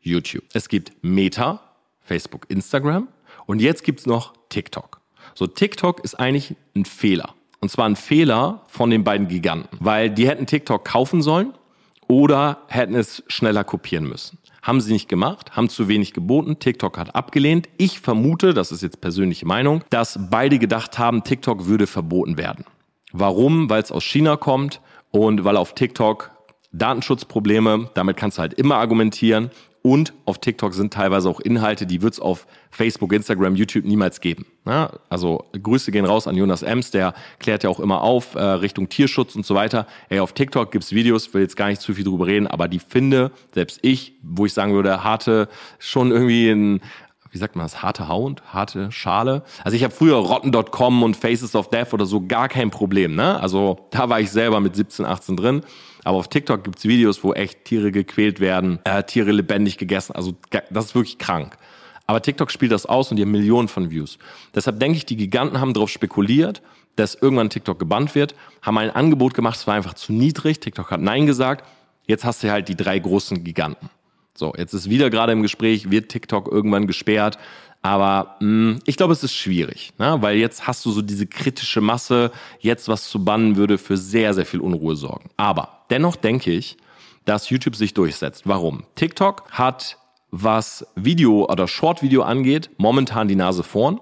YouTube. 0.00 0.44
Es 0.52 0.68
gibt 0.68 0.92
Meta, 1.02 1.60
Facebook, 2.00 2.46
Instagram. 2.48 3.08
Und 3.46 3.60
jetzt 3.60 3.84
gibt's 3.84 4.06
noch 4.06 4.32
TikTok. 4.48 5.00
So, 5.34 5.46
TikTok 5.46 6.04
ist 6.04 6.14
eigentlich 6.14 6.56
ein 6.74 6.84
Fehler. 6.84 7.34
Und 7.60 7.70
zwar 7.70 7.86
ein 7.86 7.96
Fehler 7.96 8.62
von 8.68 8.90
den 8.90 9.04
beiden 9.04 9.28
Giganten. 9.28 9.76
Weil 9.80 10.10
die 10.10 10.28
hätten 10.28 10.46
TikTok 10.46 10.84
kaufen 10.84 11.22
sollen 11.22 11.52
oder 12.08 12.62
hätten 12.68 12.94
es 12.94 13.22
schneller 13.28 13.64
kopieren 13.64 14.08
müssen. 14.08 14.38
Haben 14.62 14.80
sie 14.80 14.92
nicht 14.92 15.08
gemacht, 15.08 15.56
haben 15.56 15.68
zu 15.68 15.88
wenig 15.88 16.12
geboten. 16.12 16.58
TikTok 16.58 16.98
hat 16.98 17.14
abgelehnt. 17.14 17.68
Ich 17.78 18.00
vermute, 18.00 18.52
das 18.52 18.72
ist 18.72 18.82
jetzt 18.82 19.00
persönliche 19.00 19.46
Meinung, 19.46 19.82
dass 19.90 20.18
beide 20.30 20.58
gedacht 20.58 20.98
haben, 20.98 21.22
TikTok 21.22 21.66
würde 21.66 21.86
verboten 21.86 22.36
werden. 22.36 22.64
Warum? 23.12 23.70
Weil 23.70 23.82
es 23.82 23.92
aus 23.92 24.04
China 24.04 24.36
kommt 24.36 24.80
und 25.10 25.44
weil 25.44 25.56
auf 25.56 25.74
TikTok 25.74 26.30
Datenschutzprobleme, 26.72 27.90
damit 27.94 28.16
kannst 28.16 28.38
du 28.38 28.42
halt 28.42 28.54
immer 28.54 28.76
argumentieren 28.76 29.50
und 29.82 30.12
auf 30.26 30.38
TikTok 30.38 30.74
sind 30.74 30.92
teilweise 30.92 31.28
auch 31.28 31.40
Inhalte, 31.40 31.86
die 31.86 32.02
wird 32.02 32.14
es 32.14 32.20
auf 32.20 32.46
Facebook, 32.70 33.12
Instagram, 33.12 33.56
YouTube 33.56 33.84
niemals 33.84 34.20
geben. 34.20 34.44
Ja, 34.66 34.92
also 35.08 35.44
Grüße 35.60 35.90
gehen 35.90 36.04
raus 36.04 36.26
an 36.26 36.36
Jonas 36.36 36.62
Ems, 36.62 36.90
der 36.90 37.14
klärt 37.38 37.64
ja 37.64 37.70
auch 37.70 37.80
immer 37.80 38.02
auf 38.02 38.34
äh, 38.34 38.42
Richtung 38.42 38.88
Tierschutz 38.90 39.34
und 39.36 39.46
so 39.46 39.54
weiter. 39.54 39.86
Ey, 40.10 40.20
auf 40.20 40.34
TikTok 40.34 40.70
gibt's 40.70 40.92
Videos, 40.92 41.32
will 41.32 41.42
jetzt 41.42 41.56
gar 41.56 41.68
nicht 41.68 41.80
zu 41.80 41.94
viel 41.94 42.04
drüber 42.04 42.26
reden, 42.26 42.46
aber 42.46 42.68
die 42.68 42.78
finde, 42.78 43.30
selbst 43.54 43.78
ich, 43.82 44.14
wo 44.22 44.44
ich 44.44 44.52
sagen 44.52 44.74
würde, 44.74 45.02
harte, 45.02 45.48
schon 45.78 46.10
irgendwie 46.10 46.50
ein, 46.50 46.80
wie 47.30 47.38
sagt 47.38 47.56
man 47.56 47.64
das, 47.64 47.82
harte 47.82 48.08
Haut, 48.08 48.42
harte 48.52 48.92
Schale. 48.92 49.44
Also 49.64 49.76
ich 49.76 49.84
habe 49.84 49.94
früher 49.94 50.16
Rotten.com 50.16 51.02
und 51.02 51.16
Faces 51.16 51.54
of 51.54 51.70
Death 51.70 51.94
oder 51.94 52.04
so 52.04 52.26
gar 52.26 52.48
kein 52.48 52.70
Problem. 52.70 53.14
Ne? 53.14 53.40
Also 53.40 53.86
da 53.90 54.10
war 54.10 54.20
ich 54.20 54.30
selber 54.30 54.60
mit 54.60 54.76
17, 54.76 55.06
18 55.06 55.36
drin. 55.36 55.62
Aber 56.04 56.18
auf 56.18 56.28
TikTok 56.28 56.64
gibt's 56.64 56.84
Videos, 56.84 57.22
wo 57.22 57.32
echt 57.32 57.64
Tiere 57.64 57.92
gequält 57.92 58.40
werden, 58.40 58.78
äh, 58.84 59.02
Tiere 59.02 59.32
lebendig 59.32 59.78
gegessen. 59.78 60.14
Also 60.14 60.34
das 60.70 60.86
ist 60.86 60.94
wirklich 60.94 61.18
krank. 61.18 61.56
Aber 62.06 62.22
TikTok 62.22 62.50
spielt 62.50 62.72
das 62.72 62.86
aus 62.86 63.10
und 63.10 63.18
die 63.18 63.22
haben 63.22 63.30
Millionen 63.30 63.68
von 63.68 63.90
Views. 63.90 64.18
Deshalb 64.54 64.80
denke 64.80 64.96
ich, 64.96 65.06
die 65.06 65.16
Giganten 65.16 65.60
haben 65.60 65.74
darauf 65.74 65.90
spekuliert, 65.90 66.62
dass 66.96 67.14
irgendwann 67.14 67.50
TikTok 67.50 67.78
gebannt 67.78 68.14
wird, 68.14 68.34
haben 68.62 68.78
ein 68.78 68.90
Angebot 68.90 69.34
gemacht, 69.34 69.56
es 69.56 69.66
war 69.66 69.74
einfach 69.74 69.94
zu 69.94 70.12
niedrig. 70.12 70.58
TikTok 70.58 70.90
hat 70.90 71.00
Nein 71.00 71.26
gesagt. 71.26 71.64
Jetzt 72.06 72.24
hast 72.24 72.42
du 72.42 72.50
halt 72.50 72.68
die 72.68 72.76
drei 72.76 72.98
großen 72.98 73.44
Giganten. 73.44 73.88
So, 74.34 74.54
jetzt 74.56 74.72
ist 74.72 74.90
wieder 74.90 75.10
gerade 75.10 75.32
im 75.32 75.42
Gespräch, 75.42 75.90
wird 75.90 76.08
TikTok 76.08 76.50
irgendwann 76.50 76.86
gesperrt. 76.86 77.38
Aber 77.82 78.36
mh, 78.40 78.72
hm, 78.74 78.78
ich 78.84 78.96
glaube, 78.96 79.12
es 79.12 79.24
ist 79.24 79.34
schwierig, 79.34 79.92
ne? 79.98 80.18
weil 80.20 80.36
jetzt 80.36 80.66
hast 80.66 80.84
du 80.84 80.90
so 80.90 81.02
diese 81.02 81.26
kritische 81.26 81.80
Masse. 81.80 82.30
Jetzt 82.60 82.88
was 82.88 83.08
zu 83.08 83.24
bannen 83.24 83.56
würde 83.56 83.78
für 83.78 83.96
sehr, 83.96 84.34
sehr 84.34 84.46
viel 84.46 84.60
Unruhe 84.60 84.96
sorgen. 84.96 85.30
Aber 85.36 85.84
dennoch 85.90 86.16
denke 86.16 86.52
ich, 86.52 86.76
dass 87.24 87.50
YouTube 87.50 87.76
sich 87.76 87.94
durchsetzt. 87.94 88.46
Warum? 88.46 88.84
TikTok 88.96 89.50
hat, 89.50 89.98
was 90.30 90.86
Video 90.94 91.46
oder 91.46 91.68
Short-Video 91.68 92.22
angeht, 92.22 92.70
momentan 92.76 93.28
die 93.28 93.36
Nase 93.36 93.62
vorn. 93.62 94.00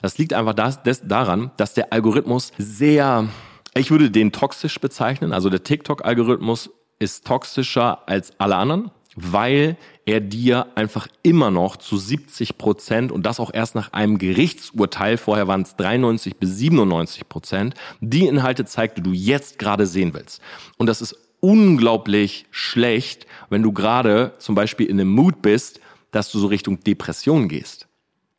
Das 0.00 0.18
liegt 0.18 0.32
einfach 0.32 0.54
das, 0.54 0.82
das, 0.82 1.06
daran, 1.06 1.52
dass 1.56 1.74
der 1.74 1.92
Algorithmus 1.92 2.52
sehr, 2.58 3.28
ich 3.74 3.90
würde 3.90 4.10
den 4.10 4.32
toxisch 4.32 4.80
bezeichnen. 4.80 5.32
Also 5.32 5.48
der 5.48 5.62
TikTok-Algorithmus 5.62 6.70
ist 6.98 7.26
toxischer 7.26 8.08
als 8.08 8.32
alle 8.38 8.56
anderen, 8.56 8.90
weil 9.16 9.76
er 10.04 10.20
dir 10.20 10.66
einfach 10.74 11.08
immer 11.22 11.50
noch 11.50 11.76
zu 11.76 11.96
70 11.96 12.58
Prozent 12.58 13.12
und 13.12 13.24
das 13.24 13.40
auch 13.40 13.52
erst 13.52 13.74
nach 13.74 13.92
einem 13.92 14.18
Gerichtsurteil, 14.18 15.16
vorher 15.16 15.48
waren 15.48 15.62
es 15.62 15.76
93 15.76 16.36
bis 16.36 16.56
97 16.56 17.28
Prozent, 17.28 17.74
die 18.00 18.26
Inhalte 18.26 18.64
zeigt, 18.64 18.98
die 18.98 19.02
du 19.02 19.12
jetzt 19.12 19.58
gerade 19.58 19.86
sehen 19.86 20.14
willst. 20.14 20.40
Und 20.76 20.86
das 20.86 21.00
ist 21.00 21.16
unglaublich 21.40 22.46
schlecht, 22.50 23.26
wenn 23.50 23.62
du 23.62 23.72
gerade 23.72 24.34
zum 24.38 24.54
Beispiel 24.54 24.86
in 24.86 25.00
einem 25.00 25.10
Mood 25.10 25.42
bist, 25.42 25.80
dass 26.10 26.30
du 26.30 26.38
so 26.38 26.46
Richtung 26.46 26.80
Depression 26.80 27.48
gehst. 27.48 27.88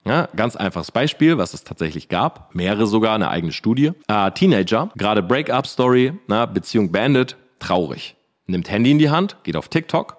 Ja, 0.06 0.28
ganz 0.36 0.58
einfaches 0.58 0.92
Beispiel, 0.92 1.38
was 1.38 1.54
es 1.54 1.64
tatsächlich 1.64 2.10
gab, 2.10 2.54
mehrere 2.54 2.88
sogar, 2.88 3.16
eine 3.16 3.30
eigene 3.30 3.54
Studie. 3.54 3.92
Äh, 4.08 4.32
Teenager, 4.32 4.90
gerade 4.98 5.24
Break-up-Story, 5.24 6.14
Beziehung 6.54 6.92
beendet, 6.92 7.38
traurig. 7.60 8.16
Nimmt 8.46 8.70
Handy 8.70 8.92
in 8.92 9.00
die 9.00 9.10
Hand, 9.10 9.38
geht 9.44 9.56
auf 9.56 9.70
TikTok. 9.70 10.18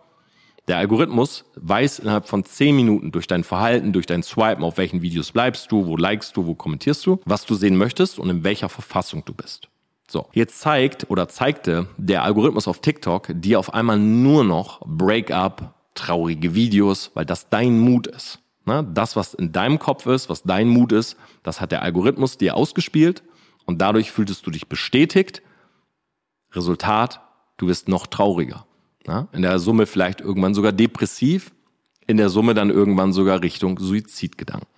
Der 0.67 0.79
Algorithmus 0.79 1.45
weiß 1.57 1.99
innerhalb 1.99 2.27
von 2.27 2.45
10 2.45 2.75
Minuten 2.75 3.13
durch 3.13 3.27
dein 3.27 3.45
Verhalten, 3.45 3.93
durch 3.93 4.07
dein 4.07 4.23
Swipen, 4.23 4.65
auf 4.65 4.79
welchen 4.79 5.03
Videos 5.03 5.33
bleibst 5.33 5.71
du, 5.71 5.87
wo 5.87 5.97
likest 5.97 6.37
du, 6.37 6.47
wo 6.47 6.55
kommentierst 6.55 7.05
du, 7.05 7.21
was 7.27 7.45
du 7.45 7.55
sehen 7.55 7.77
möchtest 7.77 8.19
und 8.19 8.31
in 8.31 8.45
welcher 8.45 8.71
Verfassung 8.71 9.25
du 9.27 9.35
bist. 9.35 9.69
So, 10.09 10.27
jetzt 10.33 10.61
zeigt 10.61 11.11
oder 11.11 11.29
zeigte 11.29 11.89
der 11.99 12.23
Algorithmus 12.23 12.67
auf 12.67 12.81
TikTok 12.81 13.29
dir 13.35 13.59
auf 13.59 13.75
einmal 13.75 13.99
nur 13.99 14.45
noch 14.45 14.81
Breakup, 14.87 15.75
traurige 15.95 16.55
Videos, 16.55 17.11
weil 17.15 17.27
das 17.27 17.51
dein 17.51 17.79
Mut 17.79 18.07
ist. 18.07 18.39
Ne? 18.65 18.87
Das, 18.95 19.17
was 19.17 19.35
in 19.35 19.53
deinem 19.53 19.79
Kopf 19.79 20.07
ist, 20.07 20.31
was 20.31 20.43
dein 20.45 20.69
Mut 20.69 20.93
ist, 20.93 21.17
das 21.43 21.61
hat 21.61 21.73
der 21.73 21.83
Algorithmus 21.83 22.39
dir 22.39 22.57
ausgespielt 22.57 23.23
und 23.67 23.83
dadurch 23.83 24.11
fühltest 24.11 24.47
du 24.47 24.51
dich 24.51 24.69
bestätigt. 24.69 25.43
Resultat, 26.53 27.21
du 27.59 27.67
wirst 27.67 27.89
noch 27.89 28.07
trauriger. 28.07 28.67
Ne? 29.07 29.29
In 29.33 29.43
der 29.43 29.59
Summe 29.59 29.87
vielleicht 29.87 30.21
irgendwann 30.21 30.55
sogar 30.55 30.73
depressiv, 30.73 31.53
in 32.07 32.17
der 32.17 32.29
Summe 32.29 32.55
dann 32.55 32.71
irgendwann 32.71 33.13
sogar 33.13 33.43
Richtung 33.43 33.79
Suizidgedanken. 33.79 34.69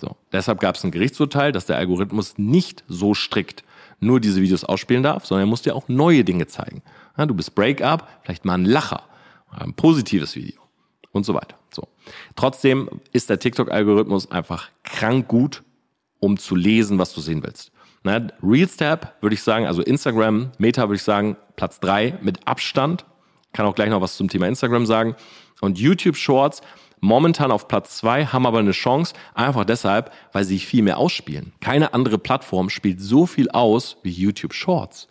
So, 0.00 0.16
deshalb 0.32 0.60
gab 0.60 0.76
es 0.76 0.84
ein 0.84 0.92
Gerichtsurteil, 0.92 1.50
dass 1.50 1.66
der 1.66 1.76
Algorithmus 1.76 2.38
nicht 2.38 2.84
so 2.88 3.14
strikt 3.14 3.64
nur 4.00 4.20
diese 4.20 4.40
Videos 4.40 4.64
ausspielen 4.64 5.02
darf, 5.02 5.26
sondern 5.26 5.48
er 5.48 5.50
muss 5.50 5.62
dir 5.62 5.74
auch 5.74 5.88
neue 5.88 6.22
Dinge 6.24 6.46
zeigen. 6.46 6.82
Ja, 7.16 7.26
du 7.26 7.34
bist 7.34 7.54
Breakup, 7.54 8.06
vielleicht 8.22 8.44
mal 8.44 8.54
ein 8.54 8.64
Lacher, 8.64 9.02
ein 9.50 9.74
positives 9.74 10.36
Video 10.36 10.60
und 11.10 11.24
so 11.24 11.34
weiter. 11.34 11.56
So. 11.70 11.88
Trotzdem 12.36 12.88
ist 13.12 13.28
der 13.28 13.40
TikTok-Algorithmus 13.40 14.30
einfach 14.30 14.68
krank 14.84 15.26
gut, 15.26 15.64
um 16.20 16.38
zu 16.38 16.54
lesen, 16.54 16.98
was 16.98 17.12
du 17.12 17.20
sehen 17.20 17.42
willst. 17.42 17.72
Na, 18.04 18.28
Reels 18.42 18.76
Tab 18.76 19.16
würde 19.20 19.34
ich 19.34 19.42
sagen, 19.42 19.66
also 19.66 19.82
Instagram, 19.82 20.52
Meta 20.58 20.82
würde 20.82 20.96
ich 20.96 21.02
sagen, 21.02 21.36
Platz 21.56 21.80
drei 21.80 22.18
mit 22.22 22.46
Abstand. 22.46 23.04
Kann 23.58 23.66
auch 23.66 23.74
gleich 23.74 23.90
noch 23.90 24.00
was 24.00 24.16
zum 24.16 24.28
Thema 24.28 24.46
Instagram 24.46 24.86
sagen. 24.86 25.16
Und 25.60 25.80
YouTube 25.80 26.14
Shorts 26.14 26.60
momentan 27.00 27.50
auf 27.50 27.66
Platz 27.66 27.96
zwei, 27.96 28.24
haben 28.24 28.46
aber 28.46 28.60
eine 28.60 28.70
Chance, 28.70 29.14
einfach 29.34 29.64
deshalb, 29.64 30.12
weil 30.32 30.44
sie 30.44 30.60
viel 30.60 30.84
mehr 30.84 30.98
ausspielen. 30.98 31.52
Keine 31.58 31.92
andere 31.92 32.18
Plattform 32.18 32.70
spielt 32.70 33.00
so 33.00 33.26
viel 33.26 33.50
aus 33.50 33.96
wie 34.04 34.12
YouTube 34.12 34.54
Shorts. 34.54 35.08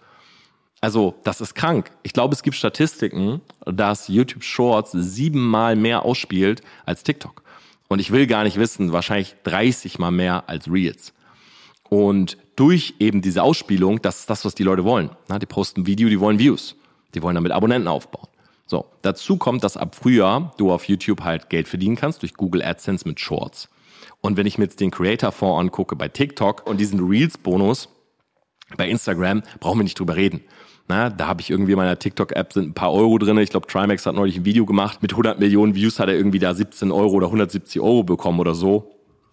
Also, 0.80 1.16
das 1.26 1.42
ist 1.42 1.56
krank. 1.56 1.92
Ich 2.04 2.14
glaube, 2.14 2.36
es 2.36 2.42
gibt 2.42 2.56
Statistiken, 2.56 3.42
dass 3.66 4.08
YouTube 4.08 4.46
Shorts 4.46 4.94
siebenmal 4.94 5.76
mehr 5.76 6.06
ausspielt 6.06 6.62
als 6.86 7.04
TikTok. 7.04 7.44
Und 7.90 8.00
ich 8.00 8.12
will 8.12 8.28
gar 8.28 8.46
nicht 8.46 8.56
wissen, 8.56 8.94
wahrscheinlich 8.94 9.36
30 9.44 10.00
mal 10.00 10.12
mehr 10.12 10.48
als 10.48 10.72
Reels. 10.72 11.12
Und 11.90 12.38
durch 12.56 12.94
eben 13.00 13.22
diese 13.22 13.44
Ausspielung, 13.44 14.02
das 14.02 14.22
ist 14.22 14.30
das, 14.30 14.46
was 14.46 14.56
die 14.56 14.64
Leute 14.64 14.86
wollen. 14.86 15.10
die 15.30 15.46
posten 15.46 15.86
Video, 15.86 16.08
die 16.08 16.22
wollen 16.22 16.40
Views. 16.40 16.78
Die 17.14 17.22
wollen 17.22 17.36
damit 17.36 17.52
Abonnenten 17.52 17.90
aufbauen. 17.90 18.30
So, 18.68 18.86
dazu 19.02 19.38
kommt, 19.38 19.64
dass 19.64 19.78
ab 19.78 19.96
Frühjahr 19.96 20.54
du 20.58 20.72
auf 20.72 20.84
YouTube 20.84 21.24
halt 21.24 21.50
Geld 21.50 21.70
verdienen 21.70 21.96
kannst 21.96 22.22
durch 22.22 22.34
Google 22.34 22.62
AdSense 22.62 23.08
mit 23.08 23.20
Shorts. 23.20 23.70
Und 24.20 24.36
wenn 24.36 24.46
ich 24.46 24.58
mir 24.58 24.66
jetzt 24.66 24.82
den 24.82 24.92
Creator-Fonds 24.92 25.60
angucke 25.60 25.96
bei 25.96 26.10
TikTok 26.10 26.68
und 26.68 26.80
diesen 26.80 27.00
Reels-Bonus 27.00 27.88
bei 28.76 28.90
Instagram, 28.90 29.42
brauchen 29.62 29.80
wir 29.80 29.84
nicht 29.84 29.98
drüber 29.98 30.18
reden. 30.18 30.42
Na, 30.90 31.10
da 31.10 31.28
habe 31.28 31.42
ich 31.42 31.50
irgendwie 31.50 31.72
in 31.74 31.78
meiner 31.78 31.98
TikTok-App 31.98 32.54
sind 32.54 32.70
ein 32.70 32.74
paar 32.74 32.94
Euro 32.94 33.18
drin. 33.18 33.38
Ich 33.38 33.50
glaube, 33.50 33.68
Trimax 33.68 34.06
hat 34.06 34.16
neulich 34.16 34.38
ein 34.38 34.46
Video 34.46 34.66
gemacht. 34.66 35.02
Mit 35.02 35.12
100 35.12 35.40
Millionen 35.40 35.76
Views 35.76 36.00
hat 36.00 36.10
er 36.10 36.16
irgendwie 36.16 36.40
da 36.40 36.54
17 36.54 36.92
Euro 36.92 37.14
oder 37.14 37.28
170 37.28 37.82
Euro 37.82 38.04
bekommen 38.04 38.40
oder 38.40 38.54
so. 38.54 38.92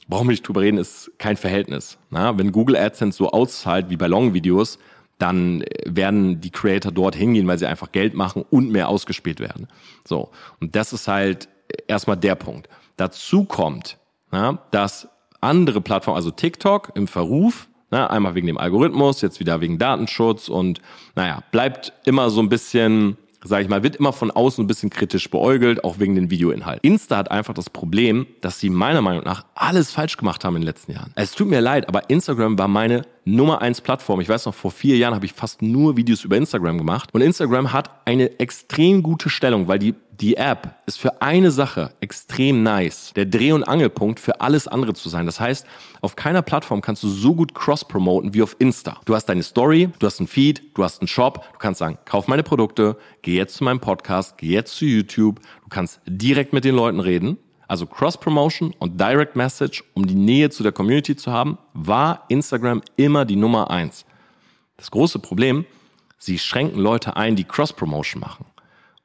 Brauchen 0.08 0.26
wir 0.26 0.32
nicht 0.32 0.46
drüber 0.46 0.60
reden, 0.60 0.78
ist 0.78 1.12
kein 1.18 1.36
Verhältnis. 1.36 1.98
Na, 2.10 2.38
wenn 2.38 2.52
Google 2.52 2.76
AdSense 2.76 3.18
so 3.18 3.30
auszahlt 3.30 3.88
wie 3.88 3.96
bei 3.96 4.06
Long-Videos, 4.06 4.78
dann 5.18 5.64
werden 5.84 6.40
die 6.40 6.50
Creator 6.50 6.92
dort 6.92 7.14
hingehen, 7.14 7.46
weil 7.46 7.58
sie 7.58 7.66
einfach 7.66 7.92
Geld 7.92 8.14
machen 8.14 8.44
und 8.50 8.70
mehr 8.70 8.88
ausgespielt 8.88 9.40
werden. 9.40 9.68
So. 10.06 10.30
Und 10.60 10.74
das 10.76 10.92
ist 10.92 11.08
halt 11.08 11.48
erstmal 11.86 12.16
der 12.16 12.34
Punkt. 12.34 12.68
Dazu 12.96 13.44
kommt, 13.44 13.98
ja, 14.32 14.58
dass 14.70 15.08
andere 15.40 15.80
Plattformen, 15.80 16.16
also 16.16 16.30
TikTok 16.30 16.92
im 16.94 17.06
Verruf, 17.06 17.68
na, 17.90 18.08
einmal 18.08 18.34
wegen 18.34 18.46
dem 18.46 18.58
Algorithmus, 18.58 19.20
jetzt 19.20 19.40
wieder 19.40 19.60
wegen 19.60 19.78
Datenschutz 19.78 20.48
und 20.48 20.80
naja, 21.14 21.42
bleibt 21.52 21.92
immer 22.04 22.30
so 22.30 22.40
ein 22.40 22.48
bisschen 22.48 23.16
sage 23.44 23.62
ich 23.62 23.68
mal, 23.68 23.82
wird 23.82 23.96
immer 23.96 24.12
von 24.12 24.30
außen 24.30 24.64
ein 24.64 24.66
bisschen 24.66 24.90
kritisch 24.90 25.30
beäugelt, 25.30 25.84
auch 25.84 25.98
wegen 25.98 26.14
den 26.14 26.30
Videoinhalten. 26.30 26.80
Insta 26.82 27.18
hat 27.18 27.30
einfach 27.30 27.54
das 27.54 27.70
Problem, 27.70 28.26
dass 28.40 28.58
sie 28.58 28.70
meiner 28.70 29.02
Meinung 29.02 29.22
nach 29.22 29.44
alles 29.54 29.92
falsch 29.92 30.16
gemacht 30.16 30.44
haben 30.44 30.56
in 30.56 30.62
den 30.62 30.66
letzten 30.66 30.92
Jahren. 30.92 31.12
Es 31.14 31.32
tut 31.32 31.48
mir 31.48 31.60
leid, 31.60 31.88
aber 31.88 32.08
Instagram 32.08 32.58
war 32.58 32.68
meine 32.68 33.02
Nummer 33.24 33.62
eins 33.62 33.80
Plattform. 33.80 34.20
Ich 34.20 34.28
weiß 34.28 34.46
noch, 34.46 34.54
vor 34.54 34.70
vier 34.70 34.96
Jahren 34.96 35.14
habe 35.14 35.26
ich 35.26 35.32
fast 35.32 35.62
nur 35.62 35.96
Videos 35.96 36.24
über 36.24 36.36
Instagram 36.36 36.78
gemacht. 36.78 37.10
Und 37.12 37.20
Instagram 37.20 37.72
hat 37.72 37.90
eine 38.04 38.38
extrem 38.38 39.02
gute 39.02 39.30
Stellung, 39.30 39.68
weil 39.68 39.78
die 39.78 39.94
die 40.20 40.36
App 40.36 40.76
ist 40.86 40.98
für 40.98 41.22
eine 41.22 41.50
Sache 41.50 41.92
extrem 42.00 42.62
nice, 42.62 43.12
der 43.16 43.26
Dreh- 43.26 43.52
und 43.52 43.64
Angelpunkt 43.64 44.20
für 44.20 44.40
alles 44.40 44.68
andere 44.68 44.94
zu 44.94 45.08
sein. 45.08 45.26
Das 45.26 45.40
heißt, 45.40 45.66
auf 46.00 46.16
keiner 46.16 46.42
Plattform 46.42 46.80
kannst 46.80 47.02
du 47.02 47.08
so 47.08 47.34
gut 47.34 47.54
cross-promoten 47.54 48.34
wie 48.34 48.42
auf 48.42 48.56
Insta. 48.58 49.00
Du 49.04 49.14
hast 49.14 49.26
deine 49.26 49.42
Story, 49.42 49.90
du 49.98 50.06
hast 50.06 50.20
einen 50.20 50.28
Feed, 50.28 50.76
du 50.76 50.84
hast 50.84 51.00
einen 51.00 51.08
Shop, 51.08 51.44
du 51.52 51.58
kannst 51.58 51.78
sagen, 51.78 51.98
kauf 52.04 52.28
meine 52.28 52.42
Produkte, 52.42 52.96
geh 53.22 53.36
jetzt 53.36 53.56
zu 53.56 53.64
meinem 53.64 53.80
Podcast, 53.80 54.38
geh 54.38 54.48
jetzt 54.48 54.76
zu 54.76 54.84
YouTube, 54.84 55.40
du 55.40 55.68
kannst 55.68 56.00
direkt 56.06 56.52
mit 56.52 56.64
den 56.64 56.74
Leuten 56.74 57.00
reden. 57.00 57.38
Also 57.74 57.86
Cross-Promotion 57.86 58.72
und 58.78 59.00
Direct 59.00 59.34
Message, 59.34 59.82
um 59.94 60.06
die 60.06 60.14
Nähe 60.14 60.48
zu 60.48 60.62
der 60.62 60.70
Community 60.70 61.16
zu 61.16 61.32
haben, 61.32 61.58
war 61.72 62.24
Instagram 62.28 62.82
immer 62.94 63.24
die 63.24 63.34
Nummer 63.34 63.68
eins. 63.68 64.04
Das 64.76 64.92
große 64.92 65.18
Problem, 65.18 65.66
sie 66.16 66.38
schränken 66.38 66.78
Leute 66.78 67.16
ein, 67.16 67.34
die 67.34 67.42
Cross-Promotion 67.42 68.20
machen 68.20 68.44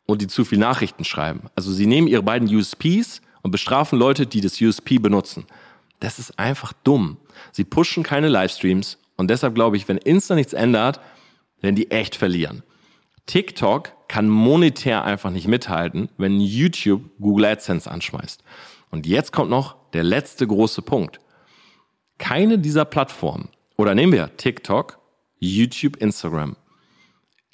und 0.05 0.21
die 0.21 0.27
zu 0.27 0.45
viel 0.45 0.59
Nachrichten 0.59 1.03
schreiben. 1.03 1.49
Also 1.55 1.71
sie 1.71 1.87
nehmen 1.87 2.07
ihre 2.07 2.21
beiden 2.21 2.47
USPs 2.55 3.23
und 3.41 3.49
bestrafen 3.49 3.97
Leute, 3.97 4.27
die 4.27 4.39
das 4.39 4.61
USP 4.61 4.99
benutzen. 4.99 5.47
Das 5.99 6.19
ist 6.19 6.37
einfach 6.37 6.71
dumm. 6.83 7.17
Sie 7.51 7.63
pushen 7.63 8.03
keine 8.03 8.27
Livestreams 8.27 8.99
und 9.17 9.31
deshalb 9.31 9.55
glaube 9.55 9.77
ich, 9.77 9.87
wenn 9.87 9.97
Insta 9.97 10.35
nichts 10.35 10.53
ändert, 10.53 10.99
werden 11.59 11.75
die 11.75 11.89
echt 11.89 12.15
verlieren. 12.15 12.61
TikTok 13.25 13.93
kann 14.09 14.27
monetär 14.27 15.05
einfach 15.05 15.29
nicht 15.29 15.47
mithalten, 15.47 16.09
wenn 16.17 16.41
YouTube 16.41 17.03
Google 17.21 17.45
AdSense 17.45 17.89
anschmeißt. 17.89 18.43
Und 18.91 19.07
jetzt 19.07 19.31
kommt 19.31 19.49
noch 19.49 19.77
der 19.93 20.03
letzte 20.03 20.45
große 20.45 20.81
Punkt. 20.81 21.19
Keine 22.17 22.59
dieser 22.59 22.83
Plattformen, 22.83 23.47
oder 23.77 23.95
nehmen 23.95 24.11
wir 24.11 24.35
TikTok, 24.35 24.99
YouTube, 25.37 25.95
Instagram, 25.97 26.57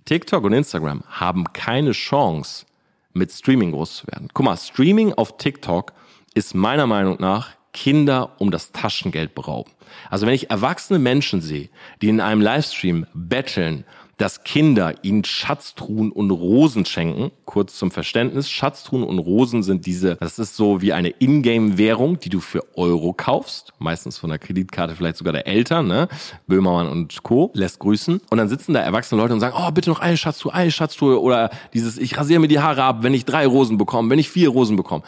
TikTok 0.06 0.44
und 0.44 0.54
Instagram 0.54 1.04
haben 1.08 1.44
keine 1.54 1.92
Chance, 1.92 2.66
mit 3.14 3.32
Streaming 3.32 3.72
groß 3.72 3.98
zu 3.98 4.08
werden. 4.08 4.30
Guck 4.34 4.46
mal, 4.46 4.58
Streaming 4.58 5.14
auf 5.14 5.38
TikTok 5.38 5.94
ist 6.34 6.54
meiner 6.54 6.88
Meinung 6.88 7.18
nach 7.20 7.52
Kinder 7.74 8.36
um 8.40 8.52
das 8.52 8.72
Taschengeld 8.72 9.36
berauben. 9.36 9.72
Also 10.10 10.26
wenn 10.26 10.34
ich 10.34 10.50
erwachsene 10.50 11.00
Menschen 11.00 11.42
sehe, 11.42 11.70
die 12.02 12.10
in 12.10 12.22
einem 12.22 12.42
Livestream 12.42 13.06
betteln, 13.14 13.86
dass 14.18 14.44
Kinder 14.44 14.94
ihnen 15.04 15.24
Schatztruhen 15.24 16.12
und 16.12 16.32
Rosen 16.32 16.86
schenken. 16.86 17.32
Kurz 17.46 17.78
zum 17.78 17.92
Verständnis, 17.92 18.50
Schatztruhen 18.50 19.04
und 19.04 19.20
Rosen 19.20 19.64
sind 19.64 19.86
diese, 19.86 20.16
das 20.16 20.40
ist 20.40 20.56
so 20.56 20.82
wie 20.82 20.94
eine 20.94 21.10
Ingame-Währung, 21.10 22.20
die 22.20 22.30
du 22.30 22.40
für 22.40 22.64
Euro 22.76 23.14
kaufst, 23.14 23.74
meistens 23.80 24.18
von 24.18 24.30
der 24.30 24.40
Kreditkarte 24.40 24.96
vielleicht 24.96 25.18
sogar 25.18 25.34
der 25.34 25.48
Eltern, 25.48 25.88
ne? 25.88 26.08
Böhmermann 26.48 26.88
und 26.88 27.24
Co. 27.24 27.52
lässt 27.54 27.80
grüßen. 27.80 28.22
Und 28.30 28.38
dann 28.38 28.48
sitzen 28.48 28.74
da 28.74 28.80
erwachsene 28.82 29.22
Leute 29.22 29.34
und 29.34 29.40
sagen, 29.40 29.56
oh, 29.58 29.72
bitte 29.72 29.90
noch 29.90 30.00
eine 30.00 30.18
Schatztruhe, 30.18 30.54
eine 30.54 30.72
Schatztruhe 30.72 31.22
oder 31.22 31.50
dieses, 31.74 31.98
ich 31.98 32.18
rasiere 32.18 32.40
mir 32.40 32.48
die 32.48 32.60
Haare 32.60 32.84
ab, 32.84 33.04
wenn 33.04 33.14
ich 33.14 33.26
drei 33.26 33.46
Rosen 33.46 33.78
bekomme, 33.78 34.10
wenn 34.10 34.20
ich 34.20 34.30
vier 34.30 34.50
Rosen 34.50 34.76
bekomme. 34.76 35.04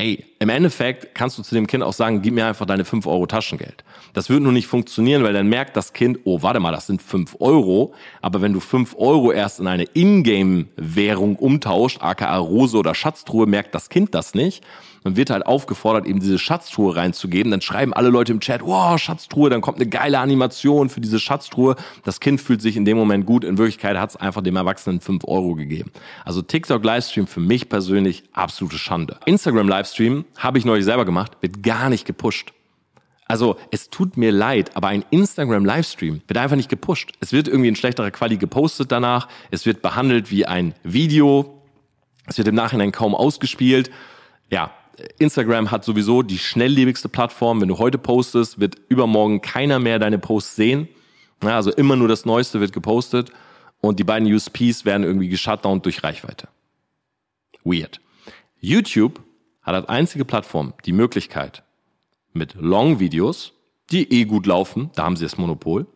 Ey, 0.00 0.24
im 0.38 0.48
Endeffekt 0.48 1.12
kannst 1.16 1.38
du 1.38 1.42
zu 1.42 1.56
dem 1.56 1.66
Kind 1.66 1.82
auch 1.82 1.92
sagen, 1.92 2.22
gib 2.22 2.32
mir 2.32 2.46
einfach 2.46 2.66
deine 2.66 2.84
5 2.84 3.04
Euro 3.08 3.26
Taschengeld. 3.26 3.82
Das 4.12 4.30
wird 4.30 4.40
nur 4.40 4.52
nicht 4.52 4.68
funktionieren, 4.68 5.24
weil 5.24 5.32
dann 5.32 5.48
merkt 5.48 5.76
das 5.76 5.92
Kind, 5.92 6.20
oh, 6.22 6.40
warte 6.40 6.60
mal, 6.60 6.70
das 6.70 6.86
sind 6.86 7.02
5 7.02 7.38
Euro. 7.40 7.92
Aber 8.22 8.40
wenn 8.40 8.52
du 8.52 8.60
5 8.60 8.94
Euro 8.96 9.32
erst 9.32 9.58
in 9.58 9.66
eine 9.66 9.82
Ingame-Währung 9.82 11.34
umtauscht, 11.34 11.98
aka 12.00 12.36
Rose 12.36 12.76
oder 12.76 12.94
Schatztruhe, 12.94 13.46
merkt 13.48 13.74
das 13.74 13.88
Kind 13.88 14.14
das 14.14 14.34
nicht. 14.34 14.62
Man 15.08 15.16
wird 15.16 15.30
halt 15.30 15.46
aufgefordert, 15.46 16.06
eben 16.06 16.20
diese 16.20 16.38
Schatztruhe 16.38 16.94
reinzugeben. 16.94 17.50
Dann 17.50 17.62
schreiben 17.62 17.94
alle 17.94 18.10
Leute 18.10 18.30
im 18.30 18.40
Chat, 18.40 18.60
wow, 18.60 18.98
Schatztruhe, 19.00 19.48
dann 19.48 19.62
kommt 19.62 19.78
eine 19.78 19.88
geile 19.88 20.18
Animation 20.18 20.90
für 20.90 21.00
diese 21.00 21.18
Schatztruhe. 21.18 21.76
Das 22.04 22.20
Kind 22.20 22.42
fühlt 22.42 22.60
sich 22.60 22.76
in 22.76 22.84
dem 22.84 22.98
Moment 22.98 23.24
gut. 23.24 23.42
In 23.42 23.56
Wirklichkeit 23.56 23.96
hat 23.96 24.10
es 24.10 24.16
einfach 24.16 24.42
dem 24.42 24.54
Erwachsenen 24.54 25.00
5 25.00 25.24
Euro 25.24 25.54
gegeben. 25.54 25.92
Also 26.26 26.42
TikTok 26.42 26.84
Livestream 26.84 27.26
für 27.26 27.40
mich 27.40 27.70
persönlich 27.70 28.24
absolute 28.34 28.76
Schande. 28.76 29.18
Instagram 29.24 29.66
Livestream 29.66 30.26
habe 30.36 30.58
ich 30.58 30.66
neulich 30.66 30.84
selber 30.84 31.06
gemacht, 31.06 31.38
wird 31.40 31.62
gar 31.62 31.88
nicht 31.88 32.04
gepusht. 32.04 32.52
Also 33.24 33.56
es 33.70 33.88
tut 33.88 34.18
mir 34.18 34.30
leid, 34.30 34.76
aber 34.76 34.88
ein 34.88 35.06
Instagram 35.08 35.64
Livestream 35.64 36.20
wird 36.26 36.36
einfach 36.36 36.56
nicht 36.56 36.68
gepusht. 36.68 37.14
Es 37.20 37.32
wird 37.32 37.48
irgendwie 37.48 37.68
in 37.68 37.76
schlechterer 37.76 38.10
Quali 38.10 38.36
gepostet 38.36 38.92
danach. 38.92 39.26
Es 39.50 39.64
wird 39.64 39.80
behandelt 39.80 40.30
wie 40.30 40.44
ein 40.44 40.74
Video. 40.82 41.62
Es 42.26 42.36
wird 42.36 42.48
im 42.48 42.54
Nachhinein 42.54 42.92
kaum 42.92 43.14
ausgespielt. 43.14 43.90
Ja, 44.50 44.70
Instagram 45.18 45.70
hat 45.70 45.84
sowieso 45.84 46.22
die 46.22 46.38
schnelllebigste 46.38 47.08
Plattform. 47.08 47.60
Wenn 47.60 47.68
du 47.68 47.78
heute 47.78 47.98
postest, 47.98 48.60
wird 48.60 48.76
übermorgen 48.88 49.40
keiner 49.40 49.78
mehr 49.78 49.98
deine 49.98 50.18
Posts 50.18 50.56
sehen. 50.56 50.88
Ja, 51.42 51.56
also 51.56 51.70
immer 51.72 51.96
nur 51.96 52.08
das 52.08 52.24
Neueste 52.24 52.60
wird 52.60 52.72
gepostet 52.72 53.30
und 53.80 53.98
die 53.98 54.04
beiden 54.04 54.32
USPs 54.32 54.84
werden 54.84 55.04
irgendwie 55.04 55.28
geshutdownt 55.28 55.84
durch 55.84 56.02
Reichweite. 56.02 56.48
Weird. 57.64 58.00
YouTube 58.60 59.20
hat 59.62 59.74
als 59.74 59.88
einzige 59.88 60.24
Plattform 60.24 60.74
die 60.84 60.92
Möglichkeit, 60.92 61.62
mit 62.32 62.54
Long-Videos, 62.54 63.52
die 63.90 64.10
eh 64.12 64.24
gut 64.24 64.46
laufen, 64.46 64.90
da 64.94 65.04
haben 65.04 65.16
sie 65.16 65.24
das 65.24 65.38
Monopol, 65.38 65.86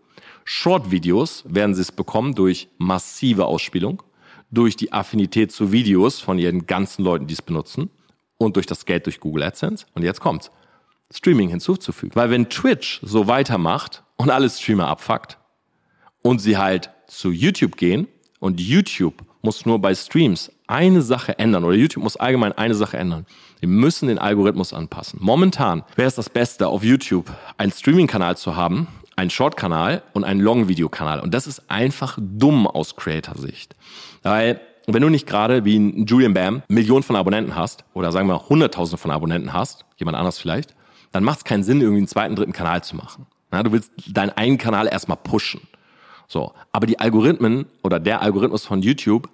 Short-Videos 0.44 1.44
werden 1.48 1.74
sie 1.74 1.82
es 1.82 1.92
bekommen 1.92 2.34
durch 2.34 2.68
massive 2.78 3.46
Ausspielung, 3.46 4.02
durch 4.50 4.76
die 4.76 4.92
Affinität 4.92 5.52
zu 5.52 5.72
Videos 5.72 6.20
von 6.20 6.38
ihren 6.38 6.66
ganzen 6.66 7.04
Leuten, 7.04 7.26
die 7.26 7.34
es 7.34 7.42
benutzen 7.42 7.90
und 8.44 8.56
durch 8.56 8.66
das 8.66 8.84
Geld 8.86 9.06
durch 9.06 9.20
Google 9.20 9.42
AdSense. 9.42 9.86
Und 9.94 10.02
jetzt 10.02 10.20
kommt's. 10.20 10.50
Streaming 11.12 11.50
hinzuzufügen. 11.50 12.14
Weil 12.14 12.30
wenn 12.30 12.48
Twitch 12.48 13.00
so 13.02 13.26
weitermacht 13.26 14.02
und 14.16 14.30
alle 14.30 14.48
Streamer 14.48 14.88
abfuckt 14.88 15.38
und 16.22 16.40
sie 16.40 16.56
halt 16.56 16.90
zu 17.06 17.30
YouTube 17.30 17.76
gehen 17.76 18.08
und 18.40 18.60
YouTube 18.60 19.22
muss 19.42 19.66
nur 19.66 19.78
bei 19.78 19.94
Streams 19.94 20.50
eine 20.66 21.02
Sache 21.02 21.38
ändern 21.38 21.64
oder 21.64 21.74
YouTube 21.74 22.02
muss 22.02 22.16
allgemein 22.16 22.52
eine 22.52 22.74
Sache 22.74 22.96
ändern. 22.96 23.26
Wir 23.60 23.68
müssen 23.68 24.08
den 24.08 24.18
Algorithmus 24.18 24.72
anpassen. 24.72 25.18
Momentan 25.22 25.82
wäre 25.96 26.08
es 26.08 26.14
das 26.14 26.30
Beste 26.30 26.68
auf 26.68 26.82
YouTube, 26.82 27.30
einen 27.58 27.72
Streaming-Kanal 27.72 28.36
zu 28.36 28.56
haben, 28.56 28.88
einen 29.16 29.30
Short-Kanal 29.30 30.02
und 30.14 30.24
einen 30.24 30.40
Long-Video-Kanal. 30.40 31.20
Und 31.20 31.34
das 31.34 31.46
ist 31.46 31.70
einfach 31.70 32.18
dumm 32.20 32.66
aus 32.66 32.96
Creator-Sicht. 32.96 33.76
Weil 34.22 34.60
wenn 34.86 35.02
du 35.02 35.08
nicht 35.08 35.26
gerade 35.26 35.64
wie 35.64 35.78
ein 35.78 36.06
Julian 36.06 36.34
Bam 36.34 36.62
Millionen 36.68 37.02
von 37.02 37.16
Abonnenten 37.16 37.54
hast, 37.54 37.84
oder 37.94 38.12
sagen 38.12 38.28
wir 38.28 38.48
hunderttausend 38.48 39.00
von 39.00 39.10
Abonnenten 39.10 39.52
hast, 39.52 39.84
jemand 39.96 40.16
anders 40.16 40.38
vielleicht, 40.38 40.74
dann 41.12 41.24
macht 41.24 41.38
es 41.38 41.44
keinen 41.44 41.62
Sinn, 41.62 41.80
irgendwie 41.80 41.98
einen 41.98 42.08
zweiten, 42.08 42.36
dritten 42.36 42.52
Kanal 42.52 42.82
zu 42.82 42.96
machen. 42.96 43.26
Ja, 43.52 43.62
du 43.62 43.72
willst 43.72 43.92
deinen 44.08 44.30
einen 44.30 44.58
Kanal 44.58 44.88
erstmal 44.88 45.18
pushen. 45.18 45.60
So. 46.26 46.52
Aber 46.72 46.86
die 46.86 46.98
Algorithmen 46.98 47.66
oder 47.82 48.00
der 48.00 48.22
Algorithmus 48.22 48.64
von 48.64 48.80
YouTube 48.80 49.28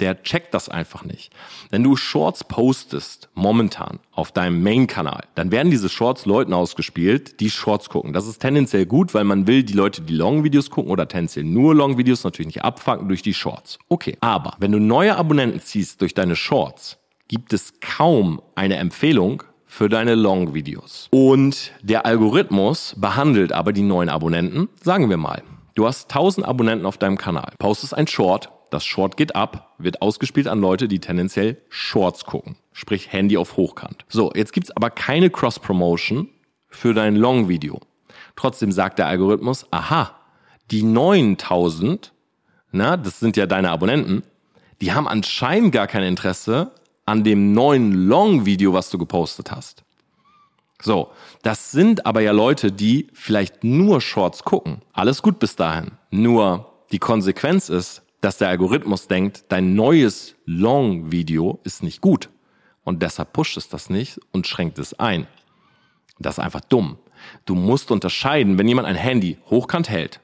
der 0.00 0.22
checkt 0.22 0.54
das 0.54 0.68
einfach 0.68 1.04
nicht. 1.04 1.32
Wenn 1.70 1.82
du 1.82 1.96
Shorts 1.96 2.44
postest, 2.44 3.28
momentan 3.34 3.98
auf 4.12 4.32
deinem 4.32 4.62
Main-Kanal, 4.62 5.24
dann 5.34 5.50
werden 5.50 5.70
diese 5.70 5.88
Shorts 5.88 6.26
Leuten 6.26 6.52
ausgespielt, 6.52 7.40
die 7.40 7.50
Shorts 7.50 7.88
gucken. 7.88 8.12
Das 8.12 8.26
ist 8.26 8.38
tendenziell 8.38 8.86
gut, 8.86 9.14
weil 9.14 9.24
man 9.24 9.46
will 9.46 9.62
die 9.62 9.72
Leute, 9.72 10.02
die 10.02 10.14
Long-Videos 10.14 10.70
gucken 10.70 10.90
oder 10.90 11.08
tendenziell 11.08 11.44
nur 11.44 11.74
Long-Videos 11.74 12.24
natürlich 12.24 12.54
nicht 12.54 12.64
abfangen 12.64 13.08
durch 13.08 13.22
die 13.22 13.34
Shorts. 13.34 13.78
Okay. 13.88 14.16
Aber 14.20 14.54
wenn 14.58 14.72
du 14.72 14.78
neue 14.78 15.16
Abonnenten 15.16 15.60
ziehst 15.60 16.00
durch 16.00 16.14
deine 16.14 16.36
Shorts, 16.36 16.98
gibt 17.28 17.52
es 17.52 17.74
kaum 17.80 18.40
eine 18.54 18.76
Empfehlung 18.76 19.42
für 19.66 19.88
deine 19.88 20.14
Long-Videos. 20.14 21.08
Und 21.10 21.72
der 21.82 22.06
Algorithmus 22.06 22.94
behandelt 22.96 23.52
aber 23.52 23.72
die 23.72 23.82
neuen 23.82 24.08
Abonnenten, 24.08 24.68
sagen 24.82 25.10
wir 25.10 25.18
mal. 25.18 25.42
Du 25.74 25.86
hast 25.86 26.10
1000 26.10 26.44
Abonnenten 26.46 26.86
auf 26.86 26.98
deinem 26.98 27.18
Kanal, 27.18 27.52
postest 27.58 27.94
ein 27.94 28.08
Short, 28.08 28.50
das 28.70 28.84
Short 28.84 29.16
geht 29.16 29.34
ab, 29.34 29.74
wird 29.78 30.02
ausgespielt 30.02 30.48
an 30.48 30.60
Leute, 30.60 30.88
die 30.88 31.00
tendenziell 31.00 31.60
Shorts 31.68 32.24
gucken, 32.24 32.56
sprich 32.72 33.12
Handy 33.12 33.36
auf 33.36 33.56
Hochkant. 33.56 34.04
So, 34.08 34.32
jetzt 34.34 34.52
gibt's 34.52 34.70
aber 34.70 34.90
keine 34.90 35.30
Cross-Promotion 35.30 36.28
für 36.68 36.94
dein 36.94 37.16
Long-Video. 37.16 37.80
Trotzdem 38.36 38.72
sagt 38.72 38.98
der 38.98 39.06
Algorithmus, 39.06 39.66
aha, 39.70 40.14
die 40.70 40.82
9000, 40.82 42.12
na, 42.70 42.96
das 42.96 43.20
sind 43.20 43.36
ja 43.36 43.46
deine 43.46 43.70
Abonnenten, 43.70 44.22
die 44.80 44.92
haben 44.92 45.08
anscheinend 45.08 45.72
gar 45.72 45.86
kein 45.86 46.04
Interesse 46.04 46.72
an 47.04 47.24
dem 47.24 47.52
neuen 47.52 47.92
Long-Video, 48.06 48.72
was 48.72 48.90
du 48.90 48.98
gepostet 48.98 49.50
hast. 49.50 49.82
So, 50.80 51.10
das 51.42 51.72
sind 51.72 52.06
aber 52.06 52.20
ja 52.20 52.32
Leute, 52.32 52.70
die 52.70 53.08
vielleicht 53.12 53.64
nur 53.64 54.00
Shorts 54.00 54.44
gucken. 54.44 54.82
Alles 54.92 55.22
gut 55.22 55.38
bis 55.40 55.56
dahin. 55.56 55.92
Nur 56.10 56.70
die 56.92 57.00
Konsequenz 57.00 57.68
ist, 57.68 58.02
dass 58.20 58.38
der 58.38 58.48
Algorithmus 58.48 59.08
denkt, 59.08 59.44
dein 59.48 59.74
neues 59.74 60.34
Long-Video 60.44 61.60
ist 61.64 61.82
nicht 61.82 62.00
gut 62.00 62.30
und 62.84 63.02
deshalb 63.02 63.32
pusht 63.32 63.56
es 63.56 63.68
das 63.68 63.90
nicht 63.90 64.20
und 64.32 64.46
schränkt 64.46 64.78
es 64.78 64.98
ein. 64.98 65.26
Das 66.18 66.38
ist 66.38 66.44
einfach 66.44 66.62
dumm. 66.62 66.98
Du 67.44 67.54
musst 67.54 67.90
unterscheiden, 67.90 68.58
wenn 68.58 68.68
jemand 68.68 68.88
ein 68.88 68.96
Handy 68.96 69.38
hochkant 69.50 69.88
hält 69.88 70.20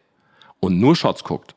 und 0.60 0.80
nur 0.80 0.96
Shots 0.96 1.24
guckt, 1.24 1.54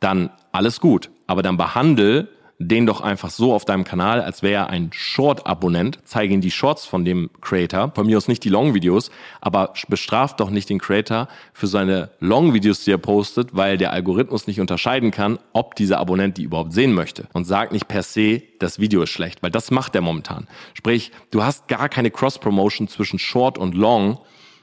dann 0.00 0.30
alles 0.52 0.80
gut, 0.80 1.10
aber 1.26 1.42
dann 1.42 1.56
behandle 1.56 2.28
den 2.58 2.86
doch 2.86 3.00
einfach 3.00 3.30
so 3.30 3.54
auf 3.54 3.64
deinem 3.64 3.84
Kanal, 3.84 4.20
als 4.20 4.42
wäre 4.42 4.54
er 4.54 4.70
ein 4.70 4.90
Short-Abonnent. 4.92 6.00
Zeige 6.04 6.34
ihm 6.34 6.40
die 6.40 6.50
Shorts 6.50 6.86
von 6.86 7.04
dem 7.04 7.30
Creator. 7.40 7.92
Von 7.94 8.06
mir 8.06 8.16
aus 8.16 8.26
nicht 8.26 8.42
die 8.42 8.48
Long-Videos, 8.48 9.12
aber 9.40 9.74
bestraft 9.88 10.40
doch 10.40 10.50
nicht 10.50 10.68
den 10.68 10.80
Creator 10.80 11.28
für 11.52 11.68
seine 11.68 12.10
Long-Videos, 12.18 12.82
die 12.82 12.90
er 12.90 12.98
postet, 12.98 13.54
weil 13.54 13.78
der 13.78 13.92
Algorithmus 13.92 14.48
nicht 14.48 14.60
unterscheiden 14.60 15.12
kann, 15.12 15.38
ob 15.52 15.76
dieser 15.76 15.98
Abonnent 15.98 16.36
die 16.36 16.42
überhaupt 16.42 16.72
sehen 16.72 16.94
möchte. 16.94 17.28
Und 17.32 17.44
sagt 17.44 17.72
nicht 17.72 17.86
per 17.86 18.02
se, 18.02 18.42
das 18.58 18.80
Video 18.80 19.02
ist 19.02 19.10
schlecht, 19.10 19.40
weil 19.42 19.52
das 19.52 19.70
macht 19.70 19.94
er 19.94 20.00
momentan. 20.00 20.48
Sprich, 20.74 21.12
du 21.30 21.44
hast 21.44 21.68
gar 21.68 21.88
keine 21.88 22.10
Cross-Promotion 22.10 22.88
zwischen 22.88 23.20
Short 23.20 23.56
und 23.56 23.76
Long, 23.76 24.18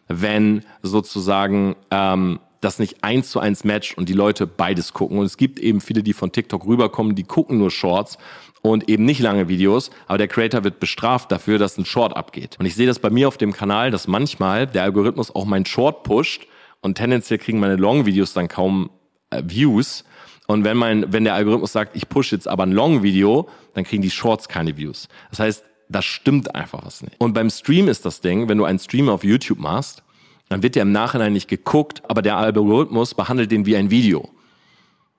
wenn 0.10 0.64
sozusagen 0.82 1.76
ähm, 1.92 2.40
das 2.66 2.80
nicht 2.80 3.04
eins 3.04 3.30
zu 3.30 3.40
eins 3.40 3.64
matcht 3.64 3.98
und 3.98 4.10
die 4.10 4.14
Leute 4.14 4.48
beides 4.48 4.94
gucken. 4.94 5.20
Und 5.20 5.26
es 5.26 5.38
gibt 5.38 5.60
eben 5.60 5.80
viele, 5.82 6.04
die 6.04 6.14
von 6.14 6.32
TikTok 6.32 6.66
rüberkommen, 6.66 7.16
die 7.16 7.24
gucken 7.24 7.58
nur 7.58 7.72
Shorts 7.72 8.18
und 8.62 8.90
eben 8.90 9.06
nicht 9.06 9.20
lange 9.20 9.48
Videos, 9.48 9.92
aber 10.08 10.18
der 10.18 10.28
Creator 10.28 10.64
wird 10.64 10.80
bestraft 10.80 11.32
dafür, 11.32 11.60
dass 11.60 11.78
ein 11.78 11.86
Short 11.86 12.16
abgeht. 12.16 12.58
Und 12.60 12.66
ich 12.66 12.76
sehe 12.76 12.88
das 12.88 13.00
bei 13.00 13.10
mir 13.10 13.28
auf 13.28 13.38
dem 13.38 13.54
Kanal, 13.54 13.92
dass 13.92 14.08
manchmal 14.08 14.68
der 14.68 14.84
Algorithmus 14.84 15.34
auch 15.34 15.46
mein 15.46 15.66
Short 15.66 16.04
pusht 16.04 16.48
und 16.82 16.96
tendenziell 16.96 17.40
kriegen 17.40 17.60
meine 17.60 17.76
Long-Videos 17.76 18.34
dann 18.34 18.48
kaum 18.48 18.90
äh, 19.30 19.44
Views. 19.46 20.04
Und 20.48 20.64
wenn 20.64 20.78
mein, 20.78 21.14
wenn 21.14 21.24
der 21.24 21.36
Algorithmus 21.36 21.72
sagt, 21.72 21.96
ich 21.96 22.10
push 22.10 22.32
jetzt 22.32 22.48
aber 22.48 22.64
ein 22.64 22.72
Long-Video, 22.72 23.50
dann 23.74 23.84
kriegen 23.84 24.02
die 24.02 24.12
Shorts 24.12 24.48
keine 24.48 24.78
Views. 24.78 25.08
Das 25.30 25.40
heißt, 25.40 25.66
das 25.90 26.06
stimmt 26.06 26.56
einfach 26.56 26.84
was 26.86 27.04
nicht. 27.04 27.16
Und 27.20 27.34
beim 27.34 27.50
Stream 27.50 27.88
ist 27.88 28.06
das 28.06 28.22
Ding, 28.22 28.50
wenn 28.50 28.58
du 28.58 28.66
einen 28.66 28.80
Stream 28.80 29.10
auf 29.10 29.24
YouTube 29.24 29.60
machst, 29.60 30.04
dann 30.50 30.64
wird 30.64 30.76
der 30.76 30.84
im 30.84 30.92
Nachhinein 30.92 31.34
nicht 31.34 31.48
geguckt, 31.48 32.04
aber 32.08 32.22
der 32.22 32.38
Algorithmus 32.38 33.14
behandelt 33.14 33.52
den 33.52 33.66
wie 33.66 33.76
ein 33.76 33.90
Video. 33.90 34.30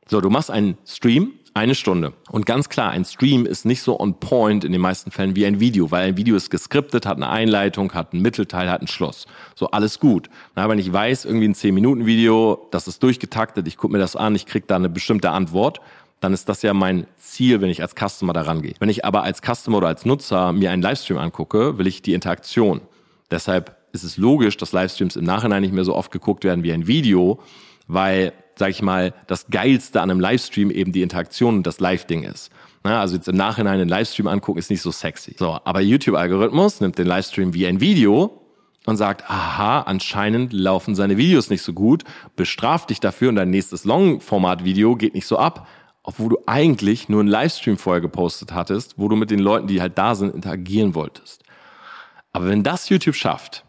So, 0.09 0.21
du 0.21 0.31
machst 0.31 0.51
einen 0.51 0.79
Stream, 0.87 1.33
eine 1.53 1.75
Stunde. 1.75 2.13
Und 2.31 2.47
ganz 2.47 2.69
klar, 2.69 2.91
ein 2.91 3.05
Stream 3.05 3.47
ist 3.47 3.65
nicht 3.65 3.83
so 3.83 3.99
on 3.99 4.21
point 4.21 4.63
in 4.63 4.73
den 4.73 4.81
meisten 4.81 5.11
Fällen 5.11 5.35
wie 5.35 5.47
ein 5.47 5.59
Video, 5.59 5.91
weil 5.91 6.09
ein 6.09 6.17
Video 6.17 6.37
ist 6.37 6.51
geskriptet, 6.51 7.07
hat 7.07 7.17
eine 7.17 7.31
Einleitung, 7.31 7.93
hat 7.95 8.13
einen 8.13 8.23
Mittelteil, 8.23 8.71
hat 8.71 8.81
einen 8.81 8.89
Schluss. 8.89 9.27
So, 9.55 9.69
alles 9.71 9.99
gut. 9.99 10.29
Na, 10.55 10.69
wenn 10.69 10.79
ich 10.79 10.93
weiß, 10.93 11.25
irgendwie 11.25 11.49
ein 11.49 11.55
10-Minuten-Video, 11.55 12.69
das 12.71 12.87
ist 12.87 13.03
durchgetaktet, 13.03 13.67
ich 13.67 13.79
gucke 13.79 13.95
mir 13.95 13.99
das 13.99 14.17
an, 14.17 14.35
ich 14.35 14.47
krieg 14.47 14.69
da 14.69 14.77
eine 14.77 14.91
bestimmte 14.91 15.31
Antwort, 15.31 15.81
dann 16.21 16.33
ist 16.33 16.49
das 16.49 16.63
ja 16.63 16.75
mein 16.75 17.07
Ziel, 17.17 17.61
wenn 17.61 17.71
ich 17.71 17.83
als 17.83 17.95
Customer 17.95 18.33
da 18.33 18.43
rangehe. 18.43 18.75
Wenn 18.79 18.89
ich 18.89 19.05
aber 19.05 19.23
als 19.23 19.41
Customer 19.41 19.79
oder 19.79 19.89
als 19.89 20.05
Nutzer 20.05 20.53
mir 20.53 20.71
einen 20.71 20.83
Livestream 20.83 21.19
angucke, 21.19 21.79
will 21.79 21.87
ich 21.87 22.03
die 22.03 22.15
Interaktion. 22.15 22.83
Deshalb 23.31 23.77
ist 23.93 24.05
es 24.05 24.17
logisch, 24.17 24.57
dass 24.57 24.73
Livestreams 24.73 25.17
im 25.17 25.25
Nachhinein 25.25 25.63
nicht 25.63 25.75
mehr 25.75 25.85
so 25.85 25.95
oft 25.95 26.11
geguckt 26.11 26.45
werden 26.45 26.63
wie 26.65 26.73
ein 26.73 26.87
Video, 26.87 27.41
weil 27.87 28.33
sag 28.59 28.71
ich 28.71 28.83
mal, 28.83 29.13
das 29.27 29.49
Geilste 29.49 30.01
an 30.01 30.11
einem 30.11 30.21
Livestream 30.21 30.71
eben 30.71 30.93
die 30.93 31.03
Interaktion 31.03 31.57
und 31.57 31.67
das 31.67 31.79
Live-Ding 31.79 32.23
ist. 32.23 32.51
Na, 32.83 33.01
also 33.01 33.17
jetzt 33.17 33.29
im 33.29 33.37
Nachhinein 33.37 33.81
einen 33.81 33.89
Livestream 33.89 34.29
angucken 34.29 34.59
ist 34.59 34.71
nicht 34.71 34.81
so 34.81 34.91
sexy. 34.91 35.37
So, 35.39 35.61
aber 35.65 35.81
YouTube-Algorithmus 35.81 36.81
nimmt 36.81 36.99
den 36.99 37.07
Livestream 37.07 37.53
wie 37.53 37.67
ein 37.67 37.81
Video 37.81 38.41
und 38.87 38.97
sagt, 38.97 39.29
aha, 39.29 39.83
anscheinend 39.83 40.53
laufen 40.53 40.95
seine 40.95 41.17
Videos 41.17 41.51
nicht 41.51 41.63
so 41.63 41.73
gut, 41.73 42.05
bestraft 42.35 42.91
dich 42.91 43.01
dafür 43.01 43.29
und 43.29 43.37
dein 43.37 43.51
nächstes 43.51 43.85
Long-Format-Video 43.85 44.97
geht 44.97 45.15
nicht 45.15 45.27
so 45.27 45.37
ab, 45.37 45.67
obwohl 46.03 46.31
du 46.31 46.39
eigentlich 46.47 47.09
nur 47.09 47.21
einen 47.21 47.29
Livestream 47.29 47.77
vorher 47.77 48.01
gepostet 48.01 48.55
hattest, 48.55 48.95
wo 48.97 49.09
du 49.09 49.17
mit 49.17 49.31
den 49.31 49.41
Leuten, 49.41 49.67
die 49.67 49.83
halt 49.83 49.99
da 49.99 50.15
sind, 50.15 50.35
interagieren 50.35 50.95
wolltest. 50.95 51.43
Aber 52.33 52.47
wenn 52.47 52.63
das 52.63 52.89
YouTube 52.89 53.17
schafft, 53.17 53.66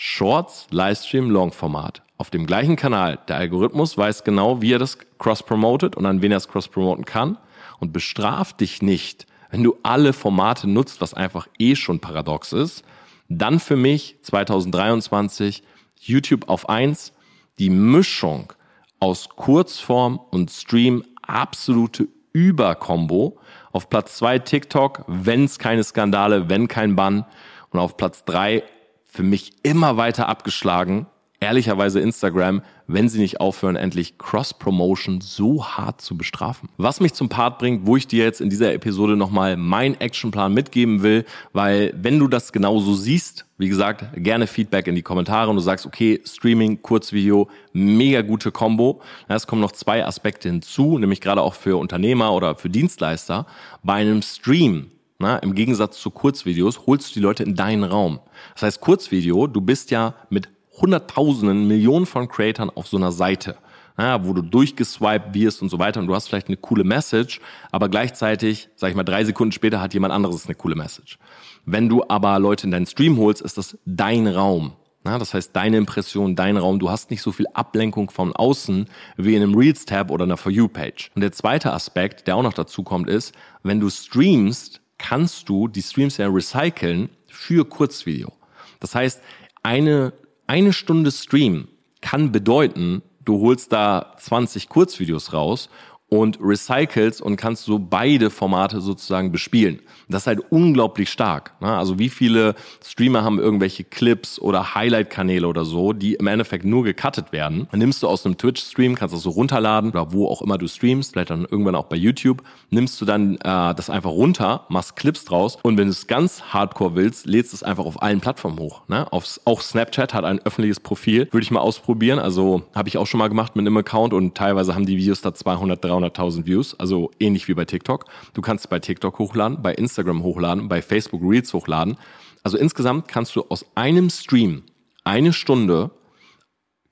Shorts, 0.00 0.68
Livestream, 0.70 1.28
Long-Format 1.28 2.02
auf 2.18 2.30
dem 2.30 2.46
gleichen 2.46 2.76
Kanal, 2.76 3.18
der 3.26 3.36
Algorithmus 3.36 3.98
weiß 3.98 4.22
genau, 4.22 4.62
wie 4.62 4.72
er 4.72 4.78
das 4.78 4.96
cross-promotet 5.18 5.96
und 5.96 6.06
an 6.06 6.22
wen 6.22 6.30
er 6.30 6.36
es 6.36 6.46
cross-promoten 6.46 7.04
kann 7.04 7.36
und 7.80 7.92
bestraft 7.92 8.60
dich 8.60 8.80
nicht, 8.80 9.26
wenn 9.50 9.64
du 9.64 9.76
alle 9.82 10.12
Formate 10.12 10.68
nutzt, 10.68 11.00
was 11.00 11.14
einfach 11.14 11.48
eh 11.58 11.74
schon 11.74 11.98
paradox 11.98 12.52
ist, 12.52 12.84
dann 13.28 13.58
für 13.58 13.74
mich 13.74 14.18
2023 14.22 15.64
YouTube 16.00 16.48
auf 16.48 16.68
eins 16.68 17.12
die 17.58 17.70
Mischung 17.70 18.52
aus 19.00 19.28
Kurzform 19.30 20.20
und 20.30 20.52
Stream 20.52 21.04
absolute 21.22 22.06
Überkombo. 22.32 23.40
Auf 23.72 23.90
Platz 23.90 24.16
zwei 24.16 24.38
TikTok, 24.38 25.04
wenn 25.08 25.44
es 25.44 25.58
keine 25.58 25.82
Skandale, 25.82 26.48
wenn 26.48 26.68
kein 26.68 26.94
Bann. 26.94 27.24
Und 27.70 27.80
auf 27.80 27.96
Platz 27.96 28.24
drei 28.24 28.62
für 29.08 29.22
mich 29.22 29.52
immer 29.62 29.96
weiter 29.96 30.28
abgeschlagen 30.28 31.06
ehrlicherweise 31.40 32.00
Instagram, 32.00 32.62
wenn 32.86 33.08
sie 33.08 33.20
nicht 33.20 33.40
aufhören, 33.40 33.76
endlich 33.76 34.18
Cross-Promotion 34.18 35.20
so 35.20 35.64
hart 35.64 36.00
zu 36.00 36.16
bestrafen. 36.16 36.68
Was 36.78 37.00
mich 37.00 37.12
zum 37.12 37.28
Part 37.28 37.58
bringt, 37.58 37.86
wo 37.86 37.96
ich 37.96 38.06
dir 38.06 38.24
jetzt 38.24 38.40
in 38.40 38.50
dieser 38.50 38.72
Episode 38.72 39.16
nochmal 39.16 39.56
meinen 39.56 40.00
Actionplan 40.00 40.52
mitgeben 40.52 41.02
will, 41.02 41.24
weil 41.52 41.94
wenn 41.96 42.18
du 42.18 42.26
das 42.28 42.52
genauso 42.52 42.94
siehst, 42.94 43.44
wie 43.56 43.68
gesagt, 43.68 44.04
gerne 44.16 44.46
Feedback 44.46 44.86
in 44.86 44.94
die 44.94 45.02
Kommentare 45.02 45.50
und 45.50 45.56
du 45.56 45.62
sagst, 45.62 45.86
okay, 45.86 46.20
Streaming, 46.24 46.82
Kurzvideo, 46.82 47.48
mega 47.72 48.22
gute 48.22 48.50
Combo. 48.50 49.00
Es 49.28 49.46
kommen 49.46 49.62
noch 49.62 49.72
zwei 49.72 50.04
Aspekte 50.04 50.48
hinzu, 50.48 50.98
nämlich 50.98 51.20
gerade 51.20 51.42
auch 51.42 51.54
für 51.54 51.76
Unternehmer 51.76 52.32
oder 52.32 52.54
für 52.54 52.70
Dienstleister. 52.70 53.46
Bei 53.82 53.94
einem 53.94 54.22
Stream 54.22 54.90
na, 55.18 55.36
im 55.38 55.54
Gegensatz 55.54 56.00
zu 56.00 56.10
Kurzvideos 56.10 56.86
holst 56.86 57.10
du 57.10 57.14
die 57.14 57.24
Leute 57.24 57.42
in 57.42 57.56
deinen 57.56 57.82
Raum. 57.82 58.20
Das 58.54 58.62
heißt, 58.62 58.80
Kurzvideo, 58.80 59.48
du 59.48 59.60
bist 59.60 59.90
ja 59.90 60.14
mit 60.30 60.48
Hunderttausenden, 60.80 61.66
Millionen 61.66 62.06
von 62.06 62.28
Creatern 62.28 62.70
auf 62.70 62.86
so 62.86 62.96
einer 62.96 63.10
Seite, 63.10 63.56
ja, 63.98 64.24
wo 64.24 64.32
du 64.32 64.42
durchgeswiped 64.42 65.34
wirst 65.34 65.60
und 65.60 65.70
so 65.70 65.80
weiter 65.80 65.98
und 65.98 66.06
du 66.06 66.14
hast 66.14 66.28
vielleicht 66.28 66.46
eine 66.46 66.56
coole 66.56 66.84
Message, 66.84 67.40
aber 67.72 67.88
gleichzeitig, 67.88 68.68
sag 68.76 68.90
ich 68.90 68.96
mal, 68.96 69.02
drei 69.02 69.24
Sekunden 69.24 69.50
später 69.50 69.80
hat 69.80 69.92
jemand 69.92 70.14
anderes 70.14 70.46
eine 70.46 70.54
coole 70.54 70.76
Message. 70.76 71.18
Wenn 71.66 71.88
du 71.88 72.04
aber 72.08 72.38
Leute 72.38 72.66
in 72.66 72.70
deinen 72.70 72.86
Stream 72.86 73.18
holst, 73.18 73.42
ist 73.42 73.58
das 73.58 73.76
dein 73.84 74.28
Raum. 74.28 74.74
Ja, 75.04 75.18
das 75.18 75.34
heißt, 75.34 75.54
deine 75.54 75.78
Impression, 75.78 76.36
dein 76.36 76.56
Raum, 76.56 76.78
du 76.78 76.90
hast 76.90 77.10
nicht 77.10 77.22
so 77.22 77.32
viel 77.32 77.46
Ablenkung 77.54 78.10
von 78.10 78.32
außen 78.32 78.86
wie 79.16 79.34
in 79.34 79.42
einem 79.42 79.54
Reels-Tab 79.54 80.10
oder 80.10 80.24
einer 80.24 80.36
For 80.36 80.52
You-Page. 80.52 81.10
Und 81.14 81.22
der 81.22 81.32
zweite 81.32 81.72
Aspekt, 81.72 82.26
der 82.26 82.36
auch 82.36 82.42
noch 82.42 82.52
dazu 82.52 82.82
kommt, 82.82 83.08
ist, 83.08 83.34
wenn 83.62 83.80
du 83.80 83.90
streamst, 83.90 84.80
kannst 84.98 85.48
du 85.48 85.68
die 85.68 85.82
Streams 85.82 86.16
ja 86.16 86.28
recyceln 86.28 87.08
für 87.28 87.64
Kurzvideo. 87.64 88.32
Das 88.80 88.94
heißt, 88.94 89.22
eine 89.62 90.12
eine 90.48 90.72
Stunde 90.72 91.12
Stream 91.12 91.68
kann 92.00 92.32
bedeuten, 92.32 93.02
du 93.24 93.40
holst 93.40 93.70
da 93.72 94.14
20 94.18 94.70
Kurzvideos 94.70 95.34
raus 95.34 95.68
und 96.10 96.38
recycelst 96.40 97.20
und 97.20 97.36
kannst 97.36 97.64
so 97.64 97.78
beide 97.78 98.30
Formate 98.30 98.80
sozusagen 98.80 99.30
bespielen. 99.30 99.80
Das 100.08 100.22
ist 100.22 100.26
halt 100.26 100.40
unglaublich 100.50 101.10
stark. 101.10 101.52
Ne? 101.60 101.68
Also 101.68 101.98
wie 101.98 102.08
viele 102.08 102.54
Streamer 102.82 103.24
haben 103.24 103.38
irgendwelche 103.38 103.84
Clips 103.84 104.38
oder 104.38 104.74
Highlight-Kanäle 104.74 105.46
oder 105.46 105.66
so, 105.66 105.92
die 105.92 106.14
im 106.14 106.26
Endeffekt 106.26 106.64
nur 106.64 106.84
gecuttet 106.84 107.32
werden. 107.32 107.68
Dann 107.70 107.80
nimmst 107.80 108.02
du 108.02 108.08
aus 108.08 108.24
einem 108.24 108.38
Twitch-Stream, 108.38 108.94
kannst 108.94 109.14
das 109.14 109.22
so 109.22 109.30
runterladen 109.30 109.90
oder 109.90 110.12
wo 110.12 110.26
auch 110.26 110.40
immer 110.40 110.56
du 110.56 110.66
streamst, 110.66 111.12
vielleicht 111.12 111.30
dann 111.30 111.44
irgendwann 111.44 111.74
auch 111.74 111.86
bei 111.86 111.96
YouTube, 111.96 112.42
nimmst 112.70 112.98
du 113.00 113.04
dann 113.04 113.36
äh, 113.36 113.74
das 113.74 113.90
einfach 113.90 114.10
runter, 114.10 114.64
machst 114.70 114.96
Clips 114.96 115.26
draus 115.26 115.58
und 115.62 115.76
wenn 115.76 115.86
du 115.86 115.92
es 115.92 116.06
ganz 116.06 116.42
hardcore 116.42 116.94
willst, 116.94 117.26
lädst 117.26 117.52
es 117.52 117.62
einfach 117.62 117.84
auf 117.84 118.02
allen 118.02 118.20
Plattformen 118.20 118.58
hoch. 118.58 118.82
Ne? 118.88 119.12
Auf, 119.12 119.40
auch 119.44 119.60
Snapchat 119.60 120.14
hat 120.14 120.24
ein 120.24 120.38
öffentliches 120.40 120.80
Profil, 120.80 121.28
würde 121.30 121.42
ich 121.42 121.50
mal 121.50 121.60
ausprobieren. 121.60 122.18
Also 122.18 122.62
habe 122.74 122.88
ich 122.88 122.96
auch 122.96 123.06
schon 123.06 123.18
mal 123.18 123.28
gemacht 123.28 123.56
mit 123.56 123.66
einem 123.66 123.76
Account 123.76 124.14
und 124.14 124.34
teilweise 124.34 124.74
haben 124.74 124.86
die 124.86 124.96
Videos 124.96 125.20
da 125.20 125.34
200, 125.34 125.82
300.000 125.98 126.46
Views, 126.46 126.78
also 126.78 127.10
ähnlich 127.20 127.48
wie 127.48 127.54
bei 127.54 127.64
TikTok. 127.64 128.06
Du 128.34 128.40
kannst 128.40 128.68
bei 128.70 128.78
TikTok 128.78 129.18
hochladen, 129.18 129.62
bei 129.62 129.74
Instagram 129.74 130.08
Instagram 130.08 130.22
hochladen, 130.22 130.68
bei 130.68 130.82
Facebook 130.82 131.22
Reels 131.22 131.52
hochladen. 131.52 131.96
Also 132.42 132.56
insgesamt 132.56 133.08
kannst 133.08 133.36
du 133.36 133.44
aus 133.48 133.64
einem 133.74 134.10
Stream 134.10 134.62
eine 135.04 135.32
Stunde 135.32 135.90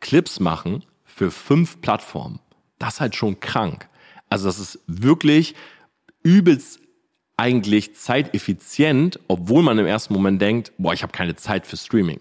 Clips 0.00 0.40
machen 0.40 0.84
für 1.04 1.30
fünf 1.30 1.80
Plattformen. 1.80 2.40
Das 2.78 2.94
ist 2.94 3.00
halt 3.00 3.14
schon 3.14 3.40
krank. 3.40 3.88
Also 4.28 4.46
das 4.46 4.58
ist 4.58 4.80
wirklich 4.86 5.54
übelst 6.22 6.80
eigentlich 7.36 7.94
zeiteffizient, 7.94 9.20
obwohl 9.28 9.62
man 9.62 9.78
im 9.78 9.86
ersten 9.86 10.14
Moment 10.14 10.40
denkt, 10.40 10.72
boah, 10.78 10.92
ich 10.92 11.02
habe 11.02 11.12
keine 11.12 11.36
Zeit 11.36 11.66
für 11.66 11.76
Streaming. 11.76 12.20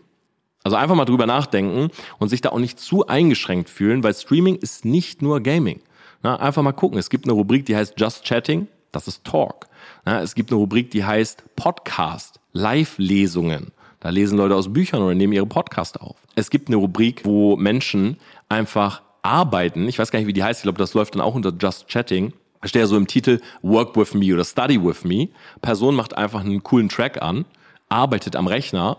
Also 0.64 0.78
einfach 0.78 0.96
mal 0.96 1.06
drüber 1.06 1.26
nachdenken 1.26 1.90
und 2.20 2.30
sich 2.30 2.42
da 2.42 2.50
auch 2.50 2.60
nicht 2.60 2.80
zu 2.80 3.08
eingeschränkt 3.08 3.70
fühlen, 3.70 4.04
weil 4.04 4.14
Streaming 4.14 4.56
ist 4.56 4.84
nicht 4.86 5.22
nur 5.22 5.42
Gaming. 5.42 5.82
Na, 6.26 6.38
einfach 6.38 6.64
mal 6.64 6.72
gucken. 6.72 6.98
Es 6.98 7.12
gibt 7.12 7.26
eine 7.26 7.34
Rubrik, 7.34 7.68
die 7.68 7.76
heißt 7.76 8.00
Just 8.00 8.24
Chatting. 8.26 8.68
Das 8.92 9.08
ist 9.08 9.24
Talk. 9.26 9.68
Ja, 10.08 10.24
es 10.24 10.34
gibt 10.34 10.50
eine 10.50 10.58
Rubrik, 10.58 10.90
die 10.90 11.06
heißt 11.06 11.44
Podcast, 11.56 12.40
Live-Lesungen. 12.52 13.68
Da 14.00 14.10
lesen 14.10 14.40
Leute 14.40 14.56
aus 14.56 14.74
Büchern 14.74 15.04
oder 15.04 15.14
nehmen 15.14 15.34
ihre 15.34 15.46
Podcast 15.46 16.02
auf. 16.02 16.16
Es 16.34 16.50
gibt 16.50 16.68
eine 16.68 16.78
Rubrik, 16.78 17.26
wo 17.26 17.58
Menschen 17.58 18.18
einfach 18.50 19.04
arbeiten. 19.22 19.88
Ich 19.88 20.00
weiß 20.00 20.10
gar 20.10 20.18
nicht, 20.18 20.28
wie 20.28 20.34
die 20.34 20.44
heißt. 20.44 20.62
Ich 20.62 20.64
glaube, 20.64 20.80
das 20.80 20.96
läuft 20.96 21.14
dann 21.14 21.22
auch 21.22 21.36
unter 21.36 21.54
Just 21.56 21.90
Chatting. 21.90 22.34
Da 22.60 22.70
steht 22.70 22.80
ja 22.80 22.88
so 22.88 22.98
im 22.98 23.06
Titel 23.06 23.40
Work 23.62 23.96
with 23.96 24.16
me 24.16 24.34
oder 24.34 24.46
Study 24.46 24.84
with 24.84 25.04
me. 25.04 25.30
Person 25.62 25.94
macht 25.94 26.18
einfach 26.18 26.40
einen 26.40 26.64
coolen 26.64 26.90
Track 26.90 27.22
an, 27.22 27.46
arbeitet 27.88 28.36
am 28.36 28.48
Rechner, 28.48 28.98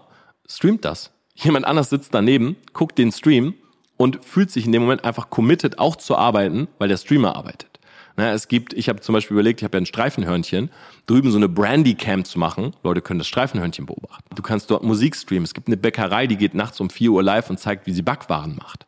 streamt 0.49 0.85
das. 0.85 1.11
Jemand 1.35 1.67
anders 1.67 1.91
sitzt 1.91 2.15
daneben, 2.15 2.55
guckt 2.73 2.97
den 2.99 3.11
Stream 3.11 3.55
und 3.97 4.25
fühlt 4.25 4.51
sich 4.51 4.67
in 4.67 4.73
dem 4.73 4.83
Moment 4.83 5.05
einfach 5.05 5.31
committed, 5.31 5.79
auch 5.79 5.97
zu 5.97 6.17
arbeiten, 6.17 6.69
weil 6.79 6.89
der 6.89 6.97
Streamer 6.97 7.37
arbeitet. 7.37 7.77
Na, 8.17 8.33
es 8.33 8.49
gibt, 8.49 8.73
ich 8.73 8.89
habe 8.89 9.01
zum 9.01 9.13
Beispiel 9.13 9.35
überlegt, 9.35 9.61
ich 9.61 9.65
habe 9.65 9.77
ja 9.77 9.83
ein 9.83 9.87
Streifenhörnchen, 9.87 10.71
drüben 11.07 11.31
so 11.31 11.37
eine 11.37 11.51
Brandy-Cam 11.51 12.25
zu 12.25 12.39
machen. 12.39 12.73
Leute 12.83 13.03
können 13.03 13.19
das 13.19 13.29
Streifenhörnchen 13.29 13.85
beobachten. 13.85 14.35
Du 14.35 14.43
kannst 14.43 14.71
dort 14.71 14.83
Musik 14.83 15.15
streamen. 15.15 15.45
Es 15.45 15.53
gibt 15.53 15.69
eine 15.69 15.77
Bäckerei, 15.77 16.27
die 16.27 16.37
geht 16.37 16.55
nachts 16.55 16.81
um 16.81 16.89
4 16.89 17.11
Uhr 17.11 17.23
live 17.23 17.51
und 17.51 17.59
zeigt, 17.59 17.87
wie 17.87 17.93
sie 17.93 18.03
Backwaren 18.03 18.57
macht. 18.57 18.87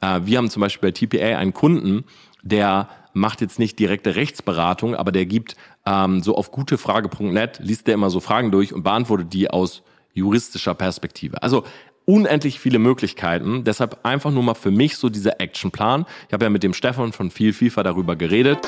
Äh, 0.00 0.22
wir 0.24 0.38
haben 0.38 0.50
zum 0.50 0.60
Beispiel 0.60 0.90
bei 0.90 0.92
TPA 0.92 1.38
einen 1.38 1.54
Kunden, 1.54 2.04
der 2.42 2.88
macht 3.12 3.40
jetzt 3.40 3.58
nicht 3.58 3.78
direkte 3.78 4.16
Rechtsberatung, 4.16 4.96
aber 4.96 5.12
der 5.12 5.26
gibt 5.26 5.56
ähm, 5.86 6.20
so 6.22 6.36
auf 6.36 6.50
gutefrage.net, 6.50 7.60
liest 7.60 7.86
der 7.86 7.94
immer 7.94 8.10
so 8.10 8.20
Fragen 8.20 8.50
durch 8.50 8.74
und 8.74 8.82
beantwortet 8.82 9.32
die 9.32 9.48
aus 9.48 9.82
juristischer 10.12 10.74
Perspektive. 10.74 11.42
Also 11.42 11.64
unendlich 12.06 12.58
viele 12.60 12.78
Möglichkeiten. 12.78 13.64
Deshalb 13.64 13.98
einfach 14.04 14.30
nur 14.30 14.42
mal 14.42 14.54
für 14.54 14.70
mich 14.70 14.96
so 14.96 15.10
dieser 15.10 15.40
Actionplan. 15.40 16.06
Ich 16.28 16.32
habe 16.32 16.44
ja 16.44 16.50
mit 16.50 16.62
dem 16.62 16.72
Stefan 16.72 17.12
von 17.12 17.30
viel 17.30 17.52
FIFA 17.52 17.82
darüber 17.82 18.16
geredet. 18.16 18.58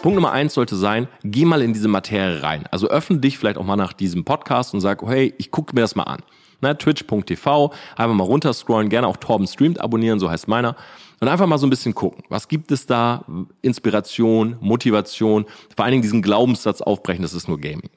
Punkt 0.00 0.14
Nummer 0.14 0.32
eins 0.32 0.54
sollte 0.54 0.76
sein, 0.76 1.08
geh 1.22 1.44
mal 1.44 1.60
in 1.60 1.74
diese 1.74 1.88
Materie 1.88 2.42
rein. 2.42 2.64
Also 2.70 2.88
öffne 2.88 3.18
dich 3.18 3.36
vielleicht 3.36 3.58
auch 3.58 3.66
mal 3.66 3.76
nach 3.76 3.92
diesem 3.92 4.24
Podcast 4.24 4.72
und 4.72 4.80
sag, 4.80 5.02
hey, 5.02 5.34
ich 5.36 5.50
gucke 5.50 5.74
mir 5.74 5.82
das 5.82 5.94
mal 5.94 6.04
an. 6.04 6.22
Twitch.tv, 6.78 7.72
einfach 7.96 8.14
mal 8.14 8.24
runterscrollen, 8.24 8.88
gerne 8.88 9.06
auch 9.06 9.18
Torben 9.18 9.46
streamt 9.46 9.80
abonnieren, 9.80 10.18
so 10.18 10.30
heißt 10.30 10.48
meiner. 10.48 10.76
Und 11.20 11.28
einfach 11.28 11.46
mal 11.46 11.58
so 11.58 11.66
ein 11.66 11.70
bisschen 11.70 11.94
gucken, 11.94 12.24
was 12.30 12.48
gibt 12.48 12.72
es 12.72 12.86
da? 12.86 13.24
Inspiration, 13.60 14.56
Motivation, 14.60 15.44
vor 15.76 15.84
allen 15.84 15.92
Dingen 15.92 16.02
diesen 16.02 16.22
Glaubenssatz 16.22 16.80
aufbrechen, 16.80 17.22
das 17.22 17.34
ist 17.34 17.46
nur 17.46 17.60
Gaming. 17.60 17.90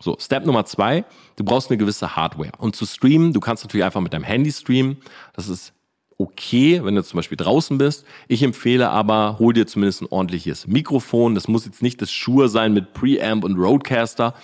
So, 0.00 0.16
Step 0.20 0.44
Nummer 0.44 0.64
zwei, 0.64 1.04
du 1.36 1.44
brauchst 1.44 1.70
eine 1.70 1.78
gewisse 1.78 2.16
Hardware. 2.16 2.50
Und 2.58 2.74
zu 2.74 2.84
streamen, 2.84 3.32
du 3.32 3.38
kannst 3.38 3.64
natürlich 3.64 3.84
einfach 3.84 4.00
mit 4.00 4.12
deinem 4.12 4.24
Handy 4.24 4.50
streamen. 4.50 4.98
Das 5.34 5.48
ist 5.48 5.72
okay, 6.18 6.84
wenn 6.84 6.96
du 6.96 7.02
zum 7.04 7.16
Beispiel 7.18 7.36
draußen 7.36 7.78
bist. 7.78 8.04
Ich 8.28 8.42
empfehle 8.42 8.90
aber, 8.90 9.38
hol 9.38 9.52
dir 9.52 9.66
zumindest 9.66 10.02
ein 10.02 10.08
ordentliches 10.10 10.66
Mikrofon. 10.66 11.34
Das 11.34 11.48
muss 11.48 11.64
jetzt 11.64 11.80
nicht 11.80 12.02
das 12.02 12.10
Shure 12.10 12.48
sein 12.48 12.72
mit 12.72 12.92
Preamp 12.92 13.44
und 13.44 13.56
Roadcaster, 13.56 14.34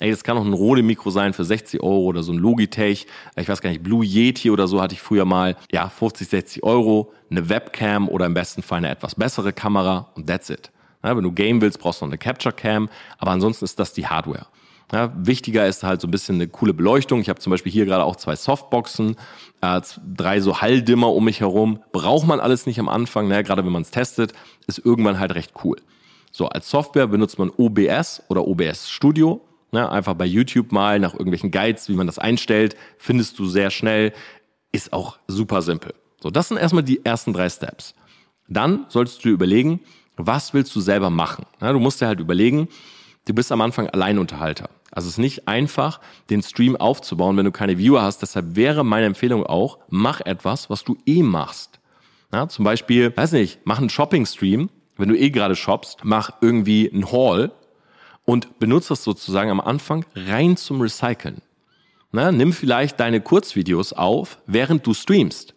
Ey, 0.00 0.10
das 0.10 0.22
kann 0.22 0.38
auch 0.38 0.44
ein 0.44 0.52
Rode-Mikro 0.52 1.10
sein 1.10 1.32
für 1.32 1.44
60 1.44 1.82
Euro 1.82 2.02
oder 2.02 2.22
so 2.22 2.32
ein 2.32 2.38
Logitech. 2.38 3.06
Ich 3.36 3.48
weiß 3.48 3.60
gar 3.60 3.70
nicht, 3.70 3.82
Blue 3.82 4.04
Yeti 4.04 4.50
oder 4.50 4.68
so 4.68 4.80
hatte 4.80 4.94
ich 4.94 5.02
früher 5.02 5.24
mal. 5.24 5.56
Ja, 5.72 5.88
50, 5.88 6.28
60 6.28 6.62
Euro, 6.62 7.12
eine 7.30 7.48
Webcam 7.48 8.08
oder 8.08 8.26
im 8.26 8.34
besten 8.34 8.62
Fall 8.62 8.78
eine 8.78 8.90
etwas 8.90 9.16
bessere 9.16 9.52
Kamera 9.52 10.10
und 10.14 10.28
that's 10.28 10.50
it. 10.50 10.70
Ja, 11.02 11.16
wenn 11.16 11.24
du 11.24 11.32
game 11.32 11.60
willst, 11.60 11.80
brauchst 11.80 12.00
du 12.00 12.06
noch 12.06 12.10
eine 12.10 12.18
Capture 12.18 12.54
Cam, 12.54 12.88
aber 13.18 13.32
ansonsten 13.32 13.64
ist 13.64 13.78
das 13.78 13.92
die 13.92 14.06
Hardware. 14.06 14.46
Ja, 14.92 15.12
wichtiger 15.14 15.66
ist 15.66 15.82
halt 15.82 16.00
so 16.00 16.08
ein 16.08 16.10
bisschen 16.10 16.36
eine 16.36 16.48
coole 16.48 16.72
Beleuchtung. 16.72 17.20
Ich 17.20 17.28
habe 17.28 17.38
zum 17.40 17.50
Beispiel 17.50 17.70
hier 17.70 17.84
gerade 17.84 18.04
auch 18.04 18.16
zwei 18.16 18.36
Softboxen, 18.36 19.16
äh, 19.60 19.80
drei 20.16 20.40
so 20.40 20.60
Halldimmer 20.62 21.12
um 21.12 21.24
mich 21.24 21.40
herum. 21.40 21.82
Braucht 21.92 22.26
man 22.26 22.40
alles 22.40 22.64
nicht 22.64 22.78
am 22.78 22.88
Anfang, 22.88 23.28
ne? 23.28 23.42
gerade 23.44 23.64
wenn 23.64 23.72
man 23.72 23.82
es 23.82 23.90
testet, 23.90 24.32
ist 24.66 24.78
irgendwann 24.78 25.18
halt 25.18 25.34
recht 25.34 25.52
cool. 25.62 25.76
So, 26.30 26.48
als 26.48 26.70
Software 26.70 27.06
benutzt 27.06 27.38
man 27.38 27.50
OBS 27.50 28.22
oder 28.28 28.46
OBS 28.46 28.90
Studio. 28.90 29.42
Ne? 29.72 29.90
Einfach 29.90 30.14
bei 30.14 30.26
YouTube 30.26 30.72
mal 30.72 30.98
nach 30.98 31.12
irgendwelchen 31.12 31.50
Guides, 31.50 31.88
wie 31.88 31.94
man 31.94 32.06
das 32.06 32.18
einstellt, 32.18 32.76
findest 32.98 33.38
du 33.38 33.46
sehr 33.46 33.70
schnell. 33.70 34.12
Ist 34.72 34.92
auch 34.92 35.18
super 35.26 35.62
simpel. 35.62 35.94
So, 36.20 36.30
das 36.30 36.48
sind 36.48 36.58
erstmal 36.58 36.82
die 36.82 37.04
ersten 37.04 37.32
drei 37.32 37.48
Steps. 37.48 37.94
Dann 38.48 38.86
solltest 38.88 39.24
du 39.24 39.28
überlegen, 39.28 39.80
was 40.16 40.52
willst 40.54 40.74
du 40.74 40.80
selber 40.80 41.10
machen? 41.10 41.46
Ja, 41.60 41.72
du 41.72 41.78
musst 41.78 42.00
dir 42.00 42.06
halt 42.06 42.20
überlegen, 42.20 42.68
du 43.26 43.34
bist 43.34 43.52
am 43.52 43.60
Anfang 43.60 43.88
Alleinunterhalter. 43.88 44.70
Also 44.90 45.06
es 45.06 45.14
ist 45.14 45.18
nicht 45.18 45.48
einfach, 45.48 46.00
den 46.30 46.42
Stream 46.42 46.74
aufzubauen, 46.74 47.36
wenn 47.36 47.44
du 47.44 47.52
keine 47.52 47.78
Viewer 47.78 48.02
hast. 48.02 48.22
Deshalb 48.22 48.56
wäre 48.56 48.84
meine 48.84 49.06
Empfehlung 49.06 49.44
auch, 49.44 49.78
mach 49.88 50.20
etwas, 50.22 50.70
was 50.70 50.82
du 50.82 50.96
eh 51.06 51.22
machst. 51.22 51.78
Ja, 52.32 52.48
zum 52.48 52.64
Beispiel, 52.64 53.16
weiß 53.16 53.32
nicht, 53.32 53.60
mach 53.64 53.78
einen 53.78 53.90
Shopping-Stream, 53.90 54.70
wenn 54.96 55.08
du 55.08 55.16
eh 55.16 55.30
gerade 55.30 55.56
shoppst, 55.56 56.00
mach 56.02 56.30
irgendwie 56.40 56.90
einen 56.92 57.10
Haul 57.12 57.52
und 58.28 58.58
benutze 58.58 58.90
das 58.90 59.04
sozusagen 59.04 59.50
am 59.50 59.58
Anfang 59.58 60.04
rein 60.14 60.58
zum 60.58 60.82
Recyceln. 60.82 61.38
Na, 62.12 62.30
nimm 62.30 62.52
vielleicht 62.52 63.00
deine 63.00 63.22
Kurzvideos 63.22 63.94
auf, 63.94 64.36
während 64.46 64.86
du 64.86 64.92
streamst. 64.92 65.54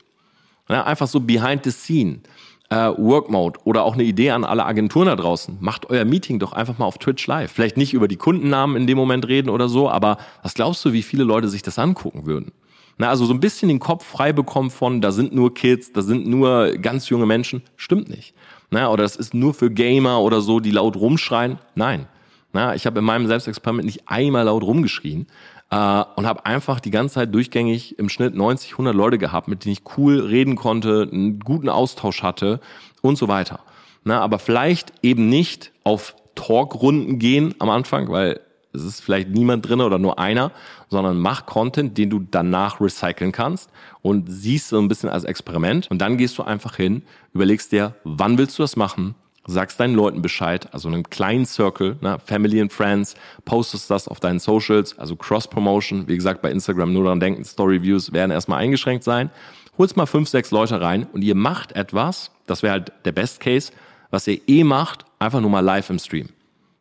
Na, 0.70 0.86
einfach 0.86 1.08
so 1.08 1.20
behind 1.20 1.66
the 1.66 1.72
scene 1.72 2.22
äh, 2.70 2.76
Work 2.98 3.30
Mode 3.30 3.60
oder 3.66 3.84
auch 3.84 3.96
eine 3.96 4.04
Idee 4.04 4.32
an 4.32 4.46
alle 4.46 4.66
Agenturen 4.66 5.08
da 5.08 5.18
draußen. 5.18 5.58
Macht 5.60 5.90
euer 5.90 6.06
Meeting 6.06 6.40
doch 6.40 6.54
einfach 6.54 6.78
mal 6.78 6.86
auf 6.86 6.98
Twitch 6.98 7.28
live. 7.28 7.52
Vielleicht 7.52 7.76
nicht 7.76 7.94
über 7.94 8.08
die 8.08 8.16
Kundennamen 8.16 8.78
in 8.78 8.88
dem 8.88 8.98
Moment 8.98 9.28
reden 9.28 9.50
oder 9.50 9.68
so, 9.68 9.90
aber 9.90 10.18
was 10.42 10.54
glaubst 10.54 10.86
du, 10.86 10.94
wie 10.94 11.04
viele 11.04 11.26
Leute 11.26 11.50
sich 11.50 11.64
das 11.64 11.78
angucken 11.78 12.26
würden? 12.26 12.54
Na, 12.98 13.10
also 13.10 13.26
so 13.26 13.34
ein 13.34 13.42
bisschen 13.42 13.68
den 13.68 13.80
Kopf 13.80 14.06
frei 14.06 14.32
bekommen 14.32 14.70
von, 14.70 15.02
da 15.02 15.12
sind 15.12 15.36
nur 15.36 15.54
Kids, 15.54 15.92
da 15.92 16.02
sind 16.02 16.26
nur 16.26 16.78
ganz 16.78 17.10
junge 17.10 17.26
Menschen. 17.26 17.64
Stimmt 17.76 18.08
nicht. 18.08 18.34
Na, 18.70 18.90
oder 18.90 19.04
das 19.04 19.18
ist 19.18 19.34
nur 19.34 19.54
für 19.54 19.70
Gamer 19.70 20.22
oder 20.22 20.40
so, 20.40 20.62
die 20.62 20.72
laut 20.72 20.96
rumschreien. 20.96 21.60
Nein. 21.76 22.08
Na, 22.54 22.76
ich 22.76 22.86
habe 22.86 23.00
in 23.00 23.06
meinem 23.06 23.28
Selbstexperiment 23.28 23.86
nicht 23.86 24.04
einmal 24.08 24.46
laut 24.46 24.64
rumgeschrien 24.64 25.28
äh, 25.70 25.76
und 25.76 26.26
habe 26.26 26.46
einfach 26.46 26.80
die 26.80 26.92
ganze 26.92 27.16
Zeit 27.16 27.34
durchgängig 27.34 27.98
im 27.98 28.10
Schnitt 28.10 28.36
90, 28.36 28.74
100 28.74 28.96
Leute 28.96 29.18
gehabt, 29.18 29.48
mit 29.48 29.66
denen 29.66 29.74
ich 29.74 29.84
cool 29.98 30.20
reden 30.20 30.56
konnte, 30.56 31.08
einen 31.12 31.40
guten 31.40 31.70
Austausch 31.70 32.24
hatte 32.24 32.60
und 33.02 33.18
so 33.18 33.28
weiter. 33.28 33.60
Na, 34.04 34.20
aber 34.20 34.40
vielleicht 34.40 34.94
eben 35.02 35.30
nicht 35.30 35.72
auf 35.84 36.16
Talkrunden 36.36 37.20
gehen 37.20 37.56
am 37.60 37.70
Anfang, 37.70 38.10
weil 38.10 38.40
es 38.74 38.84
ist 38.84 39.02
vielleicht 39.02 39.30
niemand 39.30 39.68
drin 39.68 39.82
oder 39.82 40.00
nur 40.00 40.18
einer, 40.18 40.52
sondern 40.90 41.20
mach 41.20 41.46
Content, 41.46 41.98
den 41.98 42.10
du 42.10 42.20
danach 42.20 42.80
recyceln 42.80 43.32
kannst 43.32 43.70
und 44.02 44.28
siehst 44.32 44.70
so 44.70 44.80
ein 44.80 44.88
bisschen 44.88 45.10
als 45.10 45.24
Experiment 45.24 45.90
und 45.92 46.00
dann 46.00 46.18
gehst 46.18 46.38
du 46.38 46.44
einfach 46.44 46.76
hin, 46.78 47.04
überlegst 47.34 47.72
dir, 47.72 47.96
wann 48.04 48.38
willst 48.38 48.58
du 48.58 48.64
das 48.64 48.76
machen, 48.76 49.16
sagst 49.46 49.80
deinen 49.80 49.96
Leuten 49.96 50.22
Bescheid, 50.22 50.74
also 50.74 50.88
einem 50.88 51.10
kleinen 51.10 51.46
Circle, 51.46 51.98
ne, 52.02 52.20
Family 52.24 52.62
and 52.62 52.72
Friends, 52.72 53.16
postest 53.44 53.90
das 53.90 54.08
auf 54.08 54.20
deinen 54.20 54.40
Socials, 54.40 54.98
also 55.00 55.16
Cross-Promotion, 55.16 56.08
wie 56.08 56.16
gesagt, 56.16 56.42
bei 56.42 56.52
Instagram 56.52 56.94
nur 56.94 57.06
daran 57.06 57.20
denken, 57.20 57.44
Story-Views 57.44 58.14
werden 58.14 58.32
erstmal 58.32 58.60
eingeschränkt 58.60 59.04
sein, 59.04 59.32
holst 59.78 59.98
mal 59.98 60.06
fünf, 60.06 60.30
sechs 60.30 60.52
Leute 60.52 60.80
rein 60.80 61.08
und 61.12 61.24
ihr 61.24 61.36
macht 61.36 61.72
etwas, 61.72 62.32
das 62.46 62.62
wäre 62.64 62.74
halt 62.74 62.92
der 63.06 63.12
Best 63.12 63.40
Case, 63.40 63.72
was 64.12 64.28
ihr 64.28 64.40
eh 64.48 64.64
macht, 64.64 65.06
einfach 65.20 65.42
nur 65.42 65.50
mal 65.50 65.62
live 65.62 65.90
im 65.90 66.00
Stream. 66.00 66.30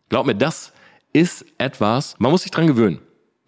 Glaub 0.08 0.26
mir, 0.26 0.34
das 0.34 0.72
ist 1.12 1.46
etwas, 1.58 2.16
man 2.18 2.30
muss 2.30 2.42
sich 2.42 2.50
dran 2.50 2.66
gewöhnen. 2.66 3.00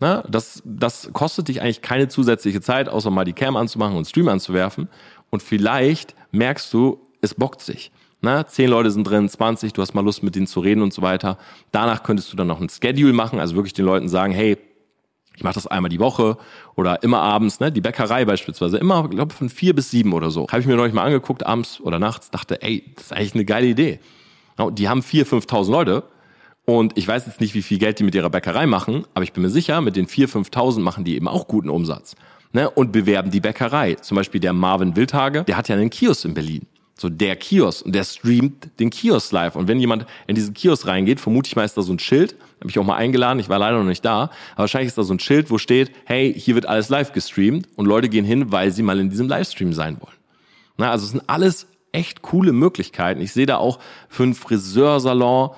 Ne? 0.03 0.25
Das, 0.29 0.63
das 0.65 1.11
kostet 1.13 1.49
dich 1.49 1.63
eigentlich 1.63 1.83
keine 1.83 2.09
zusätzliche 2.09 2.61
Zeit, 2.61 2.89
außer 2.89 3.11
mal 3.11 3.25
die 3.25 3.35
Cam 3.35 3.57
anzumachen 3.57 3.97
und 3.97 4.05
Stream 4.05 4.29
anzuwerfen. 4.29 4.89
Und 5.31 5.43
vielleicht 5.43 6.15
merkst 6.33 6.73
du, 6.73 7.01
es 7.21 7.35
bockt 7.35 7.61
sich. 7.63 7.93
Na, 8.25 8.47
zehn 8.47 8.71
Leute 8.71 8.93
sind 8.93 9.03
drin, 9.03 9.29
20, 9.29 9.73
du 9.73 9.83
hast 9.83 9.95
mal 9.95 10.05
Lust 10.05 10.23
mit 10.23 10.37
denen 10.37 10.47
zu 10.47 10.61
reden 10.61 10.81
und 10.81 10.93
so 10.93 11.03
weiter. 11.03 11.39
Danach 11.73 12.05
könntest 12.05 12.33
du 12.33 12.37
dann 12.37 12.47
noch 12.47 12.61
ein 12.61 12.69
Schedule 12.69 13.13
machen, 13.13 13.41
also 13.41 13.57
wirklich 13.57 13.73
den 13.73 13.85
Leuten 13.85 14.09
sagen, 14.09 14.33
hey, 14.33 14.59
ich 15.35 15.43
mache 15.43 15.55
das 15.55 15.67
einmal 15.67 15.89
die 15.89 15.99
Woche 15.99 16.37
oder 16.77 17.03
immer 17.03 17.19
abends, 17.19 17.59
ne? 17.59 17.73
Die 17.73 17.81
Bäckerei 17.81 18.25
beispielsweise, 18.25 18.79
immer, 18.79 19.09
glaube 19.09 19.35
von 19.35 19.49
vier 19.49 19.75
bis 19.75 19.91
sieben 19.91 20.13
oder 20.13 20.31
so. 20.31 20.47
Habe 20.47 20.61
ich 20.61 20.67
mir 20.69 20.77
neulich 20.77 20.95
mal 20.95 21.03
angeguckt, 21.03 21.45
abends 21.45 21.81
oder 21.81 21.99
nachts, 21.99 22.31
dachte, 22.31 22.63
ey, 22.63 22.85
das 22.95 23.07
ist 23.07 23.13
eigentlich 23.13 23.35
eine 23.35 23.45
geile 23.45 23.67
Idee. 23.67 23.99
Die 24.71 24.89
haben 24.89 25.03
vier, 25.03 25.27
5.000 25.27 25.73
Leute 25.73 26.05
und 26.65 26.97
ich 26.97 27.09
weiß 27.09 27.27
jetzt 27.27 27.41
nicht, 27.41 27.55
wie 27.55 27.63
viel 27.63 27.79
Geld 27.79 27.99
die 27.99 28.05
mit 28.05 28.15
ihrer 28.15 28.31
Bäckerei 28.31 28.67
machen, 28.67 29.05
aber 29.15 29.25
ich 29.25 29.33
bin 29.33 29.43
mir 29.43 29.51
sicher, 29.51 29.81
mit 29.81 29.97
den 29.97 30.07
vier, 30.07 30.29
5.000 30.29 30.79
machen 30.79 31.03
die 31.03 31.17
eben 31.17 31.27
auch 31.27 31.49
guten 31.49 31.71
Umsatz. 31.71 32.15
Ne? 32.53 32.71
Und 32.71 32.93
bewerben 32.93 33.33
die 33.33 33.41
Bäckerei. 33.41 33.95
Zum 33.97 34.15
Beispiel 34.15 34.41
der 34.41 34.53
Marvin 34.53 34.95
Wildhage, 34.95 35.43
der 35.43 35.57
hat 35.57 35.69
ja 35.69 35.75
einen 35.75 35.91
Kiosk 35.91 36.25
in 36.25 36.35
Berlin 36.35 36.67
so 37.03 37.11
der 37.11 37.37
Kiosk 37.37 37.85
und 37.85 37.95
der 37.95 38.05
streamt 38.05 38.71
den 38.81 38.89
Kiosk 38.89 39.33
live. 39.33 39.57
Und 39.57 39.69
wenn 39.69 39.79
jemand 39.79 40.07
in 40.27 40.35
diesen 40.35 40.55
Kiosk 40.55 40.87
reingeht, 40.87 41.21
vermute 41.21 41.49
ich 41.49 41.57
mal 41.57 41.65
ist 41.65 41.77
da 41.77 41.83
so 41.83 41.93
ein 41.93 41.99
Schild, 41.99 42.37
habe 42.61 42.71
ich 42.71 42.79
auch 42.79 42.85
mal 42.85 42.97
eingeladen, 42.97 43.39
ich 43.39 43.49
war 43.49 43.59
leider 43.59 43.79
noch 43.79 43.85
nicht 43.85 44.05
da, 44.05 44.31
aber 44.53 44.59
wahrscheinlich 44.59 44.89
ist 44.89 44.97
da 44.97 45.03
so 45.03 45.13
ein 45.13 45.19
Schild, 45.19 45.51
wo 45.51 45.59
steht, 45.59 45.91
hey, 46.07 46.33
hier 46.33 46.55
wird 46.55 46.67
alles 46.67 46.89
live 46.89 47.13
gestreamt 47.13 47.69
und 47.77 47.87
Leute 47.87 48.09
gehen 48.09 48.25
hin, 48.25 48.51
weil 48.53 48.71
sie 48.71 48.83
mal 48.83 48.99
in 48.99 49.11
diesem 49.11 49.29
Livestream 49.29 49.73
sein 49.75 50.01
wollen. 50.01 50.17
Na, 50.79 50.91
also 50.91 51.05
es 51.05 51.11
sind 51.11 51.25
alles 51.27 51.67
echt 51.91 52.23
coole 52.23 52.53
Möglichkeiten. 52.53 53.21
Ich 53.21 53.33
sehe 53.33 53.47
da 53.47 53.59
auch 53.59 53.79
für 54.09 54.23
einen 54.23 54.35
Friseursalon, 54.35 55.51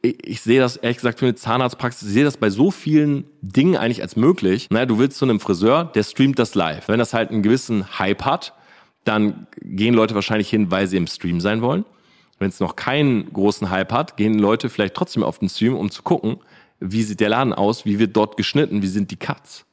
ich, 0.00 0.42
sehe 0.42 0.60
das 0.60 0.76
ehrlich 0.76 0.98
gesagt 0.98 1.18
für 1.18 1.26
eine 1.26 1.34
Zahnarztpraxis, 1.34 2.08
ich 2.08 2.14
sehe 2.14 2.24
das 2.24 2.36
bei 2.36 2.50
so 2.50 2.70
vielen 2.70 3.24
Dingen 3.40 3.76
eigentlich 3.76 4.02
als 4.02 4.16
möglich. 4.16 4.68
Na, 4.70 4.86
du 4.86 4.98
willst 4.98 5.18
zu 5.18 5.24
einem 5.24 5.40
Friseur, 5.40 5.84
der 5.84 6.02
streamt 6.02 6.38
das 6.38 6.54
live. 6.54 6.88
Wenn 6.88 6.98
das 6.98 7.14
halt 7.14 7.30
einen 7.30 7.42
gewissen 7.42 7.98
Hype 7.98 8.24
hat, 8.24 8.52
dann 9.04 9.46
gehen 9.60 9.94
Leute 9.94 10.14
wahrscheinlich 10.14 10.50
hin, 10.50 10.70
weil 10.70 10.86
sie 10.86 10.96
im 10.96 11.06
Stream 11.06 11.40
sein 11.40 11.62
wollen. 11.62 11.84
Wenn 12.38 12.48
es 12.48 12.60
noch 12.60 12.76
keinen 12.76 13.32
großen 13.32 13.70
Hype 13.70 13.92
hat, 13.92 14.16
gehen 14.16 14.38
Leute 14.38 14.68
vielleicht 14.68 14.94
trotzdem 14.94 15.22
auf 15.22 15.38
den 15.38 15.48
Stream, 15.48 15.76
um 15.76 15.90
zu 15.90 16.02
gucken, 16.02 16.38
wie 16.80 17.02
sieht 17.02 17.20
der 17.20 17.28
Laden 17.28 17.52
aus, 17.52 17.84
wie 17.84 17.98
wird 17.98 18.16
dort 18.16 18.36
geschnitten, 18.36 18.82
wie 18.82 18.88
sind 18.88 19.10
die 19.10 19.16
Cuts. 19.16 19.64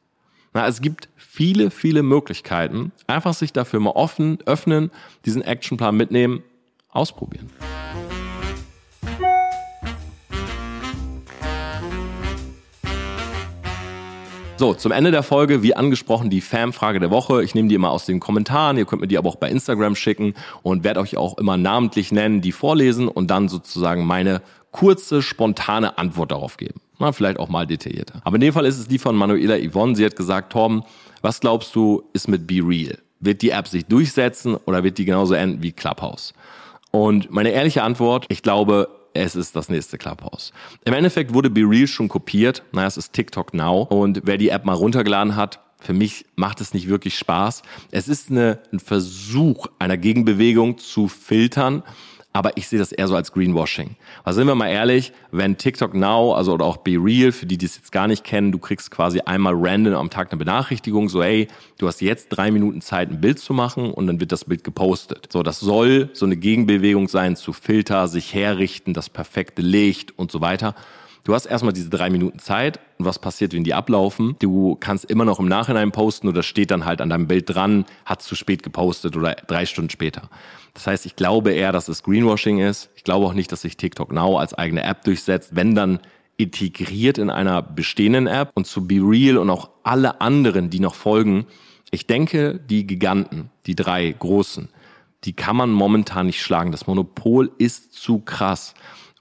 Na, 0.53 0.67
es 0.67 0.81
gibt 0.81 1.09
viele, 1.15 1.71
viele 1.71 2.03
Möglichkeiten. 2.03 2.91
Einfach 3.07 3.33
sich 3.33 3.53
dafür 3.53 3.79
mal 3.79 3.91
offen 3.91 4.39
öffnen, 4.45 4.91
diesen 5.25 5.41
Actionplan 5.41 5.95
mitnehmen, 5.95 6.43
ausprobieren. 6.89 7.49
So, 14.61 14.75
zum 14.75 14.91
Ende 14.91 15.09
der 15.09 15.23
Folge, 15.23 15.63
wie 15.63 15.75
angesprochen, 15.75 16.29
die 16.29 16.39
Fan-Frage 16.39 16.99
der 16.99 17.09
Woche. 17.09 17.43
Ich 17.43 17.55
nehme 17.55 17.67
die 17.67 17.73
immer 17.73 17.89
aus 17.89 18.05
den 18.05 18.19
Kommentaren. 18.19 18.77
Ihr 18.77 18.85
könnt 18.85 19.01
mir 19.01 19.07
die 19.07 19.17
aber 19.17 19.27
auch 19.27 19.37
bei 19.37 19.49
Instagram 19.49 19.95
schicken 19.95 20.35
und 20.61 20.83
werde 20.83 20.99
euch 20.99 21.17
auch 21.17 21.39
immer 21.39 21.57
namentlich 21.57 22.11
nennen, 22.11 22.41
die 22.41 22.51
vorlesen 22.51 23.07
und 23.07 23.31
dann 23.31 23.49
sozusagen 23.49 24.05
meine 24.05 24.43
kurze, 24.69 25.23
spontane 25.23 25.97
Antwort 25.97 26.29
darauf 26.29 26.57
geben. 26.57 26.79
Na, 26.99 27.11
vielleicht 27.11 27.39
auch 27.39 27.49
mal 27.49 27.65
detaillierter. 27.65 28.21
Aber 28.23 28.35
in 28.35 28.41
dem 28.41 28.53
Fall 28.53 28.67
ist 28.67 28.77
es 28.77 28.87
die 28.87 28.99
von 28.99 29.15
Manuela 29.15 29.57
Yvonne. 29.57 29.95
Sie 29.95 30.05
hat 30.05 30.15
gesagt, 30.15 30.53
Torben, 30.53 30.83
was 31.23 31.39
glaubst 31.39 31.75
du, 31.75 32.03
ist 32.13 32.27
mit 32.27 32.45
Be 32.45 32.61
Real? 32.63 32.99
Wird 33.19 33.41
die 33.41 33.49
App 33.49 33.67
sich 33.67 33.87
durchsetzen 33.87 34.57
oder 34.67 34.83
wird 34.83 34.99
die 34.99 35.05
genauso 35.05 35.33
enden 35.33 35.63
wie 35.63 35.71
Clubhouse? 35.71 36.35
Und 36.91 37.31
meine 37.31 37.49
ehrliche 37.49 37.81
Antwort, 37.81 38.27
ich 38.29 38.43
glaube, 38.43 38.89
es 39.13 39.35
ist 39.35 39.55
das 39.55 39.69
nächste 39.69 39.97
Clubhouse. 39.97 40.51
Im 40.85 40.93
Endeffekt 40.93 41.33
wurde 41.33 41.49
Be 41.49 41.61
Real 41.61 41.87
schon 41.87 42.07
kopiert. 42.07 42.63
Naja, 42.71 42.87
es 42.87 42.97
ist 42.97 43.13
TikTok 43.13 43.53
Now. 43.53 43.83
Und 43.83 44.21
wer 44.23 44.37
die 44.37 44.49
App 44.49 44.65
mal 44.65 44.73
runtergeladen 44.73 45.35
hat, 45.35 45.59
für 45.79 45.93
mich 45.93 46.25
macht 46.35 46.61
es 46.61 46.73
nicht 46.73 46.87
wirklich 46.87 47.17
Spaß. 47.17 47.63
Es 47.89 48.07
ist 48.07 48.29
eine, 48.29 48.59
ein 48.71 48.79
Versuch 48.79 49.67
einer 49.79 49.97
Gegenbewegung 49.97 50.77
zu 50.77 51.07
filtern 51.07 51.83
aber 52.33 52.55
ich 52.55 52.67
sehe 52.67 52.79
das 52.79 52.91
eher 52.91 53.07
so 53.07 53.15
als 53.15 53.33
Greenwashing. 53.33 53.95
Also 54.23 54.37
sind 54.37 54.47
wir 54.47 54.55
mal 54.55 54.69
ehrlich, 54.69 55.11
wenn 55.31 55.57
TikTok 55.57 55.93
Now, 55.93 56.33
also 56.33 56.53
oder 56.53 56.65
auch 56.65 56.77
Be 56.77 56.97
Real, 56.97 57.31
für 57.31 57.45
die, 57.45 57.57
die 57.57 57.65
es 57.65 57.75
jetzt 57.75 57.91
gar 57.91 58.07
nicht 58.07 58.23
kennen, 58.23 58.51
du 58.51 58.57
kriegst 58.57 58.89
quasi 58.91 59.19
einmal 59.21 59.53
random 59.55 59.95
am 59.95 60.09
Tag 60.09 60.31
eine 60.31 60.39
Benachrichtigung, 60.39 61.09
so 61.09 61.21
hey, 61.21 61.47
du 61.77 61.87
hast 61.87 62.01
jetzt 62.01 62.29
drei 62.29 62.51
Minuten 62.51 62.81
Zeit, 62.81 63.09
ein 63.09 63.19
Bild 63.19 63.39
zu 63.39 63.53
machen 63.53 63.91
und 63.91 64.07
dann 64.07 64.19
wird 64.19 64.31
das 64.31 64.45
Bild 64.45 64.63
gepostet. 64.63 65.27
So, 65.31 65.43
das 65.43 65.59
soll 65.59 66.09
so 66.13 66.25
eine 66.25 66.37
Gegenbewegung 66.37 67.07
sein 67.07 67.35
zu 67.35 67.51
Filter, 67.53 68.07
sich 68.07 68.33
herrichten, 68.33 68.93
das 68.93 69.09
perfekte 69.09 69.61
Licht 69.61 70.17
und 70.17 70.31
so 70.31 70.39
weiter. 70.39 70.75
Du 71.23 71.35
hast 71.35 71.45
erstmal 71.45 71.73
diese 71.73 71.89
drei 71.89 72.09
Minuten 72.09 72.39
Zeit 72.39 72.79
und 72.97 73.05
was 73.05 73.19
passiert, 73.19 73.53
wenn 73.53 73.63
die 73.63 73.75
ablaufen? 73.75 74.35
Du 74.39 74.75
kannst 74.79 75.05
immer 75.05 75.23
noch 75.23 75.39
im 75.39 75.47
Nachhinein 75.47 75.91
posten 75.91 76.27
oder 76.27 76.41
steht 76.41 76.71
dann 76.71 76.85
halt 76.85 76.99
an 76.99 77.09
deinem 77.09 77.27
Bild 77.27 77.53
dran, 77.53 77.85
hat 78.05 78.23
zu 78.23 78.35
spät 78.35 78.63
gepostet 78.63 79.15
oder 79.15 79.35
drei 79.35 79.67
Stunden 79.67 79.91
später. 79.91 80.29
Das 80.73 80.87
heißt, 80.87 81.05
ich 81.05 81.15
glaube 81.15 81.51
eher, 81.51 81.71
dass 81.71 81.89
es 81.89 82.01
Greenwashing 82.01 82.59
ist. 82.59 82.89
Ich 82.95 83.03
glaube 83.03 83.27
auch 83.27 83.33
nicht, 83.33 83.51
dass 83.51 83.61
sich 83.61 83.77
TikTok 83.77 84.11
Now 84.11 84.37
als 84.39 84.53
eigene 84.55 84.83
App 84.83 85.03
durchsetzt. 85.03 85.55
Wenn 85.55 85.75
dann 85.75 85.99
integriert 86.37 87.19
in 87.19 87.29
einer 87.29 87.61
bestehenden 87.61 88.25
App 88.25 88.51
und 88.55 88.65
zu 88.65 88.87
Be 88.87 88.95
Real 88.95 89.37
und 89.37 89.49
auch 89.51 89.69
alle 89.83 90.21
anderen, 90.21 90.71
die 90.71 90.79
noch 90.79 90.95
folgen. 90.95 91.45
Ich 91.91 92.07
denke, 92.07 92.59
die 92.59 92.87
Giganten, 92.87 93.51
die 93.67 93.75
drei 93.75 94.09
großen, 94.09 94.69
die 95.23 95.33
kann 95.33 95.55
man 95.55 95.69
momentan 95.71 96.25
nicht 96.25 96.41
schlagen. 96.41 96.71
Das 96.71 96.87
Monopol 96.87 97.51
ist 97.59 97.93
zu 97.93 98.19
krass. 98.19 98.73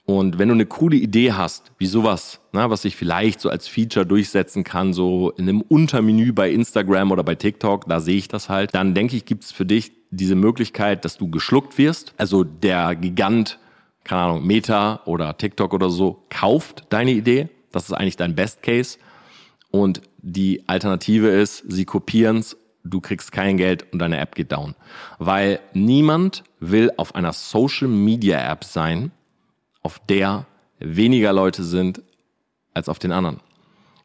Und 0.05 0.39
wenn 0.39 0.47
du 0.47 0.55
eine 0.55 0.65
coole 0.65 0.97
Idee 0.97 1.33
hast, 1.33 1.71
wie 1.77 1.85
sowas, 1.85 2.41
na, 2.51 2.69
was 2.69 2.81
sich 2.81 2.95
vielleicht 2.95 3.39
so 3.39 3.49
als 3.49 3.67
Feature 3.67 4.05
durchsetzen 4.05 4.63
kann, 4.63 4.93
so 4.93 5.31
in 5.31 5.47
einem 5.47 5.61
Untermenü 5.61 6.33
bei 6.33 6.51
Instagram 6.51 7.11
oder 7.11 7.23
bei 7.23 7.35
TikTok, 7.35 7.87
da 7.87 7.99
sehe 7.99 8.17
ich 8.17 8.27
das 8.27 8.49
halt, 8.49 8.73
dann 8.73 8.93
denke 8.93 9.15
ich, 9.15 9.25
gibt 9.25 9.43
es 9.43 9.51
für 9.51 9.65
dich 9.65 9.91
diese 10.09 10.35
Möglichkeit, 10.35 11.05
dass 11.05 11.17
du 11.17 11.29
geschluckt 11.29 11.77
wirst. 11.77 12.13
Also 12.17 12.43
der 12.43 12.95
Gigant, 12.95 13.59
keine 14.03 14.21
Ahnung, 14.21 14.45
Meta 14.45 15.01
oder 15.05 15.37
TikTok 15.37 15.73
oder 15.73 15.89
so, 15.89 16.25
kauft 16.29 16.85
deine 16.89 17.11
Idee. 17.11 17.49
Das 17.71 17.85
ist 17.85 17.93
eigentlich 17.93 18.17
dein 18.17 18.35
Best 18.35 18.63
Case. 18.63 18.97
Und 19.69 20.01
die 20.17 20.67
Alternative 20.67 21.29
ist, 21.29 21.63
sie 21.67 21.85
kopieren 21.85 22.37
es, 22.37 22.57
du 22.83 22.99
kriegst 22.99 23.31
kein 23.31 23.57
Geld 23.57 23.85
und 23.93 23.99
deine 23.99 24.17
App 24.17 24.35
geht 24.35 24.51
down. 24.51 24.75
Weil 25.19 25.59
niemand 25.73 26.43
will 26.59 26.91
auf 26.97 27.15
einer 27.15 27.31
Social 27.31 27.87
Media 27.87 28.51
App 28.51 28.63
sein, 28.63 29.11
auf 29.81 29.99
der 30.09 30.45
weniger 30.79 31.33
Leute 31.33 31.63
sind 31.63 32.01
als 32.73 32.89
auf 32.89 32.99
den 32.99 33.11
anderen. 33.11 33.39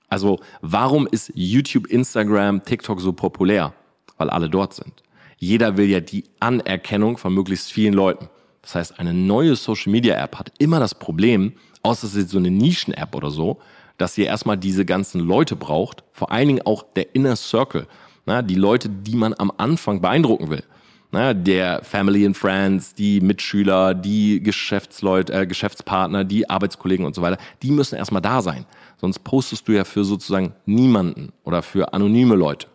Also 0.09 0.41
warum 0.61 1.07
ist 1.07 1.33
YouTube, 1.35 1.87
Instagram, 1.87 2.65
TikTok 2.65 3.01
so 3.01 3.13
populär? 3.13 3.73
Weil 4.19 4.31
alle 4.31 4.49
dort 4.49 4.75
sind. 4.75 5.03
Jeder 5.39 5.77
will 5.77 5.89
ja 5.89 6.01
die 6.01 6.25
Anerkennung 6.41 7.19
von 7.19 7.35
möglichst 7.35 7.73
vielen 7.73 7.93
Leuten. 7.93 8.29
Das 8.63 8.75
heißt, 8.75 8.99
eine 8.99 9.13
neue 9.13 9.55
Social 9.57 9.93
Media 9.93 10.17
App 10.17 10.39
hat 10.39 10.53
immer 10.59 10.81
das 10.81 10.95
Problem, 10.95 11.53
außer 11.83 12.07
es 12.07 12.15
ist 12.15 12.31
so 12.31 12.39
eine 12.39 12.51
Nischen-App 12.51 13.15
oder 13.15 13.31
so, 13.31 13.59
dass 13.99 14.15
sie 14.15 14.25
erstmal 14.25 14.57
diese 14.57 14.85
ganzen 14.85 15.21
Leute 15.21 15.57
braucht, 15.57 16.05
vor 16.13 16.33
allen 16.33 16.49
Dingen 16.49 16.63
auch 16.63 16.85
der 16.95 17.15
Inner 17.15 17.37
Circle, 17.37 17.87
na, 18.25 18.43
die 18.43 18.57
Leute, 18.57 18.89
die 18.89 19.15
man 19.15 19.35
am 19.39 19.53
Anfang 19.57 20.01
beeindrucken 20.01 20.51
will. 20.51 20.65
Na, 21.13 21.35
der 21.35 21.83
Family 21.85 22.27
and 22.27 22.37
Friends, 22.37 22.95
die 22.95 23.21
Mitschüler, 23.21 23.95
die 23.95 24.43
Geschäftsleute, 24.43 25.33
äh, 25.33 25.47
Geschäftspartner, 25.47 26.25
die 26.25 26.51
Arbeitskollegen 26.51 27.07
und 27.07 27.15
so 27.15 27.23
weiter, 27.23 27.39
die 27.63 27.71
müssen 27.71 27.97
erstmal 27.97 28.23
da 28.23 28.43
sein. 28.43 28.67
Sonst 28.99 29.21
postest 29.21 29.69
du 29.69 29.73
ja 29.73 29.85
für 29.85 30.05
sozusagen 30.05 30.55
niemanden 30.65 31.33
oder 31.45 31.63
für 31.63 31.93
anonyme 31.93 32.35
Leute. 32.35 32.67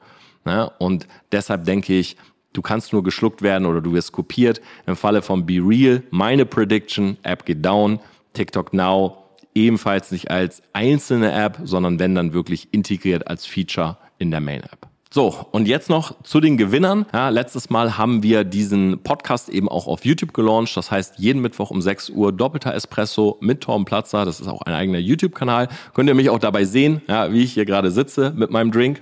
Na, 0.46 0.66
und 0.80 1.08
deshalb 1.32 1.66
denke 1.66 1.94
ich, 1.94 2.16
du 2.54 2.62
kannst 2.62 2.94
nur 2.94 3.04
geschluckt 3.04 3.42
werden 3.42 3.66
oder 3.66 3.82
du 3.82 3.94
wirst 3.94 4.12
kopiert. 4.12 4.62
Im 4.88 4.96
Falle 4.96 5.22
von 5.22 5.46
Be 5.46 5.60
Real, 5.64 6.04
meine 6.10 6.46
Prediction, 6.46 7.18
App 7.24 7.46
geht 7.46 7.64
down, 7.64 8.00
TikTok 8.34 8.74
Now 8.74 9.18
ebenfalls 9.54 10.12
nicht 10.12 10.32
als 10.32 10.64
einzelne 10.74 11.32
App, 11.32 11.60
sondern 11.64 12.00
wenn 12.00 12.16
dann 12.16 12.34
wirklich 12.34 12.70
integriert 12.72 13.28
als 13.28 13.46
Feature 13.46 13.98
in 14.18 14.32
der 14.32 14.40
Main 14.40 14.64
App. 14.64 14.91
So, 15.14 15.36
und 15.52 15.68
jetzt 15.68 15.90
noch 15.90 16.16
zu 16.24 16.40
den 16.40 16.56
Gewinnern. 16.56 17.06
Ja, 17.12 17.28
letztes 17.28 17.70
Mal 17.70 17.98
haben 17.98 18.24
wir 18.24 18.46
diesen 18.46 19.04
Podcast 19.04 19.50
eben 19.50 19.68
auch 19.68 19.86
auf 19.86 20.06
YouTube 20.06 20.34
gelauncht. 20.34 20.78
Das 20.78 20.90
heißt, 20.90 21.16
jeden 21.20 21.42
Mittwoch 21.42 21.70
um 21.70 21.82
6 21.82 22.12
Uhr 22.12 22.32
doppelter 22.32 22.74
Espresso 22.74 23.38
mit 23.42 23.60
Torben 23.60 23.84
Platzer. 23.84 24.24
Das 24.24 24.40
ist 24.40 24.48
auch 24.48 24.62
ein 24.62 24.74
eigener 24.74 25.00
YouTube-Kanal. 25.00 25.68
Könnt 25.94 26.08
ihr 26.08 26.16
mich 26.16 26.30
auch 26.30 26.40
dabei 26.40 26.64
sehen, 26.64 27.02
ja, 27.10 27.30
wie 27.34 27.44
ich 27.44 27.52
hier 27.52 27.66
gerade 27.66 27.92
sitze 27.92 28.32
mit 28.34 28.52
meinem 28.52 28.72
Drink. 28.72 29.02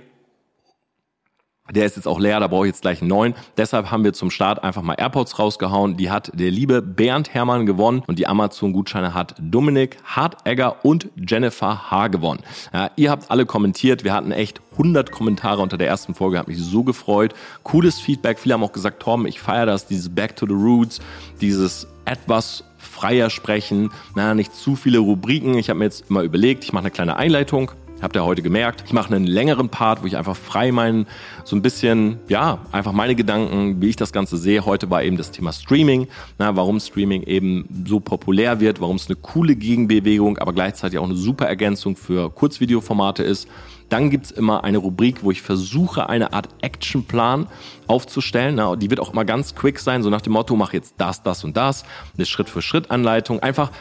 Der 1.74 1.86
ist 1.86 1.96
jetzt 1.96 2.06
auch 2.06 2.18
leer, 2.18 2.40
da 2.40 2.46
brauche 2.46 2.66
ich 2.66 2.70
jetzt 2.70 2.82
gleich 2.82 3.00
einen 3.00 3.08
neuen. 3.08 3.34
Deshalb 3.56 3.90
haben 3.90 4.04
wir 4.04 4.12
zum 4.12 4.30
Start 4.30 4.62
einfach 4.62 4.82
mal 4.82 4.94
AirPods 4.94 5.38
rausgehauen. 5.38 5.96
Die 5.96 6.10
hat 6.10 6.30
der 6.34 6.50
liebe 6.50 6.82
Bernd 6.82 7.32
Hermann 7.34 7.66
gewonnen 7.66 8.02
und 8.06 8.18
die 8.18 8.26
Amazon-Gutscheine 8.26 9.14
hat 9.14 9.34
Dominik 9.40 9.96
Hartegger 10.04 10.84
und 10.84 11.08
Jennifer 11.16 11.90
H. 11.90 12.08
gewonnen. 12.08 12.40
Ja, 12.72 12.90
ihr 12.96 13.10
habt 13.10 13.30
alle 13.30 13.46
kommentiert. 13.46 14.04
Wir 14.04 14.12
hatten 14.12 14.32
echt 14.32 14.60
100 14.72 15.10
Kommentare 15.10 15.62
unter 15.62 15.78
der 15.78 15.88
ersten 15.88 16.14
Folge. 16.14 16.38
Hat 16.38 16.48
mich 16.48 16.58
so 16.58 16.82
gefreut. 16.82 17.34
Cooles 17.62 18.00
Feedback. 18.00 18.38
Viele 18.38 18.54
haben 18.54 18.64
auch 18.64 18.72
gesagt, 18.72 19.02
Tom, 19.02 19.26
ich 19.26 19.40
feiere 19.40 19.66
das, 19.66 19.86
dieses 19.86 20.08
Back 20.08 20.36
to 20.36 20.46
the 20.46 20.52
Roots, 20.52 21.00
dieses 21.40 21.86
etwas 22.04 22.64
freier 22.78 23.30
sprechen, 23.30 23.90
na, 24.14 24.34
nicht 24.34 24.54
zu 24.54 24.74
viele 24.74 24.98
Rubriken. 24.98 25.54
Ich 25.54 25.68
habe 25.68 25.78
mir 25.78 25.84
jetzt 25.84 26.10
immer 26.10 26.22
überlegt, 26.22 26.64
ich 26.64 26.72
mache 26.72 26.84
eine 26.84 26.90
kleine 26.90 27.16
Einleitung 27.16 27.72
Habt 28.02 28.16
ihr 28.16 28.24
heute 28.24 28.40
gemerkt. 28.40 28.82
Ich 28.86 28.94
mache 28.94 29.14
einen 29.14 29.26
längeren 29.26 29.68
Part, 29.68 30.02
wo 30.02 30.06
ich 30.06 30.16
einfach 30.16 30.36
frei 30.36 30.72
meinen, 30.72 31.06
so 31.44 31.54
ein 31.54 31.60
bisschen, 31.60 32.18
ja, 32.28 32.58
einfach 32.72 32.92
meine 32.92 33.14
Gedanken, 33.14 33.82
wie 33.82 33.90
ich 33.90 33.96
das 33.96 34.12
Ganze 34.12 34.38
sehe. 34.38 34.64
Heute 34.64 34.88
war 34.88 35.02
eben 35.02 35.18
das 35.18 35.32
Thema 35.32 35.52
Streaming, 35.52 36.08
na, 36.38 36.56
warum 36.56 36.80
Streaming 36.80 37.22
eben 37.24 37.84
so 37.86 38.00
populär 38.00 38.58
wird, 38.58 38.80
warum 38.80 38.96
es 38.96 39.08
eine 39.08 39.16
coole 39.16 39.54
Gegenbewegung, 39.54 40.38
aber 40.38 40.54
gleichzeitig 40.54 40.98
auch 40.98 41.04
eine 41.04 41.14
super 41.14 41.46
Ergänzung 41.46 41.94
für 41.94 42.30
Kurzvideoformate 42.30 43.22
ist. 43.22 43.48
Dann 43.90 44.08
gibt's 44.08 44.30
immer 44.30 44.64
eine 44.64 44.78
Rubrik, 44.78 45.22
wo 45.22 45.30
ich 45.30 45.42
versuche, 45.42 46.08
eine 46.08 46.32
Art 46.32 46.48
Actionplan 46.62 47.48
aufzustellen. 47.86 48.54
Na, 48.54 48.76
die 48.76 48.88
wird 48.88 49.00
auch 49.00 49.12
immer 49.12 49.26
ganz 49.26 49.54
quick 49.54 49.78
sein, 49.78 50.02
so 50.02 50.08
nach 50.08 50.22
dem 50.22 50.32
Motto, 50.32 50.56
mach 50.56 50.72
jetzt 50.72 50.94
das, 50.96 51.22
das 51.22 51.44
und 51.44 51.56
das. 51.56 51.84
Eine 52.16 52.24
Schritt-für-Schritt-Anleitung. 52.24 53.40
Einfach 53.40 53.72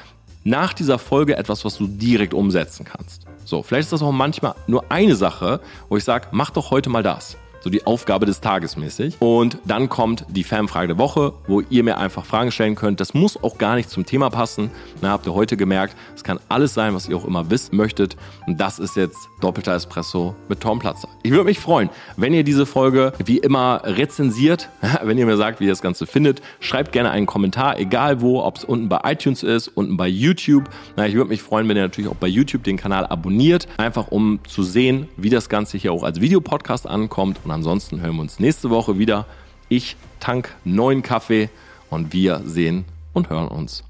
nach 0.43 0.73
dieser 0.73 0.99
Folge 0.99 1.37
etwas, 1.37 1.63
was 1.63 1.77
du 1.77 1.87
direkt 1.87 2.33
umsetzen 2.33 2.85
kannst. 2.85 3.28
So, 3.49 3.63
vielleicht 3.63 3.87
ist 3.87 3.93
das 3.93 4.03
auch 4.03 4.11
manchmal 4.11 4.53
nur 4.67 4.91
eine 4.91 5.15
Sache, 5.15 5.59
wo 5.89 5.97
ich 5.97 6.03
sage, 6.03 6.27
mach 6.31 6.51
doch 6.51 6.69
heute 6.69 6.91
mal 6.91 7.01
das 7.01 7.35
so 7.61 7.69
die 7.69 7.85
Aufgabe 7.85 8.25
des 8.25 8.41
Tages 8.41 8.77
mäßig. 8.77 9.17
Und 9.19 9.57
dann 9.65 9.89
kommt 9.89 10.25
die 10.29 10.43
Fanfrage 10.43 10.87
der 10.87 10.97
Woche, 10.97 11.33
wo 11.47 11.61
ihr 11.61 11.83
mir 11.83 11.97
einfach 11.97 12.25
Fragen 12.25 12.51
stellen 12.51 12.75
könnt. 12.75 12.99
Das 12.99 13.13
muss 13.13 13.41
auch 13.41 13.57
gar 13.57 13.75
nicht 13.75 13.89
zum 13.89 14.05
Thema 14.05 14.29
passen. 14.29 14.71
Na, 15.01 15.09
habt 15.09 15.25
ihr 15.25 15.33
heute 15.33 15.57
gemerkt, 15.57 15.95
es 16.15 16.23
kann 16.23 16.39
alles 16.49 16.73
sein, 16.73 16.93
was 16.93 17.07
ihr 17.07 17.17
auch 17.17 17.25
immer 17.25 17.49
wissen 17.49 17.75
möchtet. 17.75 18.15
Und 18.47 18.59
das 18.59 18.79
ist 18.79 18.95
jetzt 18.95 19.17
doppelter 19.41 19.73
Espresso 19.73 20.35
mit 20.47 20.61
Tom 20.61 20.79
Platzer. 20.79 21.09
Ich 21.23 21.31
würde 21.31 21.45
mich 21.45 21.59
freuen, 21.59 21.89
wenn 22.17 22.33
ihr 22.33 22.43
diese 22.43 22.65
Folge 22.65 23.13
wie 23.23 23.37
immer 23.37 23.81
rezensiert, 23.83 24.69
wenn 25.03 25.17
ihr 25.17 25.25
mir 25.25 25.37
sagt, 25.37 25.59
wie 25.59 25.65
ihr 25.65 25.71
das 25.71 25.81
Ganze 25.81 26.05
findet. 26.05 26.41
Schreibt 26.59 26.91
gerne 26.91 27.11
einen 27.11 27.25
Kommentar, 27.25 27.79
egal 27.79 28.21
wo, 28.21 28.41
ob 28.41 28.57
es 28.57 28.63
unten 28.63 28.89
bei 28.89 28.99
iTunes 29.03 29.43
ist, 29.43 29.67
unten 29.69 29.97
bei 29.97 30.07
YouTube. 30.07 30.69
Na, 30.95 31.07
ich 31.07 31.15
würde 31.15 31.29
mich 31.29 31.41
freuen, 31.41 31.67
wenn 31.67 31.77
ihr 31.77 31.83
natürlich 31.83 32.09
auch 32.09 32.15
bei 32.15 32.27
YouTube 32.27 32.63
den 32.63 32.77
Kanal 32.77 33.05
abonniert, 33.05 33.67
einfach 33.77 34.07
um 34.09 34.39
zu 34.47 34.63
sehen, 34.63 35.07
wie 35.17 35.29
das 35.29 35.49
Ganze 35.49 35.77
hier 35.77 35.93
auch 35.93 36.03
als 36.03 36.21
Videopodcast 36.21 36.87
ankommt. 36.87 37.45
Und 37.49 37.55
ansonsten 37.55 37.99
hören 37.99 38.17
wir 38.17 38.21
uns 38.21 38.39
nächste 38.39 38.69
Woche 38.69 38.99
wieder. 38.99 39.25
Ich 39.69 39.95
tank 40.19 40.55
neuen 40.65 41.01
Kaffee 41.01 41.49
und 41.89 42.13
wir 42.13 42.43
sehen 42.45 42.85
und 43.11 43.31
hören 43.31 43.47
uns. 43.47 43.83